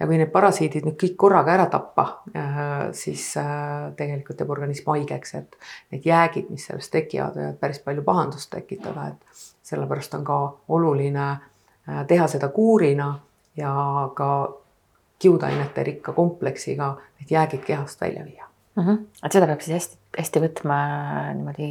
ja 0.00 0.06
kui 0.06 0.18
need 0.18 0.32
parasiidid 0.32 0.86
nüüd 0.88 0.96
kõik 0.98 1.16
korraga 1.16 1.52
ära 1.54 1.66
tappa, 1.70 2.06
äh, 2.36 2.70
siis 2.96 3.26
äh, 3.36 3.92
tegelikult 3.96 4.40
teeb 4.40 4.50
organism 4.50 4.90
haigeks, 4.90 5.34
et 5.38 5.58
need 5.92 6.08
jäägid, 6.08 6.48
mis 6.50 6.66
sellest 6.66 6.92
tekivad, 6.92 7.36
võivad 7.36 7.60
päris 7.60 7.82
palju 7.84 8.02
pahandust 8.06 8.50
tekitada, 8.50 9.12
et 9.12 9.44
sellepärast 9.68 10.16
on 10.18 10.24
ka 10.24 10.38
oluline 10.68 11.28
äh, 11.28 12.02
teha 12.08 12.26
seda 12.28 12.48
kuurina 12.48 13.12
ja 13.56 13.74
ka 14.16 14.30
kiudainete 15.22 15.82
rikka 15.82 16.12
kompleksiga 16.12 16.96
need 17.20 17.30
jäägid 17.30 17.62
kehast 17.66 18.00
välja 18.00 18.24
viia 18.24 18.46
mm. 18.76 18.82
-hmm. 18.82 18.98
et 19.24 19.32
seda 19.32 19.46
peab 19.46 19.60
siis 19.60 19.74
hästi, 19.74 19.98
hästi 20.18 20.40
võtma 20.46 20.78
niimoodi 21.34 21.68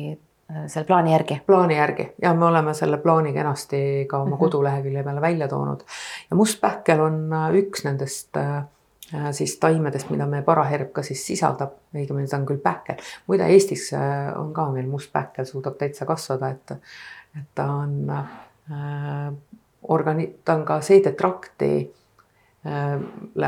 Äh, 0.51 0.67
selle 0.67 0.85
plaani 0.85 1.11
järgi? 1.11 1.41
plaani 1.45 1.75
järgi 1.75 2.05
ja 2.21 2.33
me 2.33 2.45
oleme 2.45 2.73
selle 2.73 2.97
plaani 2.97 3.33
kenasti 3.33 4.05
ka 4.09 4.17
oma 4.17 4.25
mm 4.25 4.33
-hmm. 4.33 4.39
kodulehekülje 4.39 5.03
peale 5.03 5.21
välja 5.21 5.47
toonud. 5.47 5.81
ja 6.31 6.35
mustpähkel 6.35 7.01
on 7.01 7.33
äh, 7.33 7.55
üks 7.55 7.83
nendest 7.83 8.37
äh, 8.37 8.63
siis 9.31 9.57
taimedest, 9.59 10.09
mida 10.09 10.25
meie 10.25 10.41
paraherb 10.41 10.91
ka 10.91 11.03
siis 11.03 11.27
sisaldab, 11.27 11.71
õigemini 11.95 12.29
ta 12.29 12.37
on 12.37 12.45
küll 12.45 12.57
pähkel. 12.57 12.95
muide, 13.27 13.45
Eestis 13.45 13.91
on 14.35 14.53
ka 14.53 14.71
meil 14.71 14.87
mustpähkel, 14.87 15.45
suudab 15.45 15.75
täitsa 15.77 16.05
kasvada, 16.05 16.49
et, 16.49 16.71
et 17.39 17.47
ta 17.55 17.65
on 17.65 18.09
äh, 18.09 19.33
organi-, 19.83 20.33
ta 20.45 20.53
on 20.53 20.65
ka 20.65 20.81
seedetrakti 20.81 21.91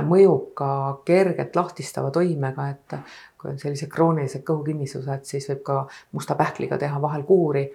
mõjub 0.01 0.53
ka 0.53 0.99
kergelt 1.05 1.55
lahtistava 1.55 2.11
toimega, 2.11 2.69
et 2.69 2.95
kui 3.43 3.51
on 3.51 3.59
sellised 3.59 3.91
kroonilised 3.91 4.45
kõhukinnisused, 4.47 5.25
siis 5.27 5.49
võib 5.51 5.63
ka 5.67 5.79
musta 6.15 6.37
pähkliga 6.39 6.79
teha 6.79 7.01
vahel 7.03 7.25
kuuri, 7.27 7.65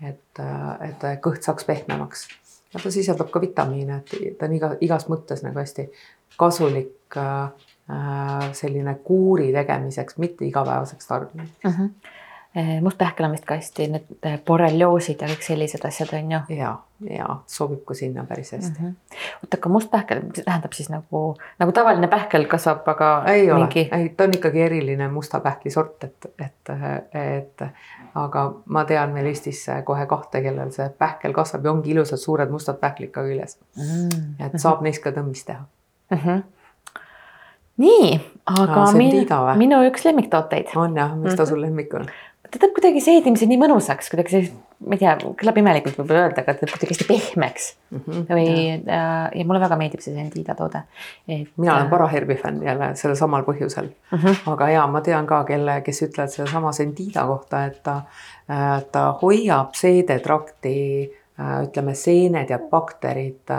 et, 0.00 0.40
et 0.88 1.04
kõht 1.24 1.44
saaks 1.44 1.68
pehmemaks. 1.68 2.28
ja 2.72 2.80
ta 2.80 2.90
sisaldab 2.90 3.28
ka 3.30 3.42
vitamiine, 3.42 4.00
et 4.00 4.38
ta 4.38 4.48
on 4.48 4.56
iga, 4.56 4.72
igas 4.80 5.08
mõttes 5.12 5.44
nagu 5.44 5.60
hästi 5.60 5.90
kasulik 6.40 7.18
äh, 7.20 7.52
selline 8.56 8.94
kuuri 9.04 9.52
tegemiseks, 9.52 10.16
mitte 10.18 10.48
igapäevaseks 10.48 11.06
tarbimiseks 11.12 11.68
uh. 11.68 11.78
-huh 11.78 12.16
Eh, 12.56 12.80
mustpähkel 12.82 13.26
on 13.26 13.30
vist 13.30 13.44
ka 13.46 13.54
hästi 13.54 13.84
need 13.86 14.06
eh, 14.26 14.32
borrelioosid 14.46 15.20
ja 15.22 15.28
kõik 15.30 15.44
sellised 15.46 15.84
asjad 15.86 16.10
on 16.18 16.32
ju. 16.34 16.38
ja, 16.56 16.72
ja 17.06 17.26
sobib 17.46 17.84
ka 17.86 17.94
sinna 17.94 18.24
päris 18.26 18.50
hästi 18.56 18.72
mm. 18.72 18.88
-hmm. 18.88 19.20
oota, 19.44 19.58
aga 19.60 19.68
mustpähkel 19.70 20.22
tähendab 20.38 20.72
siis 20.74 20.88
nagu, 20.90 21.36
nagu 21.62 21.72
tavaline 21.72 22.08
pähkel 22.10 22.48
kasvab, 22.50 22.88
aga. 22.88 23.12
ei 23.26 23.46
mingi... 23.52 23.86
ole, 23.92 24.00
ei, 24.02 24.08
ta 24.08 24.24
on 24.24 24.34
ikkagi 24.34 24.62
eriline 24.62 25.08
musta 25.08 25.40
pähkli 25.40 25.70
sort, 25.70 26.04
et, 26.04 26.26
et, 26.38 26.74
et 27.14 27.62
aga 28.14 28.52
ma 28.66 28.84
tean 28.84 29.14
meil 29.14 29.30
Eestis 29.30 29.66
kohe 29.84 30.06
kahte, 30.06 30.42
kellel 30.42 30.72
see 30.74 30.88
pähkel 30.98 31.32
kasvab 31.32 31.64
ja 31.64 31.70
ongi 31.70 31.94
ilusad 31.94 32.18
suured 32.18 32.50
mustad 32.50 32.82
pähklid 32.82 33.10
ka 33.10 33.22
küljes 33.22 33.60
mm. 33.76 33.84
-hmm. 33.84 34.46
et 34.46 34.58
saab 34.58 34.82
neist 34.82 35.02
ka 35.06 35.10
tõmmist 35.10 35.46
teha 35.46 35.62
mm. 36.10 36.18
-hmm 36.18 36.42
nii, 37.80 38.20
aga 38.46 38.82
Aa, 38.82 38.92
min, 38.92 39.14
minu 39.56 39.78
üks 39.88 40.04
lemmiktooteid. 40.04 40.74
on 40.76 40.96
jah, 40.96 41.16
mis 41.16 41.34
ta 41.34 41.46
sul 41.46 41.62
lemmik 41.62 41.94
on? 41.94 42.10
Ta 42.50 42.60
teeb 42.60 42.74
kuidagi 42.76 43.00
seedimise 43.04 43.46
nii 43.48 43.58
mõnusaks, 43.60 44.10
kuidagi 44.12 44.32
see 44.34 44.48
ma 44.80 44.96
ei 44.96 45.00
tea, 45.02 45.12
kõlab 45.40 45.58
imelikult 45.60 45.98
võib-olla 45.98 46.24
öelda, 46.26 46.42
aga 46.42 46.54
ta 46.54 46.62
teeb 46.62 46.72
kuidagi 46.72 46.94
hästi 46.94 47.06
pehmeks 47.08 47.66
mm. 47.90 48.00
-hmm, 48.00 48.22
või 48.30 48.46
ja. 48.86 49.02
ja 49.36 49.44
mulle 49.48 49.60
väga 49.60 49.76
meeldib 49.80 50.02
see 50.04 50.14
Sendida 50.14 50.56
toode. 50.56 50.82
mina 51.28 51.74
olen 51.74 51.90
Paraherbi 51.90 52.36
fänn 52.40 52.62
jälle 52.64 52.90
sellel 52.96 53.18
samal 53.20 53.44
põhjusel 53.44 53.90
mm. 53.90 54.18
-hmm. 54.18 54.40
aga 54.54 54.70
ja 54.70 54.86
ma 54.86 55.04
tean 55.04 55.28
ka, 55.28 55.42
kelle, 55.44 55.80
kes 55.86 56.02
ütlevad 56.08 56.32
sedasama 56.32 56.72
Sendida 56.72 57.26
kohta, 57.28 57.64
et 57.66 57.82
ta, 57.82 58.00
ta 58.92 59.04
hoiab 59.22 59.76
seedetrakti 59.76 60.76
ütleme, 61.40 61.94
seened 61.94 62.50
ja 62.50 62.58
bakterid 62.58 63.52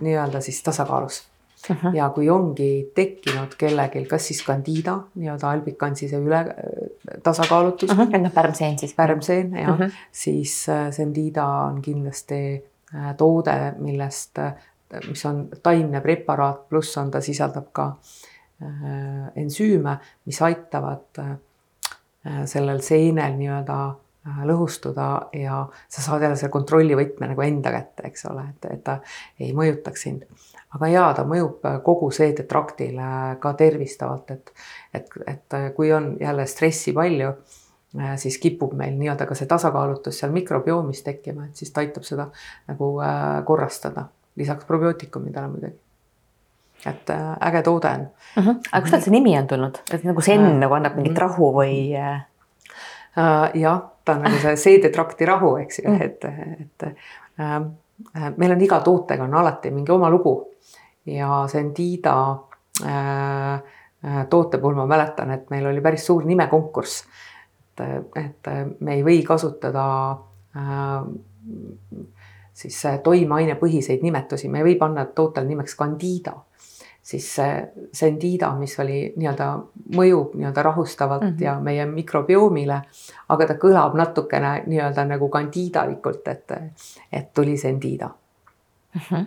nii-öelda 0.00 0.40
siis 0.40 0.62
tasakaalus 0.62 1.29
Uh 1.68 1.76
-huh. 1.76 1.96
ja 1.96 2.08
kui 2.08 2.30
ongi 2.30 2.90
tekkinud 2.94 3.54
kellelgi, 3.58 4.04
kas 4.08 4.26
siis 4.26 4.44
candida 4.46 4.94
nii-öelda 5.14 5.50
albikansi 5.50 6.08
see 6.08 6.20
üle 6.24 6.38
äh, 6.40 7.18
tasakaalutus 7.22 7.90
uh. 7.90 7.98
-huh. 7.98 8.18
noh, 8.18 8.32
pärmseen 8.32 8.78
siis. 8.78 8.94
pärmseen 8.94 9.52
jah 9.56 9.74
uh, 9.74 9.80
-huh. 9.80 9.92
siis 10.12 10.68
äh, 10.68 10.90
candida 10.90 11.46
on 11.46 11.82
kindlasti 11.82 12.64
äh, 12.94 13.16
toode, 13.16 13.74
millest, 13.78 14.38
mis 15.08 15.26
on 15.26 15.48
taimne 15.62 16.00
preparaat, 16.00 16.68
pluss 16.68 16.96
on 16.96 17.10
ta 17.10 17.20
sisaldab 17.20 17.66
ka 17.72 17.96
ensüüme, 19.36 19.96
mis 20.24 20.42
aitavad 20.42 21.20
sellel 22.44 22.80
seenel 22.80 23.32
nii-öelda 23.38 23.76
lõhustuda 24.44 25.06
ja 25.32 25.66
sa 25.88 26.02
saad 26.02 26.22
jälle 26.22 26.36
selle 26.36 26.52
kontrollivõtme 26.52 27.30
nagu 27.30 27.40
enda 27.40 27.70
kätte, 27.72 28.02
eks 28.10 28.26
ole, 28.28 28.44
et, 28.50 28.66
et 28.74 28.82
ta 28.84 28.98
ei 29.40 29.54
mõjutaks 29.56 30.02
sind 30.02 30.26
aga 30.76 30.90
jaa, 30.92 31.08
ta 31.14 31.24
mõjub 31.28 31.66
äh, 31.66 31.80
kogu 31.86 32.10
seedetraktile 32.14 33.10
ka 33.42 33.54
tervistavalt, 33.58 34.30
et, 34.30 34.52
et, 34.94 35.10
et 35.26 35.58
äh, 35.58 35.68
kui 35.76 35.92
on 35.92 36.12
jälle 36.20 36.46
stressi 36.46 36.94
palju, 36.96 37.34
äh, 37.98 38.16
siis 38.22 38.38
kipub 38.42 38.74
meil 38.78 38.96
nii-öelda 38.98 39.26
ka 39.26 39.38
see 39.38 39.50
tasakaalutus 39.50 40.22
seal 40.22 40.34
mikrobioomis 40.34 41.02
tekkima, 41.06 41.50
et 41.50 41.62
siis 41.62 41.74
ta 41.74 41.84
aitab 41.84 42.06
seda 42.06 42.30
nagu 42.70 42.96
korrastada, 43.46 44.08
lisaks 44.38 44.68
probiootikumidele 44.68 45.48
muidugi 45.52 45.78
et 46.86 47.10
äge 47.40 47.62
toode 47.62 47.88
on 47.88 48.00
uh. 48.00 48.44
-huh. 48.44 48.56
aga 48.72 48.80
kust 48.80 48.90
tal 48.90 49.00
see 49.00 49.12
nimi 49.12 49.38
on 49.38 49.46
tulnud, 49.46 49.78
et 49.92 50.04
nagu 50.04 50.20
sen 50.20 50.44
äh, 50.46 50.58
nagu 50.58 50.74
annab 50.74 50.96
mingit 50.96 51.18
rahu 51.18 51.52
või 51.52 51.94
äh...? 51.96 52.26
jah, 53.54 53.82
ta 54.04 54.12
on 54.12 54.22
nagu 54.22 54.38
see 54.38 54.56
seedetrakti 54.56 55.26
rahu, 55.26 55.56
eks 55.56 55.78
ju, 55.78 55.90
mm. 55.90 56.02
et, 56.02 56.24
et 56.24 56.82
äh, 57.38 57.62
meil 58.36 58.52
on 58.52 58.62
iga 58.64 58.80
tootega 58.84 59.24
on 59.24 59.34
alati 59.34 59.70
mingi 59.70 59.92
oma 59.92 60.10
lugu. 60.10 60.34
Ja 61.06 61.44
Sendida 61.48 62.14
äh, 62.84 63.54
äh, 64.04 64.26
toote 64.30 64.58
puhul 64.58 64.74
ma 64.74 64.86
mäletan, 64.86 65.30
et 65.30 65.50
meil 65.50 65.66
oli 65.66 65.80
päris 65.80 66.06
suur 66.06 66.24
nimekonkurss. 66.24 67.04
et, 67.80 68.16
et 68.16 68.48
me 68.80 68.94
ei 68.94 69.04
või 69.04 69.22
kasutada 69.24 69.84
äh, 70.56 71.06
siis 72.52 72.82
toimeainepõhiseid 73.02 74.02
nimetusi, 74.04 74.48
me 74.48 74.60
ei 74.60 74.64
või 74.64 74.76
panna 74.78 75.06
tootele 75.06 75.48
nimeks 75.48 75.76
Candida 75.76 76.34
siis 77.10 77.26
see 77.34 77.86
Sendida, 77.96 78.52
mis 78.58 78.76
oli 78.82 79.00
nii-öelda 79.16 79.50
mõjub 79.96 80.36
nii-öelda 80.38 80.62
rahustavalt 80.62 81.24
mm 81.24 81.34
-hmm. 81.34 81.44
ja 81.44 81.58
meie 81.60 81.86
mikrobiomile, 81.90 82.80
aga 83.28 83.46
ta 83.46 83.58
kõlab 83.58 83.96
natukene 83.98 84.62
nii-öelda 84.66 85.04
nagu 85.10 85.28
candidalikult, 85.28 86.28
et, 86.28 86.52
et 87.12 87.32
tuli 87.34 87.56
Sendida 87.58 88.10
mm. 88.94 89.00
-hmm 89.00 89.26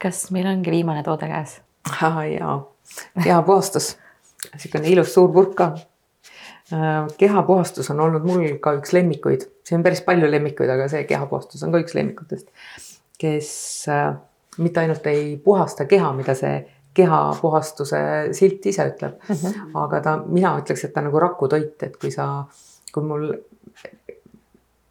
kas 0.00 0.30
meil 0.34 0.48
ongi 0.48 0.72
viimane 0.72 1.02
toode 1.06 1.28
käes? 1.28 1.60
jaa, 2.00 2.56
kehapuhastus, 3.22 3.94
niisugune 4.52 4.92
ilus 4.94 5.14
suur 5.14 5.32
purk 5.32 5.54
ka. 5.58 5.70
Äh, 6.72 7.08
kehapuhastus 7.18 7.90
on 7.92 8.00
olnud 8.04 8.24
mul 8.26 8.56
ka 8.62 8.76
üks 8.78 8.94
lemmikuid, 8.96 9.46
siin 9.66 9.80
on 9.80 9.86
päris 9.86 10.02
palju 10.06 10.30
lemmikuid, 10.30 10.70
aga 10.70 10.88
see 10.92 11.04
kehapuhastus 11.08 11.64
on 11.66 11.74
ka 11.74 11.80
üks 11.82 11.96
lemmikutest, 11.98 12.48
kes 13.20 13.50
äh, 13.90 14.12
mitte 14.58 14.80
ainult 14.80 15.06
ei 15.06 15.36
puhasta 15.44 15.84
keha, 15.84 16.12
mida 16.12 16.34
see 16.34 16.58
kehapuhastuse 16.94 18.00
silt 18.34 18.66
ise 18.66 18.88
ütleb 18.90 19.20
mm, 19.28 19.36
-hmm. 19.36 19.70
aga 19.84 20.00
ta, 20.00 20.16
mina 20.26 20.56
ütleks, 20.58 20.84
et 20.84 20.92
ta 20.92 21.04
nagu 21.06 21.18
rakutoit, 21.18 21.82
et 21.82 21.96
kui 21.96 22.10
sa, 22.10 22.44
kui 22.92 23.02
mul 23.06 23.30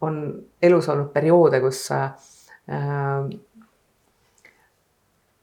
on 0.00 0.16
elus 0.62 0.88
olnud 0.88 1.12
perioode, 1.12 1.60
kus 1.60 1.90
äh, 1.92 2.10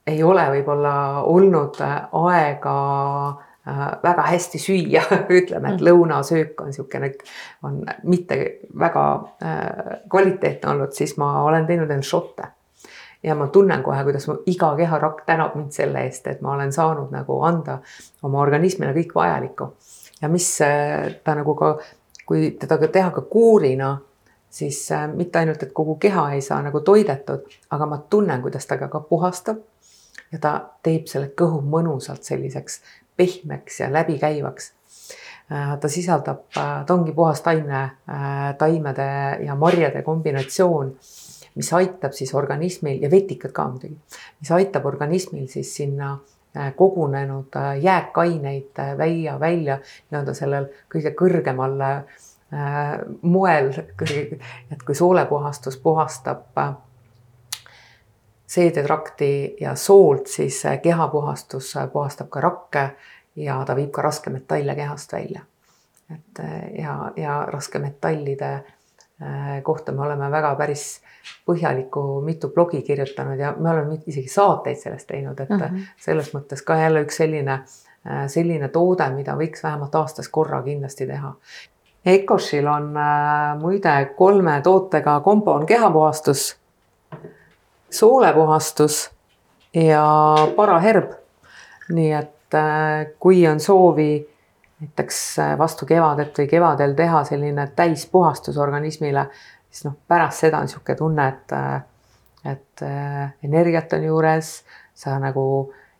ei 0.08 0.22
ole 0.22 0.44
võib-olla 0.56 0.94
olnud 1.28 1.80
äh, 1.84 1.96
aega 2.12 2.74
äh, 3.28 3.82
väga 4.02 4.26
hästi 4.32 4.60
süüa, 4.62 5.02
ütleme, 5.38 5.74
et 5.74 5.80
mm. 5.80 5.86
lõunasöök 5.88 6.62
on 6.62 6.72
niisugune, 6.72 7.12
on 7.62 7.82
mitte 8.08 8.40
väga 8.78 9.04
äh, 9.42 9.98
kvaliteetne 10.10 10.72
olnud, 10.74 10.94
siis 10.96 11.16
ma 11.20 11.42
olen 11.44 11.66
teinud 11.68 11.90
end 11.90 12.06
šotte. 12.08 12.52
Ja 13.22 13.34
ma 13.34 13.48
tunnen 13.52 13.82
kohe, 13.82 14.02
kuidas 14.06 14.28
mu 14.28 14.36
iga 14.46 14.72
keharakk 14.76 15.24
tänab 15.26 15.56
mind 15.58 15.72
selle 15.74 16.04
eest, 16.06 16.26
et 16.26 16.40
ma 16.40 16.52
olen 16.54 16.72
saanud 16.72 17.10
nagu 17.14 17.40
anda 17.42 17.78
oma 18.22 18.40
organismile 18.40 18.92
kõik 18.94 19.14
vajalikku. 19.14 19.72
ja 20.22 20.28
mis 20.28 20.50
ta 21.24 21.34
nagu 21.34 21.54
ka, 21.54 21.78
kui 22.26 22.50
teda 22.60 22.78
ka 22.78 22.88
teha 22.88 23.10
ka 23.10 23.20
kuurina, 23.20 23.96
siis 24.50 24.88
mitte 25.14 25.38
ainult, 25.38 25.62
et 25.62 25.72
kogu 25.72 25.96
keha 25.96 26.32
ei 26.34 26.40
saa 26.40 26.62
nagu 26.62 26.80
toidetud, 26.80 27.44
aga 27.70 27.86
ma 27.86 27.98
tunnen, 28.10 28.42
kuidas 28.42 28.66
ta 28.66 28.78
ka 28.78 29.00
puhastab 29.00 29.58
ja 30.32 30.38
ta 30.38 30.54
teeb 30.82 31.06
selle 31.10 31.32
kõhu 31.36 31.60
mõnusalt 31.64 32.26
selliseks 32.26 32.80
pehmeks 33.16 33.80
ja 33.80 33.92
läbikäivaks. 33.92 34.72
Äh, 35.52 35.78
ta 35.80 35.88
sisaldab, 35.88 36.44
äh, 36.56 36.84
ta 36.86 36.94
ongi 36.94 37.12
puhas 37.16 37.40
taimne, 37.40 37.80
äh, 38.08 38.54
taimede 38.58 39.38
ja 39.46 39.54
marjade 39.56 40.02
kombinatsioon, 40.02 40.92
mis 41.58 41.72
aitab 41.74 42.14
siis 42.14 42.34
organismil 42.38 43.02
ja 43.02 43.10
vetikad 43.10 43.52
ka 43.52 43.68
muidugi, 43.68 43.98
mis 44.40 44.50
aitab 44.54 44.86
organismil 44.86 45.48
siis 45.50 45.74
sinna 45.76 46.16
kogunenud 46.76 47.54
jääkaineid 47.82 48.78
välja, 48.98 49.40
välja 49.40 49.78
nii-öelda 50.10 50.34
sellel 50.34 50.70
kõige 50.90 51.12
kõrgemal 51.18 51.76
moel, 53.22 53.68
et 54.72 54.82
kui 54.86 54.96
soolepuhastus 54.96 55.76
puhastab 55.82 56.56
seedetrakti 58.48 59.56
ja 59.60 59.74
soolt, 59.74 60.26
siis 60.26 60.62
kehapuhastus 60.82 61.74
puhastab 61.92 62.30
ka 62.32 62.40
rakke 62.40 62.84
ja 63.36 63.60
ta 63.66 63.76
viib 63.76 63.90
ka 63.92 64.02
raskmetalle 64.02 64.74
kehast 64.74 65.12
välja. 65.12 65.40
et 66.14 66.38
ja, 66.78 67.12
ja 67.16 67.46
raskemetallide 67.50 68.52
äh, 68.54 69.62
kohta 69.62 69.92
me 69.92 70.02
oleme 70.02 70.30
väga 70.30 70.54
päris 70.54 71.00
põhjalikku 71.46 72.20
mitu 72.24 72.50
blogi 72.54 72.82
kirjutanud 72.82 73.38
ja 73.38 73.54
me 73.58 73.70
oleme 73.70 73.98
isegi 74.06 74.28
saateid 74.28 74.76
sellest 74.76 75.06
teinud, 75.06 75.40
et 75.40 75.50
mm 75.50 75.60
-hmm. 75.60 75.86
selles 76.00 76.34
mõttes 76.34 76.62
ka 76.64 76.76
jälle 76.76 77.02
üks 77.06 77.16
selline, 77.16 77.52
äh, 77.52 78.26
selline 78.26 78.68
toode, 78.68 79.10
mida 79.10 79.36
võiks 79.36 79.62
vähemalt 79.62 79.94
aastas 79.94 80.28
korra 80.28 80.62
kindlasti 80.62 81.06
teha. 81.06 81.34
Ecoshil 82.06 82.66
on 82.66 82.96
äh, 82.96 83.58
muide 83.60 84.14
kolme 84.16 84.60
tootega 84.62 85.20
kombo 85.20 85.52
on 85.52 85.66
kehapuhastus 85.66 86.56
soolepuhastus 87.90 89.10
ja 89.74 90.34
paraherb. 90.56 91.12
nii 91.88 92.12
et 92.12 92.54
äh, 92.54 93.06
kui 93.18 93.46
on 93.48 93.60
soovi 93.60 94.28
näiteks 94.80 95.36
vastu 95.58 95.86
kevadet 95.86 96.38
või 96.38 96.48
kevadel 96.48 96.92
teha 96.94 97.24
selline 97.24 97.66
täispuhastus 97.76 98.58
organismile, 98.58 99.26
siis 99.70 99.86
noh, 99.86 99.96
pärast 100.08 100.44
seda 100.44 100.60
on 100.60 100.68
niisugune 100.68 100.96
tunne, 100.98 101.28
et, 101.28 101.54
et 102.52 102.84
energiat 103.44 103.92
on 103.96 104.06
juures, 104.08 104.50
sa 104.96 105.18
nagu 105.22 105.44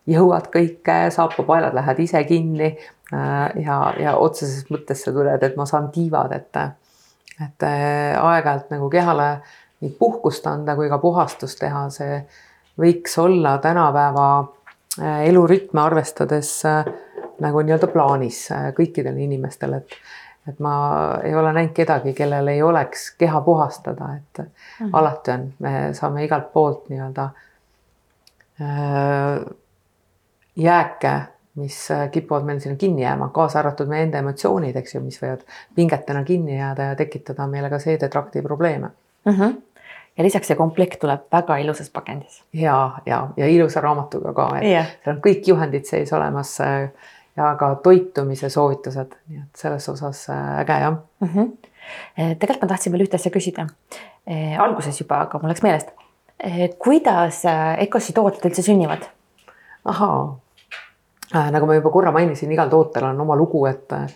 jõuad 0.09 0.49
kõike, 0.53 0.97
saapapaelad 1.13 1.75
lähevad 1.77 2.01
ise 2.01 2.23
kinni 2.25 2.69
ja, 3.11 3.77
ja 3.99 4.15
otseses 4.17 4.65
mõttes 4.73 5.03
sa 5.05 5.13
tunned, 5.13 5.43
et 5.43 5.57
ma 5.59 5.67
saan 5.69 5.91
tiivad, 5.93 6.33
et, 6.33 6.61
et 7.45 7.67
aeg-ajalt 7.67 8.73
nagu 8.73 8.89
kehale 8.89 9.29
nii 9.81 9.95
puhkust 9.99 10.47
anda 10.47 10.75
kui 10.75 10.89
ka 10.91 10.99
puhastust 10.99 11.59
teha, 11.61 11.85
see 11.93 12.19
võiks 12.79 13.15
olla 13.19 13.57
tänapäeva 13.63 14.27
äh, 14.39 15.27
elurütme 15.29 15.81
arvestades 15.81 16.51
äh, 16.67 16.87
nagu 17.43 17.63
nii-öelda 17.63 17.89
plaanis 17.91 18.45
äh, 18.55 18.69
kõikidel 18.75 19.19
inimestel, 19.23 19.79
et 19.79 19.95
et 20.47 20.59
ma 20.59 20.73
ei 21.23 21.35
ole 21.35 21.53
näinud 21.53 21.73
kedagi, 21.73 22.13
kellel 22.13 22.47
ei 22.47 22.61
oleks 22.63 23.11
keha 23.17 23.41
puhastada, 23.41 24.15
et 24.15 24.37
mm 24.39 24.45
-hmm. 24.45 24.89
alati 24.93 25.31
on, 25.31 25.53
me 25.59 25.93
saame 25.93 26.23
igalt 26.23 26.53
poolt 26.53 26.89
nii-öelda 26.89 27.29
jääke, 30.55 31.13
mis 31.55 31.89
kipuvad 32.11 32.43
meil 32.43 32.59
sinna 32.59 32.75
kinni 32.77 33.01
jääma, 33.01 33.29
kaasa 33.29 33.59
arvatud 33.59 33.87
meie 33.87 34.03
enda 34.03 34.17
emotsioonid, 34.17 34.75
eks 34.75 34.95
ju, 34.95 35.01
mis 35.01 35.21
võivad 35.21 35.45
pingetena 35.75 36.23
kinni 36.23 36.57
jääda 36.57 36.91
ja 36.91 36.95
tekitada 36.95 37.47
meile 37.47 37.69
ka 37.69 37.79
seedetrakti 37.79 38.41
probleeme 38.41 38.89
mm. 39.25 39.33
-hmm 39.33 39.57
ja 40.17 40.23
lisaks 40.23 40.49
see 40.51 40.57
komplekt 40.59 40.99
tuleb 40.99 41.21
väga 41.31 41.57
ilusas 41.57 41.89
pakendis. 41.89 42.43
ja, 42.53 42.99
ja, 43.05 43.27
ja 43.37 43.47
ilusa 43.47 43.81
raamatuga 43.81 44.33
ka, 44.33 44.49
et 44.57 44.67
yeah. 44.67 44.91
seal 45.03 45.15
on 45.15 45.21
kõik 45.23 45.47
juhendid 45.47 45.87
sees 45.87 46.11
olemas 46.13 46.57
äh, 46.61 46.89
ja 47.39 47.53
ka 47.59 47.71
toitumise 47.83 48.51
soovitused, 48.51 49.15
nii 49.31 49.41
et 49.41 49.63
selles 49.63 49.89
osas 49.89 50.25
äh, 50.29 50.59
äge 50.65 50.79
jah 50.83 50.93
mm. 50.95 51.33
-hmm 51.33 51.57
tegelikult 52.39 52.61
ma 52.61 52.67
tahtsin 52.69 52.93
veel 52.93 53.01
ühte 53.05 53.17
asja 53.17 53.31
küsida. 53.33 53.63
alguses 54.59 54.99
juba, 54.99 55.23
aga 55.25 55.39
mul 55.39 55.49
läks 55.49 55.63
meelest. 55.65 55.87
kuidas 56.77 57.39
EKOS-i 57.85 58.13
tooted 58.13 58.45
üldse 58.45 58.61
sünnivad? 58.61 59.07
ahaa 59.85 60.39
äh,, 61.35 61.51
nagu 61.51 61.65
ma 61.65 61.77
juba 61.77 61.89
korra 61.89 62.11
mainisin, 62.11 62.51
igal 62.51 62.69
tootel 62.69 63.09
on 63.09 63.21
oma 63.21 63.37
lugu, 63.39 63.65
et 63.69 63.93
äh, 63.93 64.07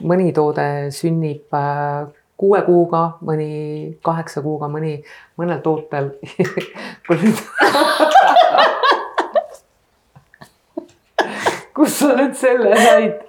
mõni 0.00 0.32
toode 0.36 0.66
sünnib 0.94 1.54
äh, 1.56 2.08
kuue 2.40 2.62
kuuga, 2.64 3.02
mõni 3.26 3.98
kaheksa 4.04 4.42
kuuga, 4.44 4.68
mõni, 4.72 4.96
mõnel 5.40 5.60
tootel 5.64 6.14
kus 11.80 11.98
sa 12.02 12.14
nüüd 12.18 12.36
selle 12.36 12.76
said? 12.76 13.22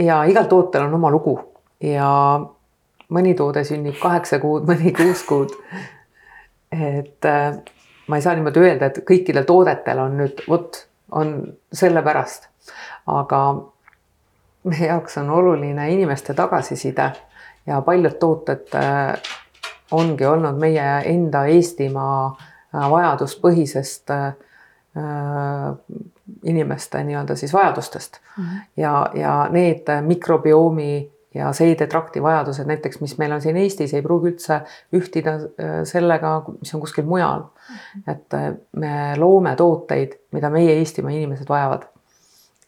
Ja 0.00 0.22
igal 0.24 0.48
tootel 0.48 0.86
on 0.86 0.94
oma 0.96 1.10
lugu. 1.12 1.36
Ja 1.84 2.08
mõni 3.12 3.34
toode 3.36 3.62
sünnib 3.68 3.98
kaheksa 4.00 4.40
kuud, 4.42 4.66
mõni 4.68 4.94
kuus 4.96 5.22
kuud. 5.28 5.54
et 6.70 7.26
äh, 7.26 7.58
ma 8.06 8.16
ei 8.18 8.22
saa 8.22 8.34
niimoodi 8.38 8.62
öelda, 8.62 8.90
et 8.90 9.02
kõikidel 9.06 9.46
toodetel 9.46 9.98
on 9.98 10.16
nüüd 10.22 10.42
vot, 10.48 10.84
on 11.10 11.34
sellepärast, 11.74 12.46
aga 13.10 13.40
meie 14.70 14.86
jaoks 14.86 15.18
on 15.18 15.30
oluline 15.34 15.88
inimeste 15.92 16.34
tagasiside 16.38 17.10
ja 17.66 17.80
paljud 17.86 18.18
tooted 18.22 18.76
äh, 18.78 19.18
ongi 19.90 20.26
olnud 20.26 20.60
meie 20.62 20.86
enda 21.10 21.44
Eestimaa 21.50 22.30
äh, 22.30 22.86
vajaduspõhisest 22.92 24.14
inimeste 26.44 27.04
nii-öelda 27.04 27.36
siis 27.38 27.52
vajadustest 27.54 28.16
mm 28.36 28.44
-hmm. 28.44 28.60
ja, 28.76 29.10
ja 29.14 29.48
need 29.50 29.86
mikrobioomi 30.02 31.10
ja 31.34 31.52
seedetrakti 31.52 32.22
vajadused 32.22 32.66
näiteks, 32.66 33.00
mis 33.00 33.18
meil 33.18 33.32
on 33.32 33.42
siin 33.42 33.56
Eestis, 33.56 33.94
ei 33.94 34.02
pruugi 34.02 34.32
üldse 34.32 34.60
ühtida 34.96 35.36
äh, 35.38 35.76
sellega, 35.84 36.40
mis 36.58 36.74
on 36.74 36.80
kuskil 36.80 37.06
mujal. 37.06 37.44
et 38.08 38.34
äh, 38.34 38.52
me 38.76 39.14
loome 39.16 39.54
tooteid, 39.56 40.18
mida 40.32 40.50
meie 40.50 40.74
Eestimaa 40.78 41.10
inimesed 41.10 41.48
vajavad. 41.48 41.86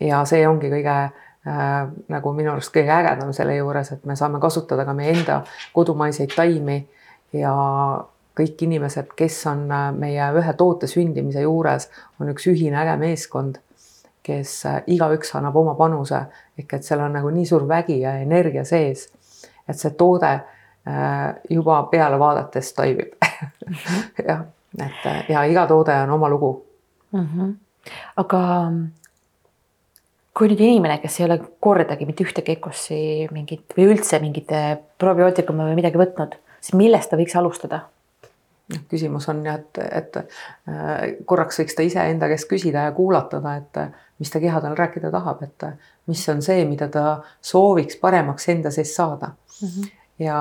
ja 0.01 0.25
see 0.25 0.47
ongi 0.49 0.70
kõige 0.70 0.95
äh, 0.95 1.91
nagu 2.09 2.33
minu 2.33 2.53
arust 2.53 2.75
kõige 2.75 2.95
ägedam 2.95 3.33
selle 3.33 3.57
juures, 3.57 3.93
et 3.93 4.05
me 4.05 4.16
saame 4.16 4.41
kasutada 4.41 4.85
ka 4.85 4.95
meie 4.95 5.12
enda 5.18 5.43
kodumaiseid 5.73 6.35
taimi 6.37 6.85
ja 7.33 7.55
kõik 8.39 8.62
inimesed, 8.66 9.12
kes 9.16 9.43
on 9.51 9.66
äh, 9.70 9.91
meie 9.97 10.30
ühe 10.39 10.55
toote 10.59 10.87
sündimise 10.87 11.45
juures, 11.45 11.89
on 12.20 12.33
üks 12.33 12.49
ühine 12.53 12.80
äge 12.85 12.97
meeskond 13.01 13.61
kes 14.22 14.55
äh, 14.66 14.83
igaüks 14.87 15.35
annab 15.39 15.57
oma 15.59 15.74
panuse 15.78 16.20
ehk 16.59 16.76
et 16.78 16.87
seal 16.87 17.03
on 17.03 17.16
nagu 17.18 17.30
nii 17.35 17.47
suur 17.49 17.66
vägi 17.68 17.99
ja 18.03 18.14
energia 18.22 18.64
sees, 18.68 19.09
et 19.68 19.78
see 19.78 19.95
toode 19.99 20.30
äh, 20.33 21.28
juba 21.51 21.83
peale 21.91 22.18
vaadates 22.22 22.72
toimib 22.78 23.16
jah, 24.28 24.45
et 24.78 25.30
ja 25.33 25.45
iga 25.51 25.66
toode 25.70 25.97
on 26.05 26.16
oma 26.18 26.30
lugu 26.30 26.53
mm. 27.12 27.26
-hmm. 27.26 27.55
aga 28.22 28.43
kui 30.33 30.49
nüüd 30.49 30.62
inimene, 30.64 30.99
kes 31.03 31.20
ei 31.20 31.26
ole 31.26 31.41
kordagi 31.61 32.07
mitte 32.09 32.24
ühtegi 32.24 32.55
EKOS-i 32.57 33.28
mingit 33.33 33.74
või 33.76 33.91
üldse 33.93 34.20
mingit 34.20 34.55
probiootikume 34.99 35.66
või 35.66 35.76
midagi 35.83 36.01
võtnud, 36.01 36.39
siis 36.61 36.78
millest 36.78 37.11
ta 37.11 37.18
võiks 37.20 37.37
alustada? 37.37 37.83
Noh, 38.73 38.85
küsimus 38.91 39.29
on 39.33 39.43
jah, 39.47 39.59
et, 39.61 39.81
et 40.01 40.18
äh, 40.20 41.03
korraks 41.29 41.61
võiks 41.62 41.77
ta 41.77 41.87
iseenda 41.87 42.29
käest 42.31 42.49
küsida 42.51 42.87
ja 42.89 42.95
kuulatada, 42.97 43.57
et 43.61 43.81
äh, 43.81 43.93
mis 44.23 44.33
ta 44.33 44.41
keha 44.43 44.62
tal 44.64 44.77
rääkida 44.79 45.11
tahab, 45.14 45.43
et 45.47 45.66
äh, 45.68 45.93
mis 46.11 46.23
on 46.33 46.43
see, 46.45 46.64
mida 46.68 46.89
ta 46.93 47.07
sooviks 47.45 47.99
paremaks 48.03 48.49
enda 48.53 48.73
sees 48.75 48.95
saada 48.97 49.33
mm. 49.61 49.68
-hmm. 49.68 49.93
ja 50.23 50.41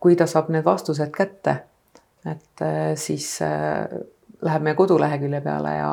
kui 0.00 0.14
ta 0.16 0.24
saab 0.26 0.46
need 0.48 0.64
vastused 0.64 1.10
kätte, 1.12 1.52
et 2.24 2.62
siis 2.96 3.26
läheb 4.42 4.62
meie 4.64 4.74
kodulehekülje 4.74 5.40
peale 5.44 5.74
ja, 5.76 5.90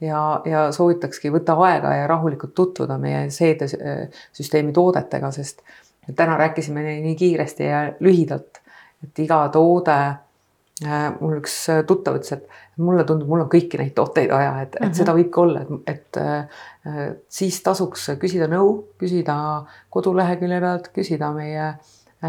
ja, 0.00 0.22
ja 0.44 0.64
soovitakski 0.74 1.30
võtta 1.30 1.54
aega 1.68 1.92
ja 1.94 2.08
rahulikult 2.10 2.54
tutvuda 2.54 2.96
meie 2.98 3.28
seedesüsteemi 3.30 4.72
toodetega, 4.72 5.30
sest 5.30 5.62
täna 6.16 6.34
rääkisime 6.36 6.82
nii 6.82 7.14
kiiresti 7.14 7.64
ja 7.64 7.84
lühidalt 8.00 8.59
et 9.04 9.22
iga 9.24 9.40
toode 9.52 9.96
äh, 10.86 11.06
mul 11.20 11.38
üks 11.38 11.54
äh, 11.72 11.82
tuttav 11.88 12.18
ütles, 12.20 12.32
et 12.36 12.80
mulle 12.80 13.04
tundub, 13.08 13.28
mul 13.28 13.44
on 13.44 13.52
kõiki 13.52 13.80
neid 13.80 13.94
tooteid 13.96 14.32
vaja, 14.32 14.52
et, 14.62 14.74
et 14.74 14.80
mm 14.80 14.88
-hmm. 14.88 14.98
seda 14.98 15.14
võibki 15.16 15.40
olla, 15.42 15.62
et, 15.62 15.94
et 15.94 16.20
äh, 16.20 17.06
siis 17.28 17.62
tasuks 17.62 18.10
küsida 18.20 18.48
nõu, 18.48 18.74
küsida 18.98 19.36
kodulehekülje 19.90 20.60
pealt, 20.60 20.92
küsida 20.94 21.32
meie 21.32 21.74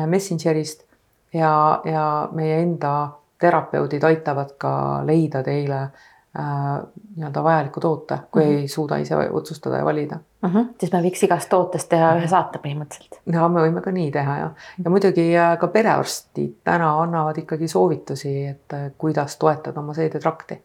Messengerist 0.08 0.86
ja, 1.34 1.82
ja 1.86 2.30
meie 2.32 2.62
enda 2.62 3.12
terapeudid 3.42 4.04
aitavad 4.04 4.56
ka 4.58 4.74
leida 5.06 5.44
teile 5.44 5.82
äh, 5.82 6.82
nii-öelda 7.16 7.44
vajaliku 7.44 7.80
toote, 7.80 8.20
kui 8.32 8.44
mm 8.44 8.50
-hmm. 8.50 8.62
ei 8.62 8.68
suuda 8.68 8.98
ise 8.98 9.16
otsustada 9.16 9.78
ja 9.78 9.86
valida 9.86 10.20
mm. 10.42 10.50
-hmm. 10.50 10.74
siis 10.80 10.92
me 10.94 11.02
võiks 11.02 11.24
igast 11.26 11.50
tootest 11.50 11.90
teha 11.90 12.16
ühe 12.18 12.28
saate 12.28 12.60
põhimõtteliselt. 12.64 13.20
ja 13.34 13.48
me 13.50 13.66
võime 13.66 13.82
ka 13.82 13.92
nii 13.92 14.12
teha 14.12 14.38
ja, 14.38 14.50
ja 14.84 14.94
muidugi 14.94 15.28
äh, 15.38 15.54
ka 15.60 15.68
perearstid 15.68 16.58
täna 16.64 16.92
annavad 17.02 17.38
ikkagi 17.38 17.68
soovitusi, 17.68 18.36
et 18.48 18.74
äh, 18.78 18.92
kuidas 18.98 19.38
toetada 19.38 19.80
oma 19.80 19.94
seedetrakti. 19.94 20.62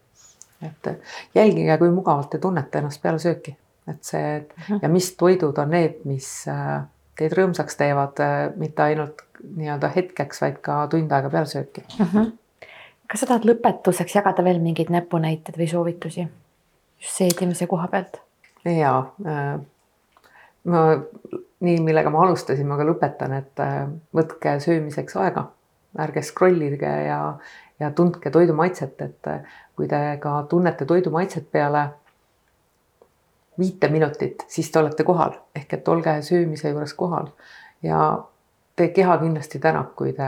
et 0.61 0.87
äh, 0.87 0.95
jälgige, 1.35 1.77
kui 1.77 1.91
mugavalt 1.91 2.29
te 2.29 2.37
tunnete 2.37 2.81
ennast 2.81 3.01
peale 3.01 3.19
sööki, 3.19 3.57
et 3.87 4.03
see 4.03 4.39
mm 4.39 4.63
-hmm. 4.67 4.79
ja 4.81 4.89
mis 4.89 5.13
toidud 5.15 5.57
on 5.57 5.69
need, 5.69 6.01
mis 6.05 6.45
teid 7.17 7.33
rõõmsaks 7.33 7.77
teevad, 7.77 8.19
mitte 8.55 8.83
ainult 8.83 9.21
nii-öelda 9.55 9.87
hetkeks, 9.95 10.41
vaid 10.41 10.59
ka 10.61 10.87
tund 10.87 11.11
aega 11.11 11.29
peale 11.29 11.45
sööki 11.45 11.85
mm. 11.99 12.05
-hmm 12.05 12.31
kas 13.07 13.19
sa 13.19 13.25
tahad 13.25 13.45
lõpetuseks 13.47 14.15
jagada 14.15 14.43
veel 14.43 14.59
mingeid 14.59 14.89
näpunäiteid 14.91 15.57
või 15.57 15.67
soovitusi 15.71 16.27
just 16.99 17.13
seedimise 17.17 17.67
koha 17.67 17.87
pealt? 17.87 18.26
Ja 18.67 18.93
äh, 19.25 19.59
ma 20.67 20.81
nii, 21.59 21.77
millega 21.81 22.11
ma 22.13 22.25
alustasin, 22.25 22.67
ma 22.69 22.77
ka 22.79 22.87
lõpetan, 22.87 23.35
et 23.37 23.63
äh, 23.63 23.85
võtke 24.15 24.57
söömiseks 24.63 25.17
aega, 25.21 25.47
ärge 26.03 26.23
scroll 26.25 26.61
ige 26.67 26.91
ja, 27.07 27.21
ja 27.79 27.91
tundke 27.95 28.31
toidu 28.33 28.55
maitset, 28.57 28.99
et 29.01 29.31
äh, 29.31 29.61
kui 29.77 29.89
te 29.89 30.01
ka 30.21 30.41
tunnete 30.49 30.85
toidu 30.89 31.13
maitset 31.13 31.49
peale 31.51 31.87
viite 33.57 33.89
minutit, 33.89 34.45
siis 34.47 34.69
te 34.71 34.79
olete 34.79 35.05
kohal. 35.05 35.37
Ehk 35.55 35.79
et 35.79 35.87
olge 35.89 36.19
söömise 36.21 36.69
juures 36.69 36.93
kohal. 36.93 37.31
Ja 37.81 38.01
teie 38.77 38.93
keha 38.93 39.17
kindlasti 39.17 39.59
tänab, 39.59 39.93
kui 39.97 40.13
te 40.13 40.27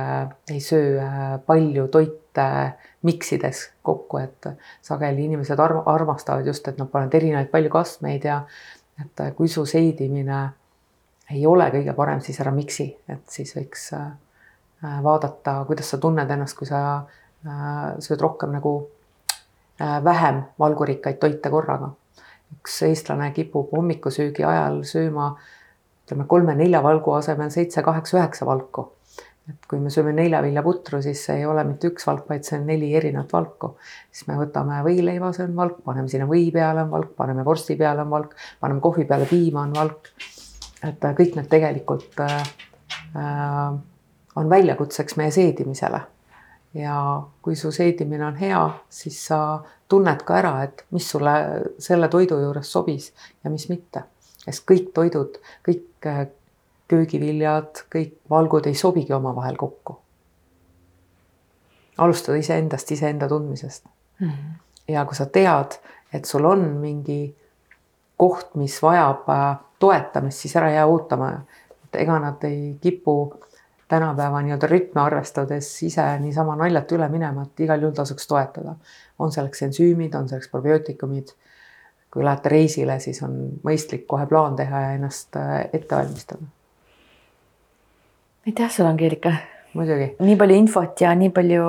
ei 0.50 0.60
söö 0.64 0.97
äh, 1.02 1.26
palju 1.45 1.88
toite 1.88 2.45
miksides 3.06 3.62
kokku, 3.86 4.18
et 4.18 4.47
sageli 4.86 5.28
inimesed 5.28 5.60
arm 5.60 5.84
armastavad 5.86 6.47
just, 6.47 6.68
et 6.68 6.80
nad 6.82 6.89
panevad 6.89 7.18
erinevaid 7.20 7.52
palju 7.54 7.70
kastmeid 7.74 8.26
ja 8.26 8.41
et 9.02 9.22
äh, 9.22 9.34
kui 9.38 9.47
su 9.47 9.66
seedimine 9.70 10.41
ei 11.30 11.45
ole 11.45 11.70
kõige 11.70 11.93
parem, 11.93 12.24
siis 12.26 12.41
ära 12.41 12.52
miksi, 12.56 12.89
et 13.10 13.22
siis 13.30 13.54
võiks 13.58 13.91
äh, 13.97 14.10
vaadata, 15.06 15.60
kuidas 15.70 15.93
sa 15.93 16.02
tunned 16.02 16.30
ennast, 16.32 16.58
kui 16.58 16.68
sa 16.68 17.04
sööd 18.04 18.20
rohkem 18.20 18.52
nagu 18.52 18.72
vähem 19.80 20.41
valgurikkaid 20.60 21.22
toite 21.22 21.47
korraga. 21.50 21.93
üks 22.52 22.82
eestlane 22.84 23.30
kipub 23.32 23.72
hommikusöögi 23.72 24.43
ajal 24.43 24.82
sööma 24.84 25.28
äh, 25.30 25.59
ütleme 26.10 26.26
kolme-nelja 26.26 26.82
valgu 26.84 27.14
asemel 27.14 27.51
seitse-kaheksa-üheksa 27.53 28.45
valku. 28.49 28.93
et 29.49 29.64
kui 29.66 29.80
me 29.82 29.89
sööme 29.89 30.12
neljaviljaputru, 30.14 30.99
siis 31.01 31.24
see 31.26 31.39
ei 31.39 31.45
ole 31.49 31.64
mitte 31.66 31.89
üks 31.89 32.05
valk, 32.05 32.28
vaid 32.30 32.43
see 32.45 32.60
on 32.60 32.68
neli 32.70 32.89
erinevat 32.97 33.32
valku. 33.34 33.76
siis 34.12 34.28
me 34.28 34.38
võtame 34.38 34.82
võileiva, 34.86 35.32
see 35.34 35.45
on 35.45 35.55
valk, 35.57 35.80
paneme 35.86 36.10
sinna 36.10 36.26
või 36.30 36.49
peale 36.53 36.84
on 36.86 36.89
valk, 36.89 37.14
paneme 37.18 37.45
vorsti 37.45 37.78
peale 37.78 38.01
on 38.01 38.10
valk, 38.10 38.36
paneme 38.60 38.82
kohvi 38.82 39.05
peale 39.05 39.30
piima 39.30 39.68
on 39.68 39.74
valk. 39.78 40.10
et 40.84 41.05
äh, 41.05 41.16
kõik 41.22 41.38
need 41.38 41.49
tegelikult 41.49 42.22
äh, 42.26 42.38
äh, 43.14 43.80
on 44.36 44.49
väljakutseks 44.49 45.18
meie 45.18 45.32
seedimisele 45.32 46.01
ja 46.74 46.99
kui 47.41 47.55
su 47.55 47.72
seedimine 47.74 48.26
on 48.26 48.38
hea, 48.38 48.62
siis 48.89 49.26
sa 49.30 49.60
tunned 49.89 50.26
ka 50.26 50.38
ära, 50.41 50.55
et 50.64 50.86
mis 50.89 51.10
sulle 51.10 51.34
selle 51.82 52.10
toidu 52.10 52.38
juures 52.41 52.72
sobis 52.72 53.12
ja 53.43 53.49
mis 53.53 53.70
mitte 53.70 54.05
sest 54.52 54.66
kõik 54.70 54.91
toidud, 54.93 55.39
kõik 55.66 56.08
äh, 56.10 56.28
köögiviljad, 56.89 57.84
kõik 57.93 58.16
valgud 58.30 58.70
ei 58.70 58.76
sobigi 58.76 59.14
omavahel 59.14 59.58
kokku. 59.58 60.00
alustada 62.00 62.38
iseendast, 62.39 62.91
iseenda 62.91 63.28
tundmisest 63.28 63.86
mm. 64.20 64.28
-hmm. 64.28 64.54
ja 64.88 65.06
kui 65.06 65.16
sa 65.16 65.26
tead, 65.26 65.80
et 66.14 66.26
sul 66.26 66.45
on 66.45 66.62
mingi 66.80 67.36
koht, 68.18 68.56
mis 68.56 68.82
vajab 68.82 69.30
äh, 69.30 69.58
toetamist, 69.80 70.38
siis 70.38 70.56
ära 70.56 70.72
jää 70.72 70.86
ootama. 70.86 71.41
et 71.84 72.02
ega 72.02 72.20
nad 72.20 72.43
ei 72.43 72.78
kipu 72.82 73.34
tänapäeva 73.88 74.41
nii-öelda 74.41 74.68
rütme 74.68 75.02
arvestades 75.02 75.84
ise 75.84 76.04
niisama 76.20 76.56
naljalt 76.56 76.91
üle 76.91 77.10
minema, 77.10 77.43
et 77.43 77.60
igal 77.60 77.82
juhul 77.82 77.95
tasuks 77.95 78.28
toetada. 78.28 78.76
on 79.20 79.32
selleks 79.32 79.62
ensüümid, 79.62 80.16
on 80.16 80.30
selleks 80.30 80.47
probiootikumid 80.47 81.34
kui 82.14 82.26
lähete 82.26 82.49
reisile, 82.49 82.99
siis 82.99 83.24
on 83.24 83.36
mõistlik 83.64 84.07
kohe 84.07 84.26
plaan 84.26 84.55
teha 84.55 84.82
ja 84.82 84.93
ennast 84.97 85.36
äh, 85.38 85.70
ette 85.74 85.95
valmistada. 85.95 86.41
aitäh 88.47 88.72
sulle, 88.72 88.89
Angeelika. 88.89 89.34
muidugi. 89.74 90.16
nii 90.20 90.36
palju 90.36 90.55
infot 90.55 91.01
ja 91.01 91.16
nii 91.16 91.30
palju 91.30 91.66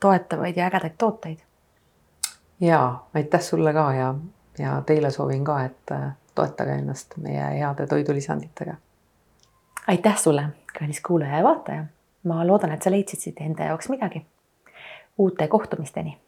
toetavaid 0.00 0.56
ja 0.56 0.66
ägedaid 0.66 0.98
tooteid. 0.98 1.38
ja 2.60 2.98
aitäh 3.14 3.40
sulle 3.40 3.72
ka 3.72 3.92
ja, 3.94 4.14
ja 4.58 4.82
teile 4.86 5.10
soovin 5.10 5.44
ka, 5.44 5.64
et 5.64 5.92
äh, 5.92 6.12
toetage 6.34 6.72
ennast 6.72 7.16
meie 7.16 7.50
heade 7.58 7.86
toidulisanditega. 7.86 8.74
aitäh 9.86 10.18
sulle, 10.18 10.48
kallis 10.78 11.00
kuulaja 11.00 11.36
ja 11.36 11.44
vaataja. 11.44 11.84
ma 12.24 12.46
loodan, 12.46 12.72
et 12.72 12.82
sa 12.82 12.90
leidsid 12.90 13.20
siit 13.20 13.40
enda 13.40 13.64
jaoks 13.64 13.88
midagi. 13.88 14.26
uute 15.18 15.48
kohtumisteni 15.48 16.18